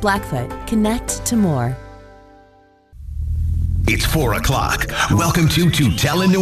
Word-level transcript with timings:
Blackfoot, 0.00 0.66
connect 0.66 1.24
to 1.26 1.36
more. 1.36 1.76
It's 3.88 4.04
4 4.04 4.34
o'clock. 4.34 4.86
Welcome 5.12 5.48
to 5.50 5.66
Tutel 5.66 6.24
and 6.24 6.32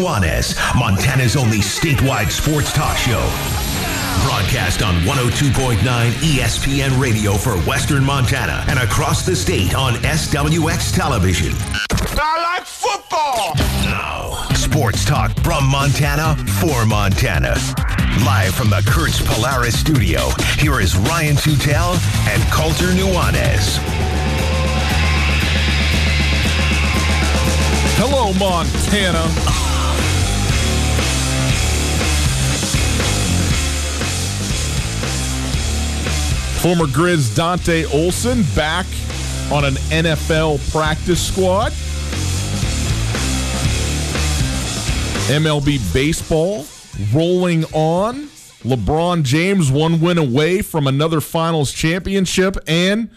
Montana's 0.76 1.36
only 1.36 1.58
statewide 1.58 2.30
sports 2.30 2.72
talk 2.72 2.96
show. 2.96 3.20
Broadcast 4.24 4.82
on 4.82 4.94
102.9 5.02 5.76
ESPN 5.78 6.98
radio 6.98 7.34
for 7.34 7.56
Western 7.68 8.02
Montana 8.02 8.64
and 8.68 8.78
across 8.78 9.26
the 9.26 9.36
state 9.36 9.74
on 9.74 9.94
SWX 9.96 10.94
television. 10.94 11.52
I 12.20 12.56
like 12.56 12.64
football. 12.64 13.54
Now, 13.84 14.46
sports 14.54 15.04
talk 15.04 15.30
from 15.40 15.66
Montana 15.66 16.36
for 16.60 16.86
Montana. 16.86 17.56
Live 18.24 18.54
from 18.54 18.70
the 18.70 18.82
Kurtz 18.86 19.20
Polaris 19.20 19.78
studio, 19.78 20.30
here 20.58 20.80
is 20.80 20.96
Ryan 20.96 21.36
Tutel 21.36 21.98
and 22.28 22.42
Colter 22.52 22.92
Nuanez. 22.92 23.78
Hello, 27.96 28.32
Montana. 28.34 29.28
Former 36.60 36.86
Grizz 36.86 37.36
Dante 37.36 37.84
Olson 37.92 38.42
back 38.54 38.86
on 39.52 39.64
an 39.64 39.74
NFL 39.90 40.58
practice 40.72 41.20
squad. 41.20 41.72
MLB 45.28 45.78
baseball 45.94 46.66
rolling 47.14 47.64
on. 47.72 48.28
LeBron 48.62 49.22
James 49.22 49.72
one 49.72 49.98
win 50.00 50.18
away 50.18 50.60
from 50.60 50.86
another 50.86 51.20
finals 51.22 51.72
championship 51.72 52.58
and 52.66 53.10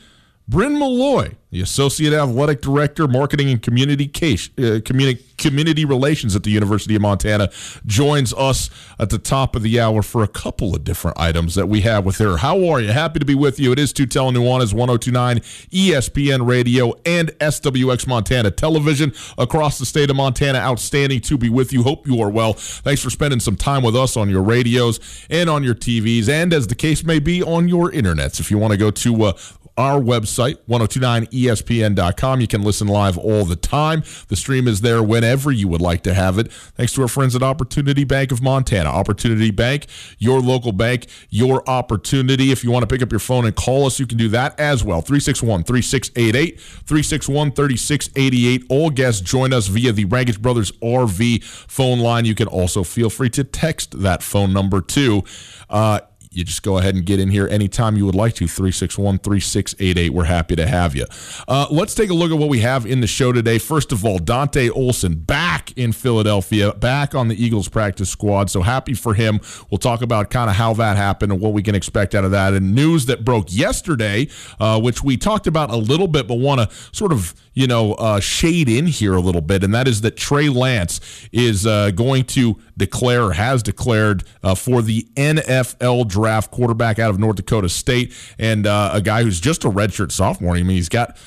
Bryn 0.49 0.79
Malloy, 0.79 1.35
the 1.51 1.59
Associate 1.59 2.13
Athletic 2.13 2.61
Director, 2.61 3.05
Marketing 3.05 3.49
and 3.49 3.61
Community 3.61 4.05
uh, 4.05 4.79
Communi- 4.79 5.19
Community 5.37 5.83
Relations 5.83 6.37
at 6.37 6.43
the 6.43 6.51
University 6.51 6.95
of 6.95 7.01
Montana, 7.01 7.49
joins 7.85 8.33
us 8.33 8.69
at 8.97 9.09
the 9.09 9.17
top 9.17 9.57
of 9.57 9.61
the 9.61 9.77
hour 9.77 10.01
for 10.01 10.23
a 10.23 10.27
couple 10.27 10.73
of 10.73 10.85
different 10.85 11.19
items 11.19 11.55
that 11.55 11.67
we 11.67 11.81
have 11.81 12.05
with 12.05 12.19
her. 12.19 12.37
How 12.37 12.65
are 12.69 12.79
you? 12.79 12.93
Happy 12.93 13.19
to 13.19 13.25
be 13.25 13.35
with 13.35 13.59
you. 13.59 13.73
It 13.73 13.79
is 13.79 13.91
Tutel 13.91 14.31
Nuanez 14.31 14.73
1029 14.73 15.39
ESPN 15.39 16.47
Radio 16.47 16.93
and 17.05 17.27
SWX 17.39 18.07
Montana 18.07 18.49
Television 18.49 19.11
across 19.37 19.79
the 19.79 19.85
state 19.85 20.09
of 20.09 20.15
Montana. 20.15 20.59
Outstanding 20.59 21.19
to 21.21 21.37
be 21.37 21.49
with 21.49 21.73
you. 21.73 21.83
Hope 21.83 22.07
you 22.07 22.21
are 22.21 22.29
well. 22.29 22.53
Thanks 22.53 23.03
for 23.03 23.09
spending 23.09 23.41
some 23.41 23.57
time 23.57 23.83
with 23.83 23.97
us 23.97 24.15
on 24.15 24.29
your 24.29 24.43
radios 24.43 25.27
and 25.29 25.49
on 25.49 25.65
your 25.65 25.75
TVs, 25.75 26.29
and 26.29 26.53
as 26.53 26.67
the 26.67 26.75
case 26.75 27.03
may 27.03 27.19
be, 27.19 27.43
on 27.43 27.67
your 27.67 27.91
internets. 27.91 28.39
If 28.39 28.49
you 28.49 28.57
want 28.57 28.71
to 28.71 28.77
go 28.77 28.91
to 28.91 29.23
uh, 29.23 29.33
our 29.77 30.01
website, 30.01 30.57
1029ESPN.com. 30.67 32.41
You 32.41 32.47
can 32.47 32.63
listen 32.63 32.87
live 32.87 33.17
all 33.17 33.45
the 33.45 33.55
time. 33.55 34.03
The 34.27 34.35
stream 34.35 34.67
is 34.67 34.81
there 34.81 35.03
whenever 35.03 35.51
you 35.51 35.67
would 35.67 35.81
like 35.81 36.01
to 36.03 36.13
have 36.13 36.39
it. 36.39 36.51
Thanks 36.51 36.93
to 36.93 37.03
our 37.03 37.07
friends 37.07 37.35
at 37.35 37.43
Opportunity 37.43 38.03
Bank 38.03 38.31
of 38.31 38.41
Montana. 38.41 38.89
Opportunity 38.89 39.51
Bank, 39.51 39.85
your 40.17 40.41
local 40.41 40.71
bank, 40.71 41.05
your 41.29 41.67
opportunity. 41.69 42.51
If 42.51 42.63
you 42.63 42.71
want 42.71 42.83
to 42.83 42.87
pick 42.87 43.03
up 43.03 43.11
your 43.11 43.19
phone 43.19 43.45
and 43.45 43.55
call 43.55 43.85
us, 43.85 43.99
you 43.99 44.07
can 44.07 44.17
do 44.17 44.29
that 44.29 44.59
as 44.59 44.83
well. 44.83 45.01
361 45.01 45.63
3688, 45.63 46.59
361 46.59 47.51
3688. 47.51 48.63
All 48.69 48.89
guests 48.89 49.21
join 49.21 49.53
us 49.53 49.67
via 49.67 49.91
the 49.91 50.05
Raggage 50.05 50.41
Brothers 50.41 50.71
RV 50.73 51.43
phone 51.43 51.99
line. 51.99 52.25
You 52.25 52.35
can 52.35 52.47
also 52.47 52.83
feel 52.83 53.09
free 53.09 53.29
to 53.31 53.43
text 53.43 54.01
that 54.01 54.23
phone 54.23 54.53
number 54.53 54.81
too. 54.81 55.23
Uh, 55.69 55.99
you 56.37 56.43
just 56.43 56.61
go 56.61 56.77
ahead 56.77 56.93
and 56.93 57.03
get 57.03 57.19
in 57.19 57.29
here 57.29 57.47
anytime 57.47 57.97
you 57.97 58.05
would 58.05 58.13
like 58.13 58.35
to 58.35 58.47
361 58.47 59.17
3688 59.17 60.13
we're 60.13 60.23
happy 60.25 60.55
to 60.55 60.67
have 60.67 60.95
you. 60.95 61.05
Uh, 61.47 61.65
let's 61.71 61.95
take 61.95 62.11
a 62.11 62.13
look 62.13 62.31
at 62.31 62.37
what 62.37 62.47
we 62.47 62.59
have 62.59 62.85
in 62.85 63.01
the 63.01 63.07
show 63.07 63.31
today. 63.31 63.57
First 63.57 63.91
of 63.91 64.05
all 64.05 64.19
dante 64.19 64.69
olson 64.69 65.15
back 65.15 65.75
in 65.75 65.91
philadelphia 65.91 66.73
back 66.73 67.15
on 67.15 67.27
the 67.27 67.43
eagles 67.43 67.67
practice 67.67 68.11
squad. 68.11 68.51
So 68.51 68.61
happy 68.61 68.93
for 68.93 69.15
him. 69.15 69.39
We'll 69.71 69.79
talk 69.79 70.03
about 70.03 70.29
kind 70.29 70.47
of 70.47 70.55
how 70.55 70.73
that 70.75 70.95
happened 70.95 71.31
and 71.31 71.41
what 71.41 71.53
we 71.53 71.63
can 71.63 71.73
expect 71.73 72.13
out 72.13 72.23
of 72.23 72.31
that. 72.31 72.53
And 72.53 72.75
news 72.75 73.07
that 73.07 73.25
broke 73.25 73.47
yesterday 73.49 74.27
uh, 74.59 74.79
which 74.79 75.03
we 75.03 75.17
talked 75.17 75.47
about 75.47 75.71
a 75.71 75.75
little 75.75 76.07
bit 76.07 76.27
but 76.27 76.35
want 76.35 76.61
to 76.61 76.75
sort 76.91 77.11
of 77.11 77.33
you 77.53 77.65
know 77.65 77.93
uh, 77.93 78.19
shade 78.19 78.69
in 78.69 78.85
here 78.85 79.15
a 79.15 79.21
little 79.21 79.41
bit 79.41 79.63
and 79.63 79.73
that 79.73 79.87
is 79.87 80.01
that 80.01 80.15
trey 80.15 80.49
lance 80.49 81.27
is 81.31 81.65
uh, 81.65 81.89
going 81.89 82.23
to 82.23 82.59
declare 82.77 83.23
or 83.23 83.33
has 83.33 83.63
declared 83.63 84.23
uh, 84.43 84.53
for 84.53 84.83
the 84.83 85.07
nfl 85.15 86.07
draft 86.07 86.26
quarterback 86.51 86.99
out 86.99 87.09
of 87.09 87.19
north 87.19 87.35
dakota 87.37 87.69
state 87.69 88.13
and 88.37 88.67
uh, 88.67 88.91
a 88.93 89.01
guy 89.01 89.23
who's 89.23 89.39
just 89.39 89.63
a 89.63 89.69
redshirt 89.69 90.11
sophomore. 90.11 90.55
I 90.55 90.63
mean 90.63 90.77
he's 90.77 90.89
got 90.89 91.17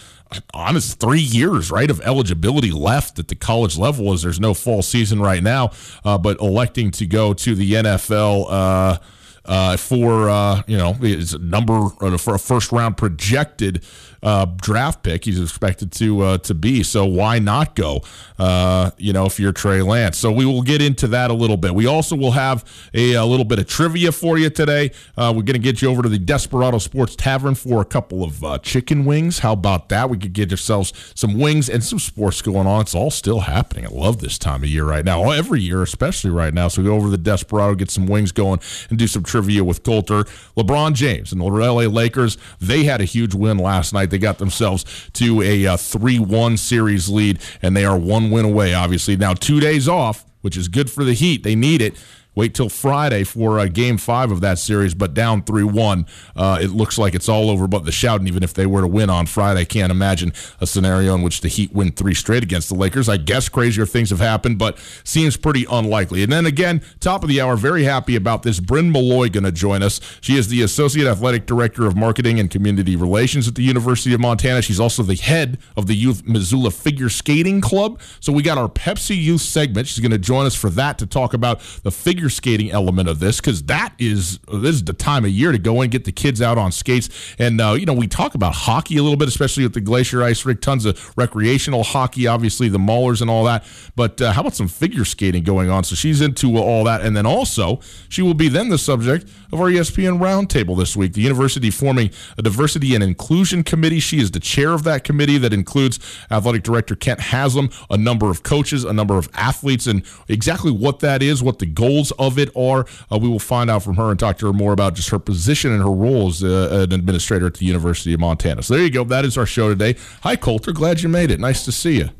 honest 0.54 1.00
three 1.00 1.20
years 1.20 1.70
right 1.70 1.90
of 1.90 2.00
eligibility 2.02 2.70
left 2.70 3.18
at 3.18 3.28
the 3.28 3.34
college 3.34 3.76
level 3.76 4.12
as 4.12 4.22
there's 4.22 4.38
no 4.38 4.54
fall 4.54 4.80
season 4.80 5.20
right 5.20 5.42
now 5.42 5.70
uh, 6.04 6.16
but 6.16 6.38
electing 6.40 6.92
to 6.92 7.04
go 7.04 7.34
to 7.34 7.56
the 7.56 7.72
nfl 7.72 8.46
uh, 8.48 8.96
uh, 9.44 9.76
for 9.76 10.30
uh, 10.30 10.62
you 10.66 10.76
know 10.76 10.92
his 10.92 11.34
number 11.38 11.88
uh, 12.00 12.16
for 12.16 12.34
a 12.34 12.38
first 12.38 12.70
round 12.72 12.96
projected 12.96 13.82
uh, 14.22 14.46
draft 14.56 15.02
pick. 15.02 15.24
He's 15.24 15.40
expected 15.40 15.92
to 15.92 16.20
uh, 16.22 16.38
to 16.38 16.54
be. 16.54 16.82
So 16.82 17.04
why 17.06 17.38
not 17.38 17.74
go? 17.74 18.02
Uh, 18.38 18.90
you 18.98 19.12
know, 19.12 19.26
if 19.26 19.38
you're 19.38 19.52
Trey 19.52 19.82
Lance. 19.82 20.18
So 20.18 20.30
we 20.32 20.44
will 20.44 20.62
get 20.62 20.82
into 20.82 21.06
that 21.08 21.30
a 21.30 21.34
little 21.34 21.56
bit. 21.56 21.74
We 21.74 21.86
also 21.86 22.16
will 22.16 22.32
have 22.32 22.64
a, 22.94 23.14
a 23.14 23.24
little 23.24 23.44
bit 23.44 23.58
of 23.58 23.66
trivia 23.66 24.12
for 24.12 24.38
you 24.38 24.50
today. 24.50 24.92
Uh, 25.16 25.32
we're 25.34 25.42
going 25.42 25.54
to 25.54 25.58
get 25.58 25.82
you 25.82 25.88
over 25.88 26.02
to 26.02 26.08
the 26.08 26.18
Desperado 26.18 26.78
Sports 26.78 27.16
Tavern 27.16 27.54
for 27.54 27.80
a 27.80 27.84
couple 27.84 28.22
of 28.22 28.42
uh, 28.44 28.58
chicken 28.58 29.04
wings. 29.04 29.40
How 29.40 29.52
about 29.52 29.88
that? 29.90 30.10
We 30.10 30.18
could 30.18 30.32
get 30.32 30.50
ourselves 30.50 30.92
some 31.14 31.38
wings 31.38 31.68
and 31.68 31.82
some 31.82 31.98
sports 31.98 32.42
going 32.42 32.66
on. 32.66 32.82
It's 32.82 32.94
all 32.94 33.10
still 33.10 33.40
happening. 33.40 33.86
I 33.86 33.90
love 33.90 34.20
this 34.20 34.38
time 34.38 34.62
of 34.62 34.68
year 34.68 34.84
right 34.84 35.04
now. 35.04 35.30
Every 35.30 35.60
year, 35.60 35.82
especially 35.82 36.30
right 36.30 36.52
now. 36.52 36.68
So 36.68 36.82
we 36.82 36.88
go 36.88 36.94
over 36.94 37.06
to 37.06 37.10
the 37.10 37.18
Desperado, 37.18 37.74
get 37.74 37.90
some 37.90 38.06
wings 38.06 38.32
going, 38.32 38.60
and 38.88 38.98
do 38.98 39.06
some 39.06 39.22
trivia 39.22 39.64
with 39.64 39.82
Colter. 39.82 40.24
LeBron 40.56 40.94
James 40.94 41.32
and 41.32 41.40
the 41.40 41.46
LA 41.46 41.82
Lakers. 41.82 42.38
They 42.60 42.84
had 42.84 43.00
a 43.00 43.04
huge 43.04 43.34
win 43.34 43.58
last 43.58 43.92
night. 43.92 44.09
They 44.10 44.18
got 44.18 44.38
themselves 44.38 44.84
to 45.14 45.42
a 45.42 45.76
3 45.76 46.18
uh, 46.18 46.22
1 46.22 46.56
series 46.56 47.08
lead, 47.08 47.40
and 47.62 47.76
they 47.76 47.84
are 47.84 47.98
one 47.98 48.30
win 48.30 48.44
away, 48.44 48.74
obviously. 48.74 49.16
Now, 49.16 49.34
two 49.34 49.60
days 49.60 49.88
off, 49.88 50.24
which 50.42 50.56
is 50.56 50.68
good 50.68 50.90
for 50.90 51.04
the 51.04 51.12
Heat. 51.12 51.42
They 51.42 51.54
need 51.54 51.82
it. 51.82 51.94
Wait 52.34 52.54
till 52.54 52.68
Friday 52.68 53.24
for 53.24 53.58
uh, 53.58 53.66
game 53.66 53.98
five 53.98 54.30
of 54.30 54.40
that 54.40 54.58
series, 54.58 54.94
but 54.94 55.14
down 55.14 55.42
3 55.42 55.64
1. 55.64 56.06
Uh, 56.36 56.58
it 56.62 56.70
looks 56.70 56.96
like 56.96 57.14
it's 57.14 57.28
all 57.28 57.50
over 57.50 57.66
but 57.66 57.84
the 57.84 57.92
shout. 57.92 58.20
And 58.20 58.28
even 58.28 58.42
if 58.42 58.54
they 58.54 58.66
were 58.66 58.82
to 58.82 58.86
win 58.86 59.10
on 59.10 59.26
Friday, 59.26 59.62
I 59.62 59.64
can't 59.64 59.90
imagine 59.90 60.32
a 60.60 60.66
scenario 60.66 61.14
in 61.14 61.22
which 61.22 61.40
the 61.40 61.48
Heat 61.48 61.72
win 61.72 61.90
three 61.90 62.14
straight 62.14 62.44
against 62.44 62.68
the 62.68 62.76
Lakers. 62.76 63.08
I 63.08 63.16
guess 63.16 63.48
crazier 63.48 63.84
things 63.84 64.10
have 64.10 64.20
happened, 64.20 64.58
but 64.58 64.78
seems 65.02 65.36
pretty 65.36 65.66
unlikely. 65.70 66.22
And 66.22 66.32
then 66.32 66.46
again, 66.46 66.82
top 67.00 67.24
of 67.24 67.28
the 67.28 67.40
hour, 67.40 67.56
very 67.56 67.82
happy 67.82 68.14
about 68.14 68.44
this. 68.44 68.60
Bryn 68.60 68.92
Malloy 68.92 69.28
going 69.28 69.44
to 69.44 69.52
join 69.52 69.82
us. 69.82 70.00
She 70.20 70.36
is 70.36 70.48
the 70.48 70.62
Associate 70.62 71.08
Athletic 71.08 71.46
Director 71.46 71.86
of 71.86 71.96
Marketing 71.96 72.38
and 72.38 72.48
Community 72.48 72.94
Relations 72.94 73.48
at 73.48 73.56
the 73.56 73.62
University 73.62 74.14
of 74.14 74.20
Montana. 74.20 74.62
She's 74.62 74.80
also 74.80 75.02
the 75.02 75.16
head 75.16 75.58
of 75.76 75.88
the 75.88 75.94
Youth 75.94 76.26
Missoula 76.26 76.70
Figure 76.70 77.08
Skating 77.08 77.60
Club. 77.60 78.00
So 78.20 78.32
we 78.32 78.42
got 78.42 78.56
our 78.56 78.68
Pepsi 78.68 79.20
Youth 79.20 79.40
segment. 79.40 79.88
She's 79.88 80.00
going 80.00 80.12
to 80.12 80.18
join 80.18 80.46
us 80.46 80.54
for 80.54 80.70
that 80.70 80.98
to 80.98 81.06
talk 81.06 81.34
about 81.34 81.60
the 81.82 81.90
figure 81.90 82.19
figure 82.20 82.28
skating 82.28 82.70
element 82.70 83.08
of 83.08 83.18
this 83.18 83.40
because 83.40 83.62
that 83.62 83.94
is 83.98 84.38
this 84.52 84.74
is 84.74 84.84
the 84.84 84.92
time 84.92 85.24
of 85.24 85.30
year 85.30 85.52
to 85.52 85.58
go 85.58 85.80
and 85.80 85.90
get 85.90 86.04
the 86.04 86.12
kids 86.12 86.42
out 86.42 86.58
on 86.58 86.70
skates. 86.70 87.08
And 87.38 87.58
uh, 87.62 87.72
you 87.72 87.86
know, 87.86 87.94
we 87.94 88.06
talk 88.08 88.34
about 88.34 88.52
hockey 88.52 88.98
a 88.98 89.02
little 89.02 89.16
bit, 89.16 89.26
especially 89.26 89.62
with 89.62 89.72
the 89.72 89.80
Glacier 89.80 90.22
Ice 90.22 90.44
Rink. 90.44 90.60
Tons 90.60 90.84
of 90.84 91.16
recreational 91.16 91.82
hockey, 91.82 92.26
obviously 92.26 92.68
the 92.68 92.76
Maulers 92.76 93.22
and 93.22 93.30
all 93.30 93.44
that. 93.44 93.64
But 93.96 94.20
uh, 94.20 94.32
how 94.32 94.42
about 94.42 94.54
some 94.54 94.68
figure 94.68 95.06
skating 95.06 95.44
going 95.44 95.70
on? 95.70 95.82
So 95.84 95.94
she's 95.94 96.20
into 96.20 96.58
all 96.58 96.84
that, 96.84 97.00
and 97.00 97.16
then 97.16 97.24
also 97.24 97.80
she 98.10 98.20
will 98.20 98.34
be 98.34 98.50
then 98.50 98.68
the 98.68 98.76
subject 98.76 99.26
of 99.50 99.58
our 99.58 99.68
ESPN 99.68 100.18
roundtable 100.18 100.76
this 100.76 100.94
week. 100.94 101.14
The 101.14 101.22
university 101.22 101.70
forming 101.70 102.10
a 102.36 102.42
diversity 102.42 102.94
and 102.94 103.02
inclusion 103.02 103.62
committee. 103.62 104.00
She 104.00 104.20
is 104.20 104.30
the 104.32 104.40
chair 104.40 104.74
of 104.74 104.84
that 104.84 105.04
committee 105.04 105.38
that 105.38 105.54
includes 105.54 105.98
athletic 106.30 106.64
director 106.64 106.94
Kent 106.94 107.20
Haslam, 107.20 107.70
a 107.88 107.96
number 107.96 108.28
of 108.30 108.42
coaches, 108.42 108.84
a 108.84 108.92
number 108.92 109.16
of 109.16 109.30
athletes, 109.32 109.86
and 109.86 110.04
exactly 110.28 110.70
what 110.70 111.00
that 111.00 111.22
is, 111.22 111.42
what 111.42 111.60
the 111.60 111.66
goals 111.66 112.09
of 112.18 112.38
it 112.38 112.54
are. 112.56 112.86
Uh, 113.10 113.18
we 113.18 113.28
will 113.28 113.38
find 113.38 113.70
out 113.70 113.82
from 113.82 113.96
her 113.96 114.10
and 114.10 114.18
talk 114.18 114.38
to 114.38 114.46
her 114.46 114.52
more 114.52 114.72
about 114.72 114.94
just 114.94 115.10
her 115.10 115.18
position 115.18 115.72
and 115.72 115.82
her 115.82 115.90
role 115.90 116.28
as 116.28 116.42
uh, 116.42 116.84
an 116.88 116.92
administrator 116.92 117.46
at 117.46 117.54
the 117.54 117.66
University 117.66 118.14
of 118.14 118.20
Montana. 118.20 118.62
So 118.62 118.74
there 118.74 118.82
you 118.82 118.90
go. 118.90 119.04
That 119.04 119.24
is 119.24 119.36
our 119.36 119.46
show 119.46 119.68
today. 119.68 119.96
Hi, 120.22 120.36
Colter. 120.36 120.72
Glad 120.72 121.02
you 121.02 121.08
made 121.08 121.30
it. 121.30 121.40
Nice 121.40 121.64
to 121.64 121.72
see 121.72 121.98
you. 121.98 122.10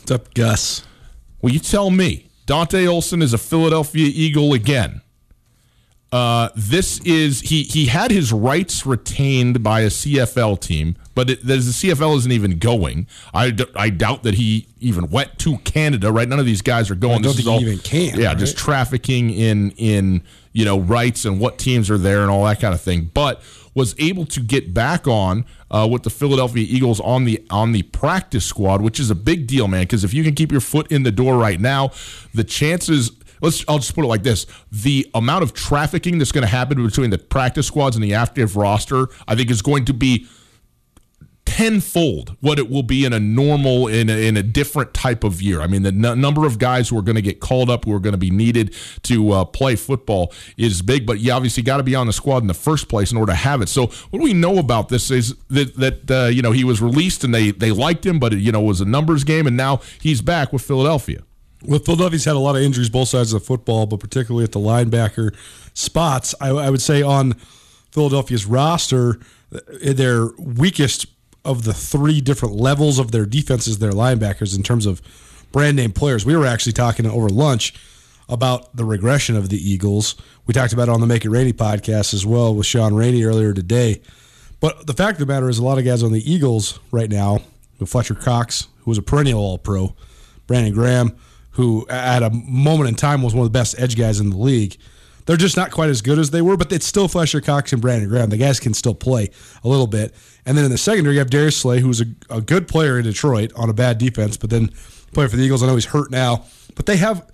What's 0.00 0.10
up, 0.10 0.34
Gus? 0.34 0.84
Well, 1.40 1.52
you 1.52 1.58
tell 1.58 1.90
me. 1.90 2.28
Dante 2.44 2.86
Olson 2.86 3.22
is 3.22 3.32
a 3.32 3.38
Philadelphia 3.38 4.10
Eagle 4.12 4.52
again. 4.52 5.00
Uh, 6.12 6.50
this 6.54 7.00
is 7.00 7.40
he 7.40 7.62
he 7.62 7.86
had 7.86 8.10
his 8.10 8.34
rights 8.34 8.84
retained 8.84 9.62
by 9.62 9.80
a 9.80 9.86
CFL 9.86 10.60
team, 10.60 10.94
but 11.14 11.30
it, 11.30 11.46
the 11.46 11.54
CFL 11.54 12.18
isn't 12.18 12.32
even 12.32 12.58
going. 12.58 13.06
I, 13.32 13.50
d- 13.50 13.64
I 13.74 13.88
doubt 13.88 14.22
that 14.24 14.34
he 14.34 14.66
even 14.78 15.08
went 15.08 15.38
to 15.38 15.56
Canada. 15.58 16.12
Right, 16.12 16.28
none 16.28 16.38
of 16.38 16.44
these 16.44 16.60
guys 16.60 16.90
are 16.90 16.94
going. 16.94 17.14
I 17.14 17.22
don't 17.22 17.22
this 17.22 17.36
think 17.36 17.46
is 17.46 17.48
all, 17.48 17.60
even 17.62 17.78
can. 17.78 18.20
Yeah, 18.20 18.28
right? 18.28 18.38
just 18.38 18.58
trafficking 18.58 19.30
in 19.30 19.70
in 19.78 20.22
you 20.52 20.66
know 20.66 20.78
rights 20.78 21.24
and 21.24 21.40
what 21.40 21.56
teams 21.56 21.88
are 21.88 21.96
there 21.96 22.20
and 22.20 22.30
all 22.30 22.44
that 22.44 22.60
kind 22.60 22.74
of 22.74 22.82
thing. 22.82 23.10
But 23.14 23.42
was 23.74 23.94
able 23.98 24.26
to 24.26 24.40
get 24.40 24.74
back 24.74 25.08
on 25.08 25.46
uh, 25.70 25.88
with 25.90 26.02
the 26.02 26.10
Philadelphia 26.10 26.66
Eagles 26.68 27.00
on 27.00 27.24
the 27.24 27.42
on 27.48 27.72
the 27.72 27.82
practice 27.84 28.44
squad, 28.44 28.82
which 28.82 29.00
is 29.00 29.10
a 29.10 29.14
big 29.14 29.46
deal, 29.46 29.66
man. 29.66 29.84
Because 29.84 30.04
if 30.04 30.12
you 30.12 30.22
can 30.22 30.34
keep 30.34 30.52
your 30.52 30.60
foot 30.60 30.90
in 30.92 31.04
the 31.04 31.12
door 31.12 31.38
right 31.38 31.58
now, 31.58 31.90
the 32.34 32.44
chances 32.44 33.12
let's 33.42 33.64
I'll 33.68 33.78
just 33.78 33.94
put 33.94 34.04
it 34.04 34.08
like 34.08 34.22
this: 34.22 34.46
the 34.70 35.06
amount 35.14 35.42
of 35.42 35.52
trafficking 35.52 36.18
that's 36.18 36.32
going 36.32 36.42
to 36.42 36.50
happen 36.50 36.82
between 36.84 37.10
the 37.10 37.18
practice 37.18 37.66
squads 37.66 37.96
and 37.96 38.04
the 38.04 38.14
active 38.14 38.56
roster, 38.56 39.08
I 39.28 39.34
think, 39.34 39.50
is 39.50 39.60
going 39.60 39.84
to 39.86 39.92
be 39.94 40.26
tenfold 41.44 42.34
what 42.40 42.58
it 42.58 42.70
will 42.70 42.82
be 42.82 43.04
in 43.04 43.12
a 43.12 43.20
normal 43.20 43.86
in 43.86 44.08
a, 44.08 44.26
in 44.26 44.38
a 44.38 44.42
different 44.42 44.94
type 44.94 45.22
of 45.22 45.42
year. 45.42 45.60
I 45.60 45.66
mean, 45.66 45.82
the 45.82 45.90
n- 45.90 46.20
number 46.20 46.46
of 46.46 46.58
guys 46.58 46.88
who 46.88 46.98
are 46.98 47.02
going 47.02 47.16
to 47.16 47.22
get 47.22 47.40
called 47.40 47.68
up 47.68 47.84
who 47.84 47.94
are 47.94 48.00
going 48.00 48.14
to 48.14 48.18
be 48.18 48.30
needed 48.30 48.74
to 49.02 49.32
uh, 49.32 49.44
play 49.44 49.76
football 49.76 50.32
is 50.56 50.80
big. 50.80 51.04
But 51.04 51.20
you 51.20 51.30
obviously 51.30 51.62
got 51.62 51.76
to 51.76 51.82
be 51.82 51.94
on 51.94 52.06
the 52.06 52.12
squad 52.12 52.38
in 52.38 52.46
the 52.46 52.54
first 52.54 52.88
place 52.88 53.12
in 53.12 53.18
order 53.18 53.32
to 53.32 53.36
have 53.36 53.60
it. 53.60 53.68
So 53.68 53.86
what 53.86 54.18
do 54.18 54.22
we 54.22 54.32
know 54.32 54.58
about 54.58 54.88
this 54.88 55.10
is 55.10 55.36
that 55.50 55.76
that 55.76 56.10
uh, 56.10 56.28
you 56.28 56.42
know 56.42 56.52
he 56.52 56.64
was 56.64 56.80
released 56.80 57.22
and 57.22 57.34
they 57.34 57.50
they 57.50 57.70
liked 57.70 58.06
him, 58.06 58.18
but 58.18 58.32
it, 58.32 58.38
you 58.38 58.52
know 58.52 58.62
it 58.62 58.66
was 58.66 58.80
a 58.80 58.86
numbers 58.86 59.24
game, 59.24 59.46
and 59.46 59.56
now 59.56 59.80
he's 60.00 60.22
back 60.22 60.52
with 60.52 60.62
Philadelphia. 60.62 61.22
Well, 61.64 61.78
Philadelphia's 61.78 62.24
had 62.24 62.36
a 62.36 62.40
lot 62.40 62.56
of 62.56 62.62
injuries 62.62 62.88
both 62.88 63.08
sides 63.08 63.32
of 63.32 63.40
the 63.40 63.46
football, 63.46 63.86
but 63.86 64.00
particularly 64.00 64.44
at 64.44 64.52
the 64.52 64.60
linebacker 64.60 65.34
spots. 65.74 66.34
I, 66.40 66.50
I 66.50 66.70
would 66.70 66.82
say 66.82 67.02
on 67.02 67.34
Philadelphia's 67.90 68.46
roster, 68.46 69.20
their 69.50 70.28
weakest 70.38 71.06
of 71.44 71.64
the 71.64 71.74
three 71.74 72.20
different 72.20 72.54
levels 72.54 72.98
of 72.98 73.10
their 73.10 73.26
defenses, 73.26 73.78
their 73.78 73.92
linebackers, 73.92 74.56
in 74.56 74.62
terms 74.62 74.86
of 74.86 75.02
brand 75.50 75.76
name 75.76 75.92
players. 75.92 76.24
We 76.24 76.36
were 76.36 76.46
actually 76.46 76.72
talking 76.72 77.06
over 77.06 77.28
lunch 77.28 77.74
about 78.28 78.74
the 78.76 78.84
regression 78.84 79.36
of 79.36 79.48
the 79.48 79.58
Eagles. 79.58 80.14
We 80.46 80.54
talked 80.54 80.72
about 80.72 80.88
it 80.88 80.92
on 80.92 81.00
the 81.00 81.06
Make 81.06 81.24
It 81.24 81.30
Rainy 81.30 81.52
podcast 81.52 82.14
as 82.14 82.24
well 82.24 82.54
with 82.54 82.66
Sean 82.66 82.94
Rainey 82.94 83.24
earlier 83.24 83.52
today. 83.52 84.00
But 84.60 84.86
the 84.86 84.94
fact 84.94 85.20
of 85.20 85.26
the 85.26 85.32
matter 85.32 85.48
is, 85.48 85.58
a 85.58 85.64
lot 85.64 85.78
of 85.78 85.84
guys 85.84 86.02
on 86.02 86.12
the 86.12 86.32
Eagles 86.32 86.78
right 86.92 87.10
now, 87.10 87.40
Fletcher 87.84 88.14
Cox, 88.14 88.68
who 88.84 88.92
was 88.92 88.98
a 88.98 89.02
perennial 89.02 89.40
All 89.40 89.58
Pro, 89.58 89.94
Brandon 90.46 90.72
Graham, 90.72 91.16
who 91.52 91.86
at 91.88 92.22
a 92.22 92.30
moment 92.30 92.88
in 92.88 92.94
time 92.94 93.22
was 93.22 93.34
one 93.34 93.46
of 93.46 93.52
the 93.52 93.58
best 93.58 93.78
edge 93.78 93.96
guys 93.96 94.20
in 94.20 94.30
the 94.30 94.36
league. 94.36 94.76
They're 95.26 95.36
just 95.36 95.56
not 95.56 95.70
quite 95.70 95.88
as 95.88 96.02
good 96.02 96.18
as 96.18 96.30
they 96.30 96.42
were, 96.42 96.56
but 96.56 96.72
it's 96.72 96.86
still 96.86 97.06
Fletcher 97.06 97.40
Cox 97.40 97.72
and 97.72 97.80
Brandon 97.80 98.08
Graham. 98.08 98.30
The 98.30 98.36
guys 98.36 98.58
can 98.58 98.74
still 98.74 98.94
play 98.94 99.30
a 99.62 99.68
little 99.68 99.86
bit. 99.86 100.14
And 100.44 100.58
then 100.58 100.64
in 100.64 100.70
the 100.70 100.78
secondary, 100.78 101.14
you 101.14 101.20
have 101.20 101.30
Darius 101.30 101.56
Slay, 101.56 101.80
who's 101.80 102.00
a, 102.00 102.06
a 102.28 102.40
good 102.40 102.66
player 102.66 102.98
in 102.98 103.04
Detroit 103.04 103.52
on 103.54 103.70
a 103.70 103.72
bad 103.72 103.98
defense, 103.98 104.36
but 104.36 104.50
then 104.50 104.68
playing 105.12 105.30
for 105.30 105.36
the 105.36 105.44
Eagles. 105.44 105.62
I 105.62 105.66
know 105.66 105.74
he's 105.74 105.84
hurt 105.86 106.10
now, 106.10 106.44
but 106.74 106.86
they 106.86 106.96
have 106.96 107.30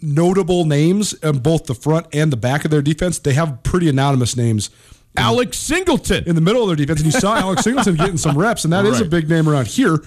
notable 0.00 0.64
names 0.64 1.14
on 1.22 1.40
both 1.40 1.66
the 1.66 1.74
front 1.74 2.06
and 2.12 2.32
the 2.32 2.36
back 2.36 2.64
of 2.64 2.70
their 2.70 2.82
defense. 2.82 3.18
They 3.18 3.34
have 3.34 3.62
pretty 3.62 3.88
anonymous 3.88 4.36
names. 4.36 4.70
Alex 5.16 5.58
Singleton 5.58 6.24
in 6.26 6.34
the 6.34 6.40
middle 6.40 6.62
of 6.62 6.68
their 6.68 6.76
defense, 6.76 7.00
and 7.02 7.12
you 7.12 7.20
saw 7.20 7.36
Alex 7.36 7.64
Singleton 7.64 7.96
getting 7.96 8.16
some 8.16 8.36
reps, 8.36 8.64
and 8.64 8.72
that 8.72 8.86
is 8.86 9.00
a 9.00 9.04
big 9.04 9.28
name 9.28 9.46
around 9.46 9.66
here. 9.66 9.98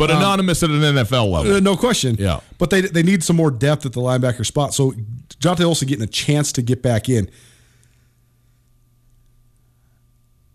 But 0.00 0.10
anonymous 0.10 0.62
at 0.62 0.70
an 0.70 0.80
NFL 0.80 1.30
level. 1.30 1.54
Uh, 1.56 1.60
no 1.60 1.76
question. 1.76 2.16
Yeah. 2.18 2.40
But 2.56 2.70
they 2.70 2.80
they 2.80 3.02
need 3.02 3.22
some 3.22 3.36
more 3.36 3.50
depth 3.50 3.84
at 3.84 3.92
the 3.92 4.00
linebacker 4.00 4.46
spot. 4.46 4.72
So 4.72 4.94
Dante 5.40 5.62
Olson 5.62 5.86
getting 5.88 6.02
a 6.02 6.08
chance 6.08 6.52
to 6.52 6.62
get 6.62 6.82
back 6.82 7.10
in. 7.10 7.30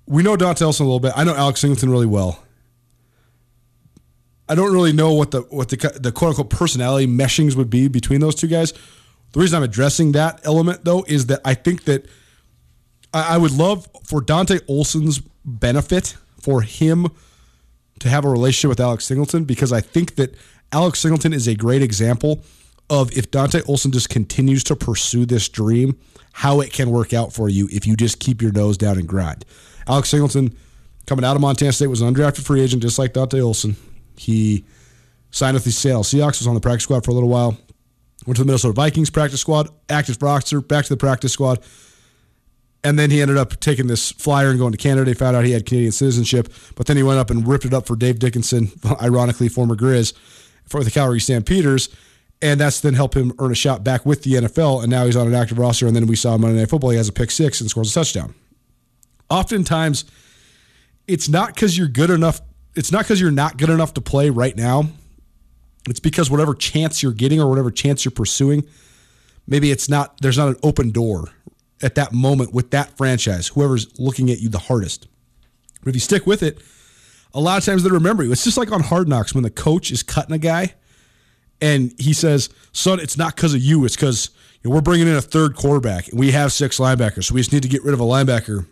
We 0.08 0.24
know 0.24 0.36
Dante 0.36 0.66
Olson 0.66 0.86
a 0.86 0.88
little 0.88 1.00
bit. 1.00 1.14
I 1.16 1.24
know 1.24 1.36
Alex 1.36 1.62
Singleton 1.62 1.92
really 1.92 2.08
well. 2.08 2.40
I 4.50 4.56
don't 4.56 4.74
really 4.74 4.94
know 4.94 5.14
what 5.14 5.30
the 5.30 5.42
what 5.42 5.70
the 5.70 5.78
the 6.00 6.12
quote 6.12 6.30
unquote 6.30 6.50
personality 6.50 7.06
meshings 7.06 7.56
would 7.56 7.70
be 7.70 7.88
between 7.88 8.22
those 8.22 8.34
two 8.34 8.48
guys. 8.48 8.74
The 9.34 9.40
reason 9.40 9.58
I'm 9.58 9.64
addressing 9.64 10.14
that 10.14 10.42
element 10.44 10.86
though 10.86 11.06
is 11.08 11.28
that 11.28 11.42
I 11.46 11.54
think 11.54 11.84
that 11.84 12.08
I, 13.14 13.36
I 13.36 13.38
would 13.38 13.52
love 13.52 13.88
for 14.06 14.22
Dante 14.22 14.60
Olson's 14.68 15.20
benefit 15.44 16.16
for 16.40 16.62
him 16.62 17.08
to 18.00 18.10
have 18.10 18.26
a 18.26 18.30
relationship 18.30 18.70
with 18.70 18.80
Alex 18.80 19.06
Singleton 19.06 19.46
because 19.46 19.72
I 19.72 19.82
think 19.82 20.16
that 20.16 20.36
Alex 20.72 21.00
Singleton 21.00 21.34
is 21.34 21.48
a 21.48 21.56
great 21.56 21.82
example 21.82 22.44
of 22.90 23.16
if 23.18 23.32
Dante 23.32 23.62
Olson 23.68 23.92
just 23.92 24.10
continues 24.10 24.64
to 24.66 24.76
pursue 24.76 25.26
this 25.26 25.50
dream, 25.50 25.98
how 26.34 26.60
it 26.60 26.72
can 26.72 26.92
work 26.92 27.14
out 27.14 27.34
for 27.34 27.50
you 27.50 27.68
if 27.72 27.88
you 27.88 27.96
just 27.96 28.20
keep 28.20 28.42
your 28.42 28.52
nose 28.52 28.78
down 28.78 28.98
and 28.98 29.08
grind. 29.08 29.46
Alex 29.88 30.10
Singleton, 30.10 30.56
coming 31.08 31.26
out 31.26 31.36
of 31.36 31.42
Montana 31.42 31.72
State, 31.72 31.88
was 31.88 32.02
an 32.02 32.14
undrafted 32.14 32.46
free 32.46 32.62
agent 32.62 32.82
just 32.82 33.00
like 33.00 33.14
Dante 33.14 33.40
Olson. 33.40 33.76
He 34.18 34.66
signed 35.32 35.56
with 35.56 35.64
the 35.64 35.72
Seattle 35.72 36.04
Seahawks, 36.04 36.40
was 36.40 36.48
on 36.48 36.54
the 36.54 36.62
practice 36.62 36.84
squad 36.84 37.06
for 37.06 37.12
a 37.12 37.14
little 37.14 37.30
while, 37.30 37.58
went 38.26 38.38
to 38.38 38.44
the 38.44 38.46
Minnesota 38.46 38.74
Vikings 38.74 39.10
practice 39.10 39.42
squad, 39.42 39.70
active 39.90 40.22
roster, 40.22 40.62
back 40.62 40.86
to 40.86 40.90
the 40.90 40.98
practice 40.98 41.34
squad. 41.34 41.60
And 42.86 43.00
then 43.00 43.10
he 43.10 43.20
ended 43.20 43.38
up 43.38 43.60
taking 43.60 43.88
this 43.88 44.12
flyer 44.12 44.52
and 44.52 44.60
going 44.60 44.72
to 44.72 44.78
Canada. 44.78 45.10
He 45.10 45.16
found 45.16 45.36
out 45.36 45.44
he 45.44 45.54
had 45.54 45.66
Canadian 45.66 45.92
citizenship, 45.92 46.54
but 46.76 46.86
then 46.86 46.96
he 46.96 47.02
went 47.02 47.18
up 47.18 47.32
and 47.32 47.46
ripped 47.48 47.66
it 47.66 47.74
up 47.74 47.88
for 47.88 47.96
Dave 47.96 48.20
Dickenson, 48.20 48.72
ironically, 49.02 49.50
former 49.50 49.76
Grizz, 49.76 50.14
for 50.66 50.84
the 50.84 50.92
Calgary 50.92 51.20
Stampeders. 51.20 51.90
And 52.44 52.60
that's 52.60 52.82
then 52.82 52.94
helped 52.94 53.16
him 53.16 53.34
earn 53.40 53.52
a 53.52 53.56
shot 53.56 53.84
back 53.84 54.06
with 54.06 54.22
the 54.22 54.34
NFL. 54.34 54.84
And 54.84 54.92
now 54.92 55.08
he's 55.08 55.16
on 55.16 55.26
an 55.26 55.34
active 55.34 55.58
roster. 55.58 55.88
And 55.88 55.96
then 55.96 56.06
we 56.06 56.16
saw 56.16 56.38
Monday 56.38 56.60
Night 56.60 56.70
Football. 56.70 56.92
He 56.92 56.98
has 56.98 57.10
a 57.10 57.12
pick 57.12 57.32
six 57.32 57.60
and 57.60 57.68
scores 57.72 57.90
a 57.90 57.94
touchdown. 57.96 58.36
Oftentimes, 59.32 60.06
it's 61.08 61.28
not 61.28 61.56
because 61.56 61.76
you're 61.76 61.88
good 61.88 62.12
enough. 62.12 62.40
It's 62.76 62.92
not 62.92 63.06
because 63.06 63.20
you're 63.20 63.32
not 63.32 63.58
good 63.58 63.72
enough 63.72 63.96
to 63.96 64.02
play 64.02 64.30
right 64.30 64.56
now. 64.56 64.84
It's 65.90 66.00
because 66.00 66.30
whatever 66.30 66.54
chance 66.54 67.02
you're 67.02 67.14
getting 67.14 67.42
or 67.42 67.50
whatever 67.50 67.72
chance 67.72 68.06
you're 68.06 68.12
pursuing, 68.12 68.64
maybe 69.48 69.72
it's 69.72 69.90
not. 69.90 70.22
There's 70.22 70.38
not 70.38 70.50
an 70.50 70.58
open 70.62 70.92
door 70.92 71.32
at 71.86 71.96
that 71.96 72.12
moment 72.12 72.52
with 72.52 72.72
that 72.72 72.98
franchise. 72.98 73.48
Whoever's 73.50 73.98
looking 74.00 74.32
at 74.32 74.40
you 74.40 74.50
the 74.50 74.58
hardest. 74.58 75.08
But 75.84 75.90
if 75.90 75.96
you 75.96 76.02
stick 76.02 76.26
with 76.26 76.42
it, 76.42 76.58
a 77.34 77.40
lot 77.40 77.60
of 77.60 77.64
times 77.64 77.84
they 77.84 77.92
remember 77.92 78.24
you. 78.24 78.32
It's 78.32 78.44
just 78.44 78.58
like 78.58 78.72
on 78.72 78.82
Hard 78.82 79.08
Knocks 79.08 79.36
when 79.36 79.44
the 79.44 79.52
coach 79.52 79.92
is 79.92 80.02
cutting 80.02 80.34
a 80.34 80.40
guy, 80.40 80.74
and 81.62 81.94
he 82.00 82.12
says, 82.12 82.50
"Son, 82.72 83.00
it's 83.00 83.18
not 83.18 83.36
because 83.36 83.54
of 83.54 83.62
you. 83.62 83.86
It's 83.86 83.96
because 83.96 84.32
you 84.64 84.70
know, 84.70 84.76
we're 84.76 84.82
bringing 84.82 85.08
in 85.08 85.16
a 85.16 85.22
third 85.22 85.56
quarterback, 85.56 86.08
and 86.08 86.20
we 86.20 86.32
have 86.32 86.52
six 86.52 86.80
linebackers, 86.80 87.26
so 87.26 87.36
we 87.36 87.42
just 87.42 87.54
need 87.54 87.64
to 87.64 87.70
get 87.70 87.84
rid 87.84 87.94
of 87.94 88.00
a 88.00 88.04
linebacker." 88.04 88.66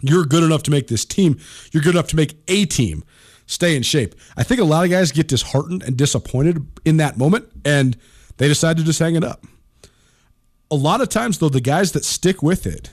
You're 0.00 0.26
good 0.26 0.42
enough 0.42 0.62
to 0.64 0.70
make 0.70 0.88
this 0.88 1.06
team. 1.06 1.38
You're 1.72 1.82
good 1.82 1.94
enough 1.94 2.08
to 2.08 2.16
make 2.16 2.36
a 2.46 2.66
team 2.66 3.04
stay 3.46 3.74
in 3.74 3.82
shape. 3.82 4.14
I 4.36 4.42
think 4.42 4.60
a 4.60 4.64
lot 4.64 4.84
of 4.84 4.90
guys 4.90 5.12
get 5.12 5.28
disheartened 5.28 5.82
and 5.82 5.96
disappointed 5.96 6.66
in 6.84 6.98
that 6.98 7.16
moment, 7.16 7.48
and 7.64 7.96
they 8.36 8.48
decide 8.48 8.76
to 8.76 8.84
just 8.84 8.98
hang 8.98 9.14
it 9.14 9.24
up. 9.24 9.46
A 10.70 10.76
lot 10.76 11.00
of 11.00 11.08
times, 11.08 11.38
though, 11.38 11.48
the 11.48 11.60
guys 11.60 11.92
that 11.92 12.04
stick 12.04 12.42
with 12.42 12.66
it 12.66 12.90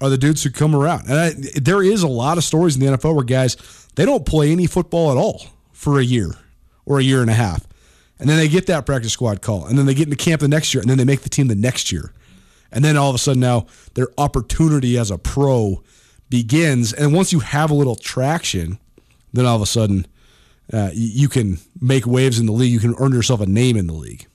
are 0.00 0.10
the 0.10 0.18
dudes 0.18 0.42
who 0.42 0.50
come 0.50 0.74
around. 0.74 1.08
And 1.08 1.18
I, 1.18 1.30
there 1.60 1.82
is 1.82 2.02
a 2.02 2.08
lot 2.08 2.38
of 2.38 2.44
stories 2.44 2.76
in 2.76 2.80
the 2.84 2.96
NFL 2.96 3.14
where 3.14 3.24
guys 3.24 3.56
they 3.96 4.04
don't 4.04 4.24
play 4.24 4.52
any 4.52 4.66
football 4.66 5.10
at 5.10 5.16
all 5.16 5.46
for 5.72 5.98
a 5.98 6.04
year 6.04 6.34
or 6.86 6.98
a 6.98 7.02
year 7.02 7.20
and 7.20 7.30
a 7.30 7.34
half, 7.34 7.66
and 8.18 8.28
then 8.28 8.38
they 8.38 8.48
get 8.48 8.66
that 8.66 8.86
practice 8.86 9.12
squad 9.12 9.42
call, 9.42 9.66
and 9.66 9.78
then 9.78 9.86
they 9.86 9.94
get 9.94 10.06
into 10.06 10.16
camp 10.16 10.40
the 10.40 10.48
next 10.48 10.72
year, 10.72 10.80
and 10.80 10.88
then 10.88 10.98
they 10.98 11.04
make 11.04 11.22
the 11.22 11.28
team 11.28 11.48
the 11.48 11.54
next 11.54 11.92
year, 11.92 12.12
and 12.72 12.84
then 12.84 12.96
all 12.96 13.10
of 13.10 13.14
a 13.14 13.18
sudden 13.18 13.40
now 13.40 13.66
their 13.94 14.08
opportunity 14.16 14.96
as 14.96 15.10
a 15.10 15.18
pro 15.18 15.82
begins, 16.30 16.92
and 16.92 17.12
once 17.12 17.32
you 17.32 17.40
have 17.40 17.70
a 17.70 17.74
little 17.74 17.96
traction, 17.96 18.78
then 19.32 19.44
all 19.44 19.56
of 19.56 19.62
a 19.62 19.66
sudden 19.66 20.06
uh, 20.72 20.90
you 20.94 21.28
can 21.28 21.58
make 21.80 22.06
waves 22.06 22.38
in 22.38 22.46
the 22.46 22.52
league. 22.52 22.72
You 22.72 22.80
can 22.80 22.94
earn 22.98 23.12
yourself 23.12 23.40
a 23.40 23.46
name 23.46 23.76
in 23.76 23.86
the 23.86 23.94
league. 23.94 24.26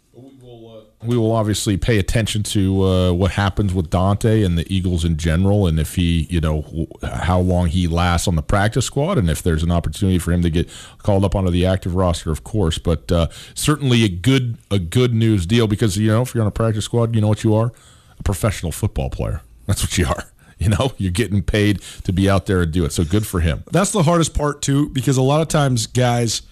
We 1.06 1.18
will 1.18 1.32
obviously 1.32 1.78
pay 1.78 2.00
attention 2.00 2.44
to 2.44 2.84
uh, 2.84 3.12
what 3.14 3.32
happens 3.32 3.74
with 3.74 3.90
Dante 3.90 4.44
and 4.44 4.58
the 4.58 4.66
Eagles 4.74 5.04
in 5.04 5.18
general, 5.18 5.68
and 5.68 5.80
if 5.80 5.96
he, 5.96 6.28
you 6.30 6.40
know, 6.40 6.88
how 7.04 7.40
long 7.40 7.68
he 7.68 7.88
lasts 7.88 8.28
on 8.28 8.36
the 8.36 8.42
practice 8.42 8.86
squad, 8.86 9.18
and 9.18 9.30
if 9.30 9.44
there's 9.44 9.64
an 9.64 9.72
opportunity 9.72 10.20
for 10.20 10.32
him 10.32 10.42
to 10.42 10.50
get 10.50 10.70
called 11.00 11.26
up 11.26 11.36
onto 11.36 11.52
the 11.52 11.66
active 11.66 11.96
roster, 11.96 12.32
of 12.32 12.44
course. 12.44 12.78
But 12.78 13.12
uh, 13.12 13.28
certainly 13.54 14.04
a 14.04 14.10
good 14.10 14.58
a 14.72 14.80
good 14.80 15.14
news 15.14 15.46
deal 15.46 15.68
because 15.68 15.98
you 15.98 16.08
know 16.08 16.22
if 16.22 16.34
you're 16.34 16.44
on 16.44 16.48
a 16.48 16.52
practice 16.52 16.86
squad, 16.86 17.16
you 17.16 17.22
know 17.22 17.28
what 17.30 17.44
you 17.44 17.54
are, 17.56 17.72
a 18.20 18.24
professional 18.24 18.72
football 18.72 19.10
player. 19.10 19.42
That's 19.68 19.84
what 19.84 19.98
you 19.98 20.08
are. 20.08 20.26
You 20.60 20.70
know, 20.70 20.94
you're 20.98 21.12
getting 21.12 21.42
paid 21.44 21.82
to 22.06 22.14
be 22.14 22.30
out 22.30 22.46
there 22.46 22.62
and 22.62 22.72
do 22.72 22.86
it. 22.86 22.94
So 22.94 23.04
good 23.04 23.28
for 23.28 23.42
him. 23.42 23.66
That's 23.72 23.92
the 23.92 24.04
hardest 24.04 24.34
part 24.34 24.62
too, 24.62 24.88
because 24.90 25.18
a 25.18 25.22
lot 25.22 25.42
of 25.42 25.50
times 25.50 25.88
guys, 25.88 26.44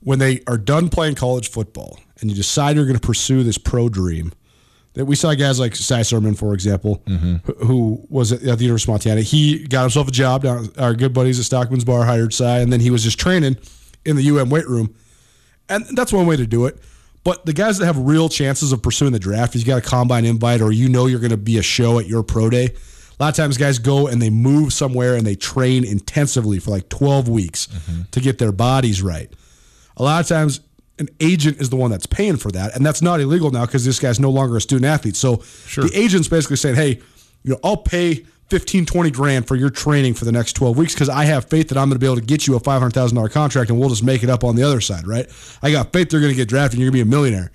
when 0.00 0.18
they 0.18 0.40
are 0.46 0.58
done 0.58 0.88
playing 0.88 1.14
college 1.14 1.50
football 1.50 1.98
and 2.20 2.30
you 2.30 2.36
decide 2.36 2.76
you're 2.76 2.86
going 2.86 2.98
to 2.98 3.06
pursue 3.06 3.42
this 3.42 3.58
pro 3.58 3.88
dream, 3.88 4.32
that 4.94 5.04
we 5.04 5.14
saw 5.14 5.32
guys 5.34 5.60
like 5.60 5.76
Cy 5.76 6.00
Sirmon, 6.00 6.36
for 6.36 6.52
example, 6.52 7.02
who, 7.06 7.38
who 7.64 8.06
was 8.08 8.32
at, 8.32 8.40
the 8.40 8.64
University 8.64 8.90
of 8.90 8.94
Montana. 8.94 9.20
He 9.20 9.66
got 9.66 9.82
himself 9.82 10.08
a 10.08 10.10
job 10.10 10.42
down. 10.42 10.68
Our 10.78 10.94
good 10.94 11.14
buddies 11.14 11.38
at 11.38 11.44
Stockman's 11.44 11.84
Bar 11.84 12.04
hired 12.04 12.34
Cy, 12.34 12.58
and 12.58 12.72
then 12.72 12.80
he 12.80 12.90
was 12.90 13.04
just 13.04 13.18
training 13.18 13.56
in 14.04 14.16
the 14.16 14.30
UM 14.30 14.50
weight 14.50 14.66
room, 14.66 14.94
and 15.68 15.84
that's 15.96 16.12
one 16.12 16.26
way 16.26 16.36
to 16.36 16.46
do 16.46 16.66
it. 16.66 16.78
But 17.22 17.44
the 17.46 17.52
guys 17.52 17.78
that 17.78 17.86
have 17.86 17.98
real 17.98 18.28
chances 18.28 18.72
of 18.72 18.82
pursuing 18.82 19.12
the 19.12 19.18
draft, 19.18 19.54
if 19.54 19.60
you 19.60 19.66
got 19.66 19.78
a 19.78 19.82
combine 19.88 20.24
invite 20.24 20.60
or 20.62 20.72
you 20.72 20.88
know 20.88 21.06
you're 21.06 21.20
going 21.20 21.30
to 21.30 21.36
be 21.36 21.58
a 21.58 21.62
show 21.62 21.98
at 21.98 22.06
your 22.06 22.22
pro 22.22 22.48
day, 22.50 22.64
a 22.64 23.22
lot 23.22 23.28
of 23.28 23.36
times 23.36 23.58
guys 23.58 23.78
go 23.78 24.06
and 24.08 24.20
they 24.22 24.30
move 24.30 24.72
somewhere 24.72 25.14
and 25.14 25.26
they 25.26 25.34
train 25.36 25.84
intensively 25.84 26.58
for 26.58 26.70
like 26.70 26.88
12 26.88 27.28
weeks 27.28 27.68
to 28.12 28.20
get 28.20 28.38
their 28.38 28.52
bodies 28.52 29.02
right. 29.02 29.30
A 29.96 30.02
lot 30.02 30.20
of 30.20 30.28
times 30.28 30.60
an 30.98 31.08
agent 31.20 31.60
is 31.60 31.70
the 31.70 31.76
one 31.76 31.90
that's 31.90 32.06
paying 32.06 32.36
for 32.36 32.50
that, 32.52 32.74
and 32.74 32.84
that's 32.84 33.02
not 33.02 33.20
illegal 33.20 33.50
now 33.50 33.66
because 33.66 33.84
this 33.84 33.98
guy's 33.98 34.20
no 34.20 34.30
longer 34.30 34.56
a 34.56 34.60
student 34.60 34.86
athlete. 34.86 35.16
So 35.16 35.36
the 35.36 35.90
agent's 35.94 36.28
basically 36.28 36.56
saying, 36.56 36.76
hey, 36.76 37.00
you 37.42 37.52
know, 37.52 37.60
I'll 37.64 37.78
pay 37.78 38.26
15, 38.50 38.84
20 38.84 39.10
grand 39.12 39.46
for 39.46 39.54
your 39.54 39.70
training 39.70 40.14
for 40.14 40.24
the 40.24 40.32
next 40.32 40.54
12 40.54 40.76
weeks 40.76 40.92
because 40.92 41.08
I 41.08 41.24
have 41.24 41.48
faith 41.48 41.68
that 41.68 41.78
I'm 41.78 41.88
going 41.88 41.98
to 41.98 42.00
be 42.00 42.06
able 42.06 42.16
to 42.16 42.22
get 42.22 42.46
you 42.46 42.56
a 42.56 42.60
$500,000 42.60 43.30
contract 43.30 43.70
and 43.70 43.78
we'll 43.78 43.88
just 43.88 44.02
make 44.02 44.22
it 44.24 44.28
up 44.28 44.42
on 44.42 44.56
the 44.56 44.64
other 44.64 44.80
side, 44.80 45.06
right? 45.06 45.26
I 45.62 45.70
got 45.70 45.92
faith 45.92 46.10
they're 46.10 46.20
going 46.20 46.32
to 46.32 46.36
get 46.36 46.48
drafted 46.48 46.74
and 46.74 46.82
you're 46.82 46.90
going 46.90 47.00
to 47.00 47.04
be 47.04 47.08
a 47.08 47.16
millionaire 47.16 47.52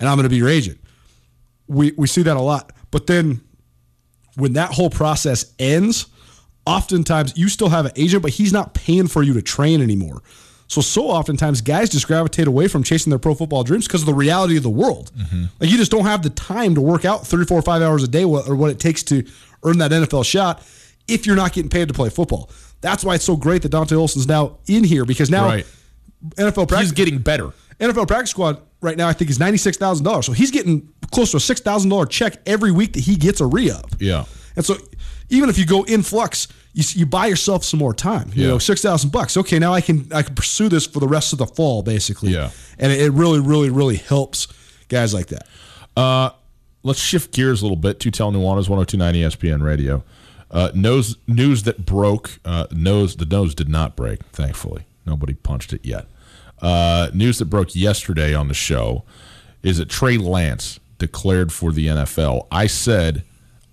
and 0.00 0.08
I'm 0.08 0.16
going 0.16 0.24
to 0.24 0.30
be 0.30 0.38
your 0.38 0.48
agent. 0.48 0.80
We, 1.68 1.92
we 1.92 2.06
see 2.06 2.22
that 2.22 2.36
a 2.36 2.40
lot. 2.40 2.72
But 2.90 3.06
then 3.06 3.42
when 4.36 4.54
that 4.54 4.72
whole 4.72 4.90
process 4.90 5.52
ends, 5.58 6.06
oftentimes 6.66 7.36
you 7.36 7.48
still 7.50 7.68
have 7.68 7.84
an 7.84 7.92
agent, 7.96 8.22
but 8.22 8.32
he's 8.32 8.52
not 8.52 8.72
paying 8.72 9.08
for 9.08 9.22
you 9.22 9.34
to 9.34 9.42
train 9.42 9.82
anymore. 9.82 10.22
So, 10.70 10.80
so 10.80 11.08
oftentimes 11.08 11.62
guys 11.62 11.90
just 11.90 12.06
gravitate 12.06 12.46
away 12.46 12.68
from 12.68 12.84
chasing 12.84 13.10
their 13.10 13.18
pro 13.18 13.34
football 13.34 13.64
dreams 13.64 13.88
because 13.88 14.02
of 14.02 14.06
the 14.06 14.14
reality 14.14 14.56
of 14.56 14.62
the 14.62 14.70
world. 14.70 15.10
Mm-hmm. 15.18 15.46
Like 15.58 15.68
you 15.68 15.76
just 15.76 15.90
don't 15.90 16.04
have 16.04 16.22
the 16.22 16.30
time 16.30 16.76
to 16.76 16.80
work 16.80 17.04
out 17.04 17.26
three, 17.26 17.44
four, 17.44 17.60
five 17.60 17.82
hours 17.82 18.04
a 18.04 18.08
day 18.08 18.22
or 18.22 18.54
what 18.54 18.70
it 18.70 18.78
takes 18.78 19.02
to 19.04 19.26
earn 19.64 19.78
that 19.78 19.90
NFL 19.90 20.24
shot 20.24 20.62
if 21.08 21.26
you're 21.26 21.34
not 21.34 21.52
getting 21.52 21.68
paid 21.68 21.88
to 21.88 21.94
play 21.94 22.08
football. 22.08 22.50
That's 22.82 23.04
why 23.04 23.16
it's 23.16 23.24
so 23.24 23.36
great 23.36 23.62
that 23.62 23.70
Dante 23.70 23.96
Olson's 23.96 24.28
now 24.28 24.58
in 24.68 24.84
here 24.84 25.04
because 25.04 25.28
now 25.28 25.46
Right. 25.46 25.66
NFL 26.36 26.68
practice 26.68 26.80
He's 26.82 26.92
getting 26.92 27.18
better. 27.18 27.50
NFL 27.80 28.06
practice 28.06 28.30
squad 28.30 28.60
right 28.80 28.96
now, 28.96 29.08
I 29.08 29.12
think, 29.12 29.28
is 29.28 29.40
ninety 29.40 29.58
six 29.58 29.76
thousand 29.76 30.04
dollars. 30.04 30.24
So 30.24 30.32
he's 30.32 30.52
getting 30.52 30.88
close 31.10 31.32
to 31.32 31.38
a 31.38 31.40
six 31.40 31.60
thousand 31.60 31.90
dollar 31.90 32.06
check 32.06 32.36
every 32.46 32.70
week 32.70 32.92
that 32.92 33.00
he 33.00 33.16
gets 33.16 33.40
a 33.40 33.46
re 33.46 33.72
up. 33.72 33.90
Yeah. 33.98 34.24
And 34.54 34.64
so 34.64 34.76
even 35.30 35.48
if 35.48 35.56
you 35.58 35.64
go 35.66 35.82
in 35.84 36.02
flux, 36.02 36.46
you, 36.72 36.84
you 37.00 37.06
buy 37.06 37.26
yourself 37.26 37.64
some 37.64 37.78
more 37.80 37.94
time. 37.94 38.30
You 38.34 38.42
Yeah. 38.42 38.48
know, 38.50 38.58
six 38.58 38.82
thousand 38.82 39.10
bucks. 39.10 39.36
Okay, 39.36 39.58
now 39.58 39.72
I 39.72 39.80
can 39.80 40.06
I 40.12 40.22
can 40.22 40.34
pursue 40.34 40.68
this 40.68 40.86
for 40.86 41.00
the 41.00 41.08
rest 41.08 41.32
of 41.32 41.38
the 41.38 41.46
fall, 41.46 41.82
basically. 41.82 42.32
Yeah. 42.32 42.50
And 42.78 42.92
it, 42.92 43.00
it 43.00 43.10
really, 43.12 43.40
really, 43.40 43.70
really 43.70 43.96
helps 43.96 44.46
guys 44.88 45.12
like 45.14 45.26
that. 45.28 45.46
Uh, 45.96 46.30
let's 46.82 47.00
shift 47.00 47.32
gears 47.32 47.60
a 47.62 47.64
little 47.64 47.76
bit 47.76 47.98
to 48.00 48.10
Tell 48.10 48.30
Nuanez 48.32 48.68
1029 48.68 49.14
ESPN 49.14 49.62
Radio. 49.62 50.02
Uh, 50.50 50.70
nose, 50.74 51.16
news 51.28 51.62
that 51.64 51.84
broke. 51.86 52.38
Uh, 52.44 52.66
nose 52.72 53.16
the 53.16 53.24
nose 53.26 53.54
did 53.54 53.68
not 53.68 53.94
break. 53.96 54.22
Thankfully, 54.32 54.82
nobody 55.06 55.34
punched 55.34 55.72
it 55.72 55.84
yet. 55.84 56.06
Uh, 56.60 57.08
news 57.14 57.38
that 57.38 57.46
broke 57.46 57.74
yesterday 57.74 58.34
on 58.34 58.48
the 58.48 58.54
show 58.54 59.02
is 59.62 59.78
that 59.78 59.88
Trey 59.88 60.18
Lance 60.18 60.78
declared 60.98 61.52
for 61.52 61.72
the 61.72 61.86
NFL. 61.86 62.46
I 62.50 62.66
said 62.66 63.22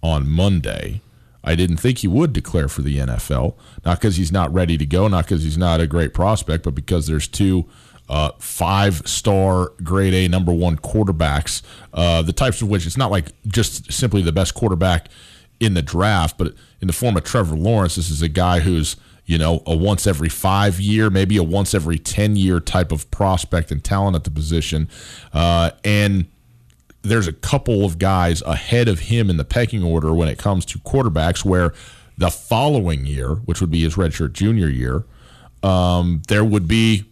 on 0.04 0.30
Monday 0.30 1.02
I 1.48 1.56
didn't 1.56 1.78
think 1.78 2.00
he 2.00 2.10
would 2.10 2.34
declare 2.34 2.68
for 2.68 2.82
the 2.82 2.98
NFL, 2.98 3.56
not 3.86 4.00
because 4.00 4.18
he's 4.18 4.34
not 4.34 4.54
ready 4.54 4.78
to 4.78 4.86
go, 4.86 5.08
not 5.08 5.26
because 5.26 5.44
he's 5.44 5.58
not 5.58 5.80
a 5.80 5.88
great 5.88 6.14
prospect, 6.14 6.66
but 6.66 6.76
because 6.76 7.08
there's 7.08 7.26
two 7.26 7.66
uh, 8.10 8.32
five 8.38 9.08
star 9.08 9.72
grade 9.82 10.14
A 10.14 10.28
number 10.28 10.52
one 10.52 10.76
quarterbacks, 10.76 11.62
uh, 11.94 12.22
the 12.22 12.34
types 12.34 12.62
of 12.62 12.68
which 12.68 12.86
it's 12.86 12.98
not 12.98 13.12
like 13.12 13.28
just 13.48 13.94
simply 13.94 14.22
the 14.22 14.34
best 14.34 14.56
quarterback 14.56 15.08
in 15.62 15.74
the 15.74 15.82
draft, 15.82 16.38
but 16.38 16.54
in 16.82 16.88
the 16.88 16.94
form 16.94 17.16
of 17.16 17.24
Trevor 17.24 17.56
Lawrence, 17.56 17.96
this 17.96 18.10
is 18.10 18.22
a 18.22 18.30
guy 18.30 18.60
who's 18.60 18.98
you 19.26 19.38
know 19.38 19.64
a 19.66 19.76
once 19.76 20.06
every 20.06 20.30
five 20.30 20.82
year, 20.82 21.10
maybe 21.10 21.38
a 21.38 21.44
once 21.44 21.74
every 21.74 21.98
ten 21.98 22.36
year 22.36 22.60
type 22.60 22.92
of 22.92 23.10
prospect 23.10 23.72
and 23.72 23.82
talent 23.84 24.18
at 24.18 24.26
the 24.26 24.32
position, 24.32 24.90
uh, 25.32 25.72
and 25.86 26.28
there's 27.10 27.28
a 27.28 27.34
couple 27.34 27.86
of 27.86 27.98
guys 28.00 28.42
ahead 28.44 28.88
of 28.88 29.00
him 29.00 29.30
in 29.30 29.38
the 29.38 29.46
pecking 29.46 29.84
order 29.84 30.14
when 30.14 30.28
it 30.28 30.38
comes 30.38 30.66
to 30.66 30.80
quarterbacks 30.80 31.44
where 31.46 31.74
the 32.18 32.32
following 32.32 33.06
year, 33.06 33.36
which 33.46 33.62
would 33.62 33.72
be 33.72 33.84
his 33.84 33.96
redshirt 33.96 34.34
junior 34.34 34.68
year, 34.68 35.06
um, 35.64 36.22
there 36.28 36.44
would 36.44 36.68
be 36.68 37.06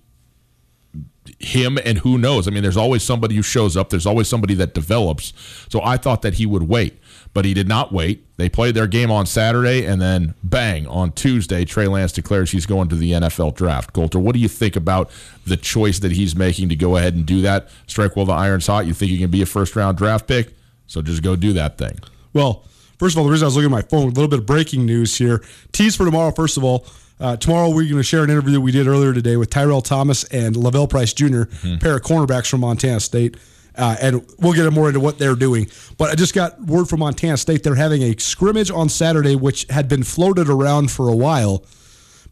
him 1.39 1.77
and 1.83 1.99
who 1.99 2.17
knows. 2.17 2.47
I 2.47 2.51
mean, 2.51 2.63
there's 2.63 2.77
always 2.77 3.03
somebody 3.03 3.35
who 3.35 3.41
shows 3.41 3.75
up. 3.75 3.89
There's 3.89 4.05
always 4.05 4.27
somebody 4.27 4.53
that 4.55 4.73
develops. 4.73 5.33
So 5.69 5.81
I 5.83 5.97
thought 5.97 6.21
that 6.21 6.35
he 6.35 6.45
would 6.45 6.63
wait, 6.63 6.99
but 7.33 7.45
he 7.45 7.53
did 7.53 7.67
not 7.67 7.91
wait. 7.91 8.25
They 8.37 8.49
played 8.49 8.75
their 8.75 8.87
game 8.87 9.11
on 9.11 9.25
Saturday, 9.25 9.85
and 9.85 10.01
then 10.01 10.35
bang 10.43 10.87
on 10.87 11.13
Tuesday, 11.13 11.65
Trey 11.65 11.87
Lance 11.87 12.11
declares 12.11 12.51
he's 12.51 12.65
going 12.65 12.89
to 12.89 12.95
the 12.95 13.11
NFL 13.11 13.55
draft. 13.55 13.93
Colter, 13.93 14.19
what 14.19 14.33
do 14.33 14.39
you 14.39 14.47
think 14.47 14.75
about 14.75 15.09
the 15.45 15.57
choice 15.57 15.99
that 15.99 16.11
he's 16.11 16.35
making 16.35 16.69
to 16.69 16.75
go 16.75 16.97
ahead 16.97 17.13
and 17.13 17.25
do 17.25 17.41
that? 17.41 17.69
Strike 17.87 18.15
while 18.15 18.25
the 18.25 18.33
iron's 18.33 18.67
hot. 18.67 18.85
You 18.85 18.93
think 18.93 19.11
he 19.11 19.17
can 19.17 19.31
be 19.31 19.41
a 19.41 19.45
first 19.45 19.75
round 19.75 19.97
draft 19.97 20.27
pick? 20.27 20.53
So 20.87 21.01
just 21.01 21.23
go 21.23 21.35
do 21.35 21.53
that 21.53 21.77
thing. 21.77 21.99
Well, 22.33 22.63
first 22.99 23.15
of 23.15 23.19
all, 23.19 23.25
the 23.25 23.31
reason 23.31 23.45
I 23.45 23.47
was 23.47 23.55
looking 23.55 23.71
at 23.71 23.71
my 23.71 23.81
phone, 23.81 24.03
a 24.03 24.07
little 24.07 24.27
bit 24.27 24.39
of 24.39 24.45
breaking 24.45 24.85
news 24.85 25.17
here. 25.17 25.43
Tease 25.71 25.95
for 25.95 26.05
tomorrow, 26.05 26.31
first 26.31 26.57
of 26.57 26.63
all. 26.63 26.85
Uh, 27.19 27.37
tomorrow, 27.37 27.69
we're 27.69 27.83
going 27.83 27.95
to 27.95 28.03
share 28.03 28.23
an 28.23 28.29
interview 28.29 28.51
that 28.53 28.61
we 28.61 28.71
did 28.71 28.87
earlier 28.87 29.13
today 29.13 29.37
with 29.37 29.49
Tyrell 29.49 29.81
Thomas 29.81 30.25
and 30.25 30.55
Lavelle 30.57 30.87
Price 30.87 31.13
Jr., 31.13 31.43
pair 31.79 31.95
of 31.95 32.01
cornerbacks 32.01 32.49
from 32.49 32.59
Montana 32.61 32.99
State. 32.99 33.37
Uh, 33.77 33.95
and 34.01 34.25
we'll 34.39 34.53
get 34.53 34.71
more 34.71 34.87
into 34.87 34.99
what 35.01 35.17
they're 35.17 35.35
doing. 35.35 35.67
But 35.97 36.09
I 36.09 36.15
just 36.15 36.33
got 36.33 36.61
word 36.61 36.87
from 36.87 36.99
Montana 37.01 37.35
State 37.37 37.63
they're 37.63 37.75
having 37.75 38.01
a 38.03 38.15
scrimmage 38.17 38.71
on 38.71 38.87
Saturday, 38.89 39.35
which 39.35 39.65
had 39.69 39.89
been 39.89 40.03
floated 40.03 40.49
around 40.49 40.91
for 40.91 41.09
a 41.09 41.15
while 41.15 41.65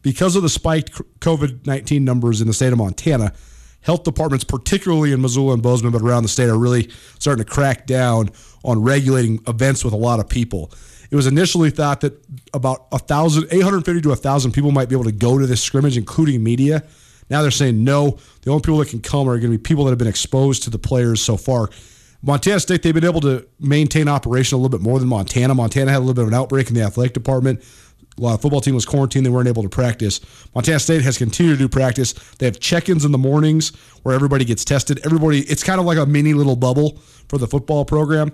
because 0.00 0.36
of 0.36 0.42
the 0.42 0.48
spiked 0.48 0.92
COVID 1.20 1.66
19 1.66 2.02
numbers 2.04 2.40
in 2.40 2.46
the 2.46 2.54
state 2.54 2.72
of 2.72 2.78
Montana. 2.78 3.32
health 3.82 4.04
departments, 4.04 4.44
particularly 4.44 5.12
in 5.12 5.20
Missoula 5.20 5.52
and 5.52 5.62
Bozeman, 5.62 5.92
but 5.92 6.00
around 6.00 6.22
the 6.22 6.28
state, 6.30 6.48
are 6.48 6.58
really 6.58 6.88
starting 7.18 7.44
to 7.44 7.50
crack 7.50 7.86
down 7.86 8.30
on 8.64 8.82
regulating 8.82 9.40
events 9.46 9.84
with 9.84 9.92
a 9.92 9.98
lot 9.98 10.20
of 10.20 10.28
people. 10.28 10.70
It 11.14 11.16
was 11.16 11.28
initially 11.28 11.70
thought 11.70 12.00
that 12.00 12.20
about 12.52 12.90
1,000, 12.90 13.44
850 13.44 14.00
to 14.02 14.08
1,000 14.08 14.50
people 14.50 14.72
might 14.72 14.88
be 14.88 14.96
able 14.96 15.04
to 15.04 15.12
go 15.12 15.38
to 15.38 15.46
this 15.46 15.62
scrimmage, 15.62 15.96
including 15.96 16.42
media. 16.42 16.82
Now 17.30 17.40
they're 17.40 17.52
saying 17.52 17.84
no. 17.84 18.18
The 18.42 18.50
only 18.50 18.62
people 18.62 18.78
that 18.78 18.88
can 18.88 19.00
come 19.00 19.28
are 19.28 19.38
going 19.38 19.52
to 19.52 19.56
be 19.56 19.58
people 19.58 19.84
that 19.84 19.92
have 19.92 19.98
been 19.98 20.08
exposed 20.08 20.64
to 20.64 20.70
the 20.70 20.78
players 20.80 21.22
so 21.22 21.36
far. 21.36 21.70
Montana 22.20 22.58
State, 22.58 22.82
they've 22.82 22.92
been 22.92 23.04
able 23.04 23.20
to 23.20 23.46
maintain 23.60 24.08
operation 24.08 24.56
a 24.56 24.58
little 24.58 24.76
bit 24.76 24.82
more 24.82 24.98
than 24.98 25.06
Montana. 25.06 25.54
Montana 25.54 25.92
had 25.92 25.98
a 25.98 26.00
little 26.00 26.14
bit 26.14 26.22
of 26.22 26.28
an 26.28 26.34
outbreak 26.34 26.66
in 26.66 26.74
the 26.74 26.82
athletic 26.82 27.12
department. 27.12 27.60
Of 28.20 28.42
football 28.42 28.60
team 28.60 28.74
was 28.74 28.84
quarantined; 28.84 29.24
they 29.24 29.30
weren't 29.30 29.46
able 29.46 29.62
to 29.62 29.68
practice. 29.68 30.20
Montana 30.52 30.80
State 30.80 31.02
has 31.02 31.16
continued 31.16 31.52
to 31.52 31.58
do 31.58 31.68
practice. 31.68 32.12
They 32.38 32.46
have 32.46 32.58
check-ins 32.58 33.04
in 33.04 33.12
the 33.12 33.18
mornings 33.18 33.70
where 34.02 34.16
everybody 34.16 34.44
gets 34.44 34.64
tested. 34.64 35.00
Everybody, 35.06 35.42
it's 35.42 35.62
kind 35.62 35.78
of 35.78 35.86
like 35.86 35.98
a 35.98 36.06
mini 36.06 36.34
little 36.34 36.56
bubble 36.56 36.98
for 37.28 37.38
the 37.38 37.46
football 37.46 37.84
program. 37.84 38.32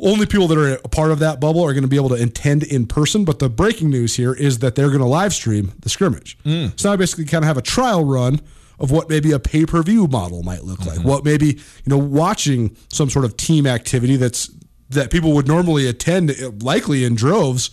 Only 0.00 0.26
people 0.26 0.48
that 0.48 0.58
are 0.58 0.74
a 0.74 0.88
part 0.88 1.12
of 1.12 1.20
that 1.20 1.40
bubble 1.40 1.62
are 1.62 1.72
going 1.72 1.82
to 1.82 1.88
be 1.88 1.96
able 1.96 2.08
to 2.10 2.22
attend 2.22 2.62
in 2.64 2.86
person. 2.86 3.24
But 3.24 3.38
the 3.38 3.48
breaking 3.48 3.90
news 3.90 4.16
here 4.16 4.34
is 4.34 4.58
that 4.58 4.74
they're 4.74 4.88
going 4.88 5.00
to 5.00 5.06
live 5.06 5.32
stream 5.32 5.72
the 5.80 5.88
scrimmage. 5.88 6.36
So 6.76 6.88
now 6.88 6.94
I 6.94 6.96
basically 6.96 7.26
kind 7.26 7.44
of 7.44 7.48
have 7.48 7.56
a 7.56 7.62
trial 7.62 8.04
run 8.04 8.40
of 8.80 8.90
what 8.90 9.08
maybe 9.08 9.30
a 9.30 9.38
pay 9.38 9.64
per 9.66 9.82
view 9.82 10.08
model 10.08 10.42
might 10.42 10.64
look 10.64 10.84
like. 10.84 10.98
What 11.04 11.24
maybe 11.24 11.46
you 11.46 11.86
know 11.86 11.98
watching 11.98 12.76
some 12.88 13.08
sort 13.08 13.24
of 13.24 13.36
team 13.36 13.66
activity 13.66 14.16
that's 14.16 14.50
that 14.90 15.10
people 15.10 15.32
would 15.34 15.46
normally 15.46 15.86
attend, 15.88 16.30
uh, 16.30 16.50
likely 16.60 17.04
in 17.04 17.14
droves. 17.14 17.70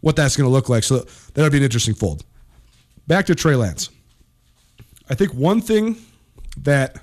What 0.00 0.14
that's 0.14 0.36
going 0.36 0.46
to 0.46 0.52
look 0.52 0.68
like. 0.68 0.84
So 0.84 0.98
that 1.34 1.42
would 1.42 1.52
be 1.52 1.58
an 1.58 1.64
interesting 1.64 1.94
fold. 1.94 2.22
Back 3.06 3.26
to 3.26 3.34
Trey 3.34 3.56
Lance. 3.56 3.88
I 5.08 5.14
think 5.14 5.32
one 5.32 5.60
thing 5.60 5.96
that 6.58 6.98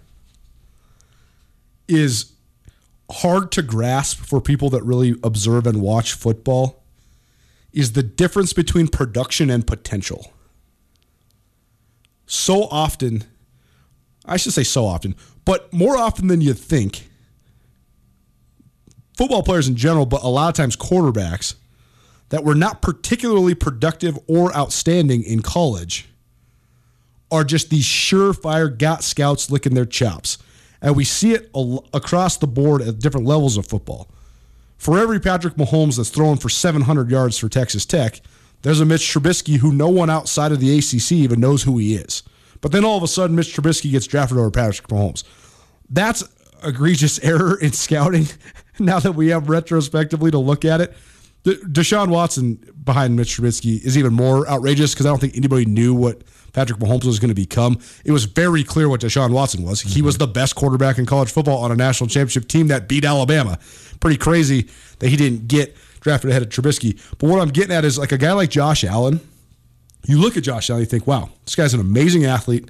is 1.87 2.31
hard 3.13 3.51
to 3.53 3.61
grasp 3.61 4.19
for 4.19 4.41
people 4.41 4.69
that 4.71 4.83
really 4.83 5.15
observe 5.23 5.67
and 5.67 5.81
watch 5.81 6.13
football 6.13 6.83
is 7.71 7.93
the 7.93 8.03
difference 8.03 8.53
between 8.53 8.87
production 8.87 9.49
and 9.49 9.65
potential. 9.65 10.31
So 12.25 12.63
often, 12.65 13.23
I 14.25 14.37
should 14.37 14.53
say 14.53 14.63
so 14.63 14.85
often, 14.85 15.15
but 15.45 15.71
more 15.73 15.97
often 15.97 16.27
than 16.27 16.41
you 16.41 16.53
think, 16.53 17.09
football 19.17 19.43
players 19.43 19.67
in 19.67 19.75
general, 19.75 20.05
but 20.05 20.23
a 20.23 20.27
lot 20.27 20.49
of 20.49 20.55
times 20.55 20.75
quarterbacks 20.75 21.55
that 22.29 22.43
were 22.43 22.55
not 22.55 22.81
particularly 22.81 23.53
productive 23.53 24.17
or 24.27 24.55
outstanding 24.55 25.23
in 25.23 25.41
college 25.41 26.07
are 27.31 27.43
just 27.43 27.69
these 27.69 27.85
surefire 27.85 28.75
got 28.75 29.03
scouts 29.03 29.51
licking 29.51 29.73
their 29.73 29.85
chops. 29.85 30.37
And 30.83 30.95
we 30.95 31.05
see 31.05 31.33
it 31.33 31.49
al- 31.55 31.85
across 31.93 32.37
the 32.37 32.45
board 32.45 32.83
at 32.83 32.99
different 32.99 33.25
levels 33.25 33.57
of 33.57 33.65
football. 33.65 34.09
For 34.77 34.99
every 34.99 35.19
Patrick 35.19 35.55
Mahomes 35.55 35.97
that's 35.97 36.09
throwing 36.09 36.37
for 36.37 36.49
700 36.49 37.09
yards 37.09 37.39
for 37.39 37.47
Texas 37.47 37.85
Tech, 37.85 38.19
there's 38.63 38.81
a 38.81 38.85
Mitch 38.85 39.01
Trubisky 39.01 39.57
who 39.57 39.71
no 39.71 39.87
one 39.87 40.09
outside 40.09 40.51
of 40.51 40.59
the 40.59 40.77
ACC 40.77 41.13
even 41.13 41.39
knows 41.39 41.63
who 41.63 41.77
he 41.77 41.95
is. 41.95 42.21
But 42.59 42.71
then 42.71 42.85
all 42.85 42.97
of 42.97 43.03
a 43.03 43.07
sudden, 43.07 43.35
Mitch 43.35 43.55
Trubisky 43.55 43.91
gets 43.91 44.07
drafted 44.07 44.37
over 44.37 44.51
Patrick 44.51 44.87
Mahomes. 44.89 45.23
That's 45.89 46.23
egregious 46.63 47.17
error 47.23 47.57
in 47.59 47.71
scouting. 47.71 48.27
now 48.79 48.99
that 48.99 49.13
we 49.13 49.29
have 49.29 49.49
retrospectively 49.49 50.31
to 50.31 50.37
look 50.37 50.65
at 50.65 50.81
it, 50.81 50.93
De- 51.43 51.55
Deshaun 51.57 52.09
Watson 52.09 52.55
behind 52.83 53.15
Mitch 53.15 53.37
Trubisky 53.37 53.83
is 53.83 53.97
even 53.97 54.13
more 54.13 54.47
outrageous 54.47 54.93
because 54.93 55.05
I 55.05 55.09
don't 55.09 55.19
think 55.19 55.35
anybody 55.35 55.65
knew 55.65 55.93
what 55.93 56.21
Patrick 56.53 56.79
Mahomes 56.79 57.05
was 57.05 57.19
going 57.19 57.29
to 57.29 57.35
become. 57.35 57.79
It 58.05 58.11
was 58.11 58.25
very 58.25 58.63
clear 58.63 58.87
what 58.87 59.01
Deshaun 59.01 59.31
Watson 59.31 59.63
was. 59.63 59.81
He 59.81 60.01
was 60.01 60.17
the 60.17 60.27
best 60.27 60.55
quarterback 60.55 60.97
in 60.97 61.05
college 61.05 61.31
football 61.31 61.63
on 61.63 61.71
a 61.71 61.75
national 61.75 62.07
championship 62.07 62.47
team 62.47 62.67
that 62.67 62.87
beat 62.87 63.03
Alabama. 63.03 63.57
Pretty 63.99 64.17
crazy 64.17 64.69
that 64.99 65.09
he 65.09 65.17
didn't 65.17 65.47
get 65.47 65.75
drafted 65.99 66.29
ahead 66.29 66.43
of 66.43 66.49
Trubisky. 66.49 66.99
But 67.17 67.29
what 67.29 67.41
I'm 67.41 67.49
getting 67.49 67.75
at 67.75 67.83
is 67.85 67.97
like 67.97 68.11
a 68.11 68.17
guy 68.17 68.33
like 68.33 68.49
Josh 68.49 68.83
Allen. 68.83 69.19
You 70.05 70.19
look 70.19 70.37
at 70.37 70.43
Josh 70.43 70.69
Allen, 70.69 70.81
you 70.81 70.85
think, 70.85 71.07
wow, 71.07 71.29
this 71.45 71.55
guy's 71.55 71.73
an 71.73 71.79
amazing 71.79 72.25
athlete. 72.25 72.69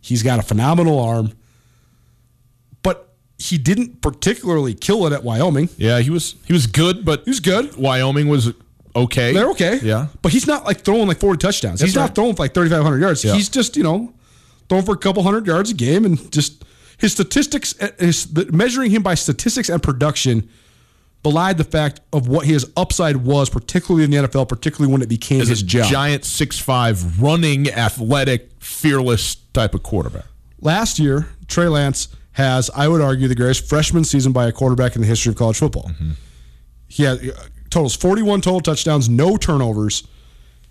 He's 0.00 0.22
got 0.22 0.38
a 0.38 0.42
phenomenal 0.42 0.98
arm. 0.98 1.32
He 3.40 3.56
didn't 3.56 4.02
particularly 4.02 4.74
kill 4.74 5.06
it 5.06 5.12
at 5.14 5.24
Wyoming. 5.24 5.70
Yeah, 5.78 6.00
he 6.00 6.10
was 6.10 6.34
he 6.46 6.52
was 6.52 6.66
good, 6.66 7.04
but 7.04 7.24
He 7.24 7.30
was 7.30 7.40
good. 7.40 7.74
Wyoming 7.76 8.28
was 8.28 8.52
okay. 8.94 9.32
They're 9.32 9.50
okay. 9.50 9.78
Yeah. 9.82 10.08
But 10.20 10.32
he's 10.32 10.46
not 10.46 10.64
like 10.66 10.82
throwing 10.82 11.08
like 11.08 11.18
40 11.20 11.38
touchdowns. 11.38 11.80
he's 11.80 11.94
That's 11.94 12.08
not 12.08 12.14
throwing 12.14 12.34
for 12.36 12.42
like 12.42 12.52
3,500 12.54 12.98
yards. 13.00 13.24
Yeah. 13.24 13.32
He's 13.34 13.48
just, 13.48 13.76
you 13.76 13.82
know, 13.82 14.12
throwing 14.68 14.84
for 14.84 14.92
a 14.92 14.98
couple 14.98 15.22
hundred 15.22 15.46
yards 15.46 15.70
a 15.70 15.74
game 15.74 16.04
and 16.04 16.30
just 16.30 16.64
his 16.98 17.12
statistics, 17.12 17.74
uh, 17.80 17.88
his, 17.98 18.26
the, 18.32 18.50
measuring 18.52 18.90
him 18.90 19.02
by 19.02 19.14
statistics 19.14 19.70
and 19.70 19.82
production 19.82 20.48
belied 21.22 21.56
the 21.56 21.64
fact 21.64 22.00
of 22.12 22.28
what 22.28 22.46
his 22.46 22.70
upside 22.76 23.16
was, 23.16 23.48
particularly 23.48 24.04
in 24.04 24.10
the 24.10 24.16
NFL, 24.28 24.48
particularly 24.48 24.92
when 24.92 25.00
it 25.02 25.08
became 25.08 25.40
As 25.40 25.48
his 25.48 25.62
a 25.62 25.66
job. 25.66 25.90
giant 25.90 26.24
six 26.24 26.58
five 26.58 27.22
running, 27.22 27.70
athletic, 27.70 28.50
fearless 28.58 29.36
type 29.54 29.74
of 29.74 29.82
quarterback. 29.82 30.24
Last 30.60 30.98
year, 30.98 31.28
Trey 31.48 31.68
Lance 31.68 32.08
has, 32.32 32.70
I 32.74 32.88
would 32.88 33.00
argue, 33.00 33.28
the 33.28 33.34
greatest 33.34 33.68
freshman 33.68 34.04
season 34.04 34.32
by 34.32 34.46
a 34.46 34.52
quarterback 34.52 34.94
in 34.94 35.02
the 35.02 35.08
history 35.08 35.30
of 35.30 35.36
college 35.36 35.58
football. 35.58 35.90
He 36.86 37.04
had 37.04 37.18
uh, 37.18 37.32
totals 37.70 37.96
41 37.96 38.40
total 38.40 38.60
touchdowns, 38.60 39.08
no 39.08 39.36
turnovers. 39.36 40.06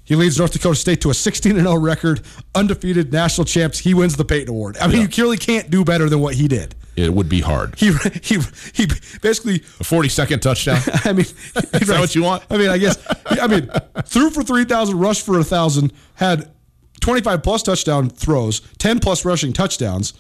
He 0.04 0.16
leads 0.16 0.40
North 0.40 0.54
Dakota 0.54 0.76
State 0.76 1.02
to 1.02 1.12
a 1.12 1.14
16 1.14 1.56
0 1.56 1.76
record, 1.76 2.22
undefeated 2.56 3.14
national 3.14 3.46
champs. 3.46 3.78
He 3.80 3.94
wins 3.94 4.16
the 4.18 4.26
Payton 4.26 4.50
Award. 4.50 4.78
I 4.82 4.88
mean, 4.88 5.02
you 5.02 5.08
clearly 5.08 5.38
can't 5.38 5.70
do 5.70 5.86
better 5.86 6.10
than 6.10 6.20
what 6.20 6.34
he 6.34 6.48
did. 6.48 6.74
It 6.96 7.14
would 7.14 7.30
be 7.30 7.42
hard. 7.42 7.76
He 7.78 7.94
he 8.24 8.40
he 8.74 8.88
basically. 9.22 9.58
A 9.80 9.84
forty 9.84 10.10
second 10.10 10.40
touchdown. 10.40 10.82
I 11.06 11.14
mean, 11.14 11.22
Is 11.74 11.88
that 11.88 12.00
what 12.00 12.16
you 12.16 12.24
want? 12.24 12.44
I 12.50 12.58
mean, 12.58 12.70
I 12.70 12.80
guess. 12.80 12.98
I 13.28 13.46
mean, 13.46 13.70
threw 14.04 14.32
for 14.32 14.42
three 14.44 14.66
thousand, 14.66 15.00
rushed 15.00 15.26
for 15.26 15.38
a 15.38 15.44
thousand, 15.44 15.94
had 16.16 16.52
twenty 17.02 17.22
five 17.22 17.44
plus 17.44 17.62
touchdown 17.62 18.10
throws, 18.10 18.62
ten 18.80 19.00
plus 19.00 19.24
rushing 19.26 19.54
touchdowns. 19.54 20.14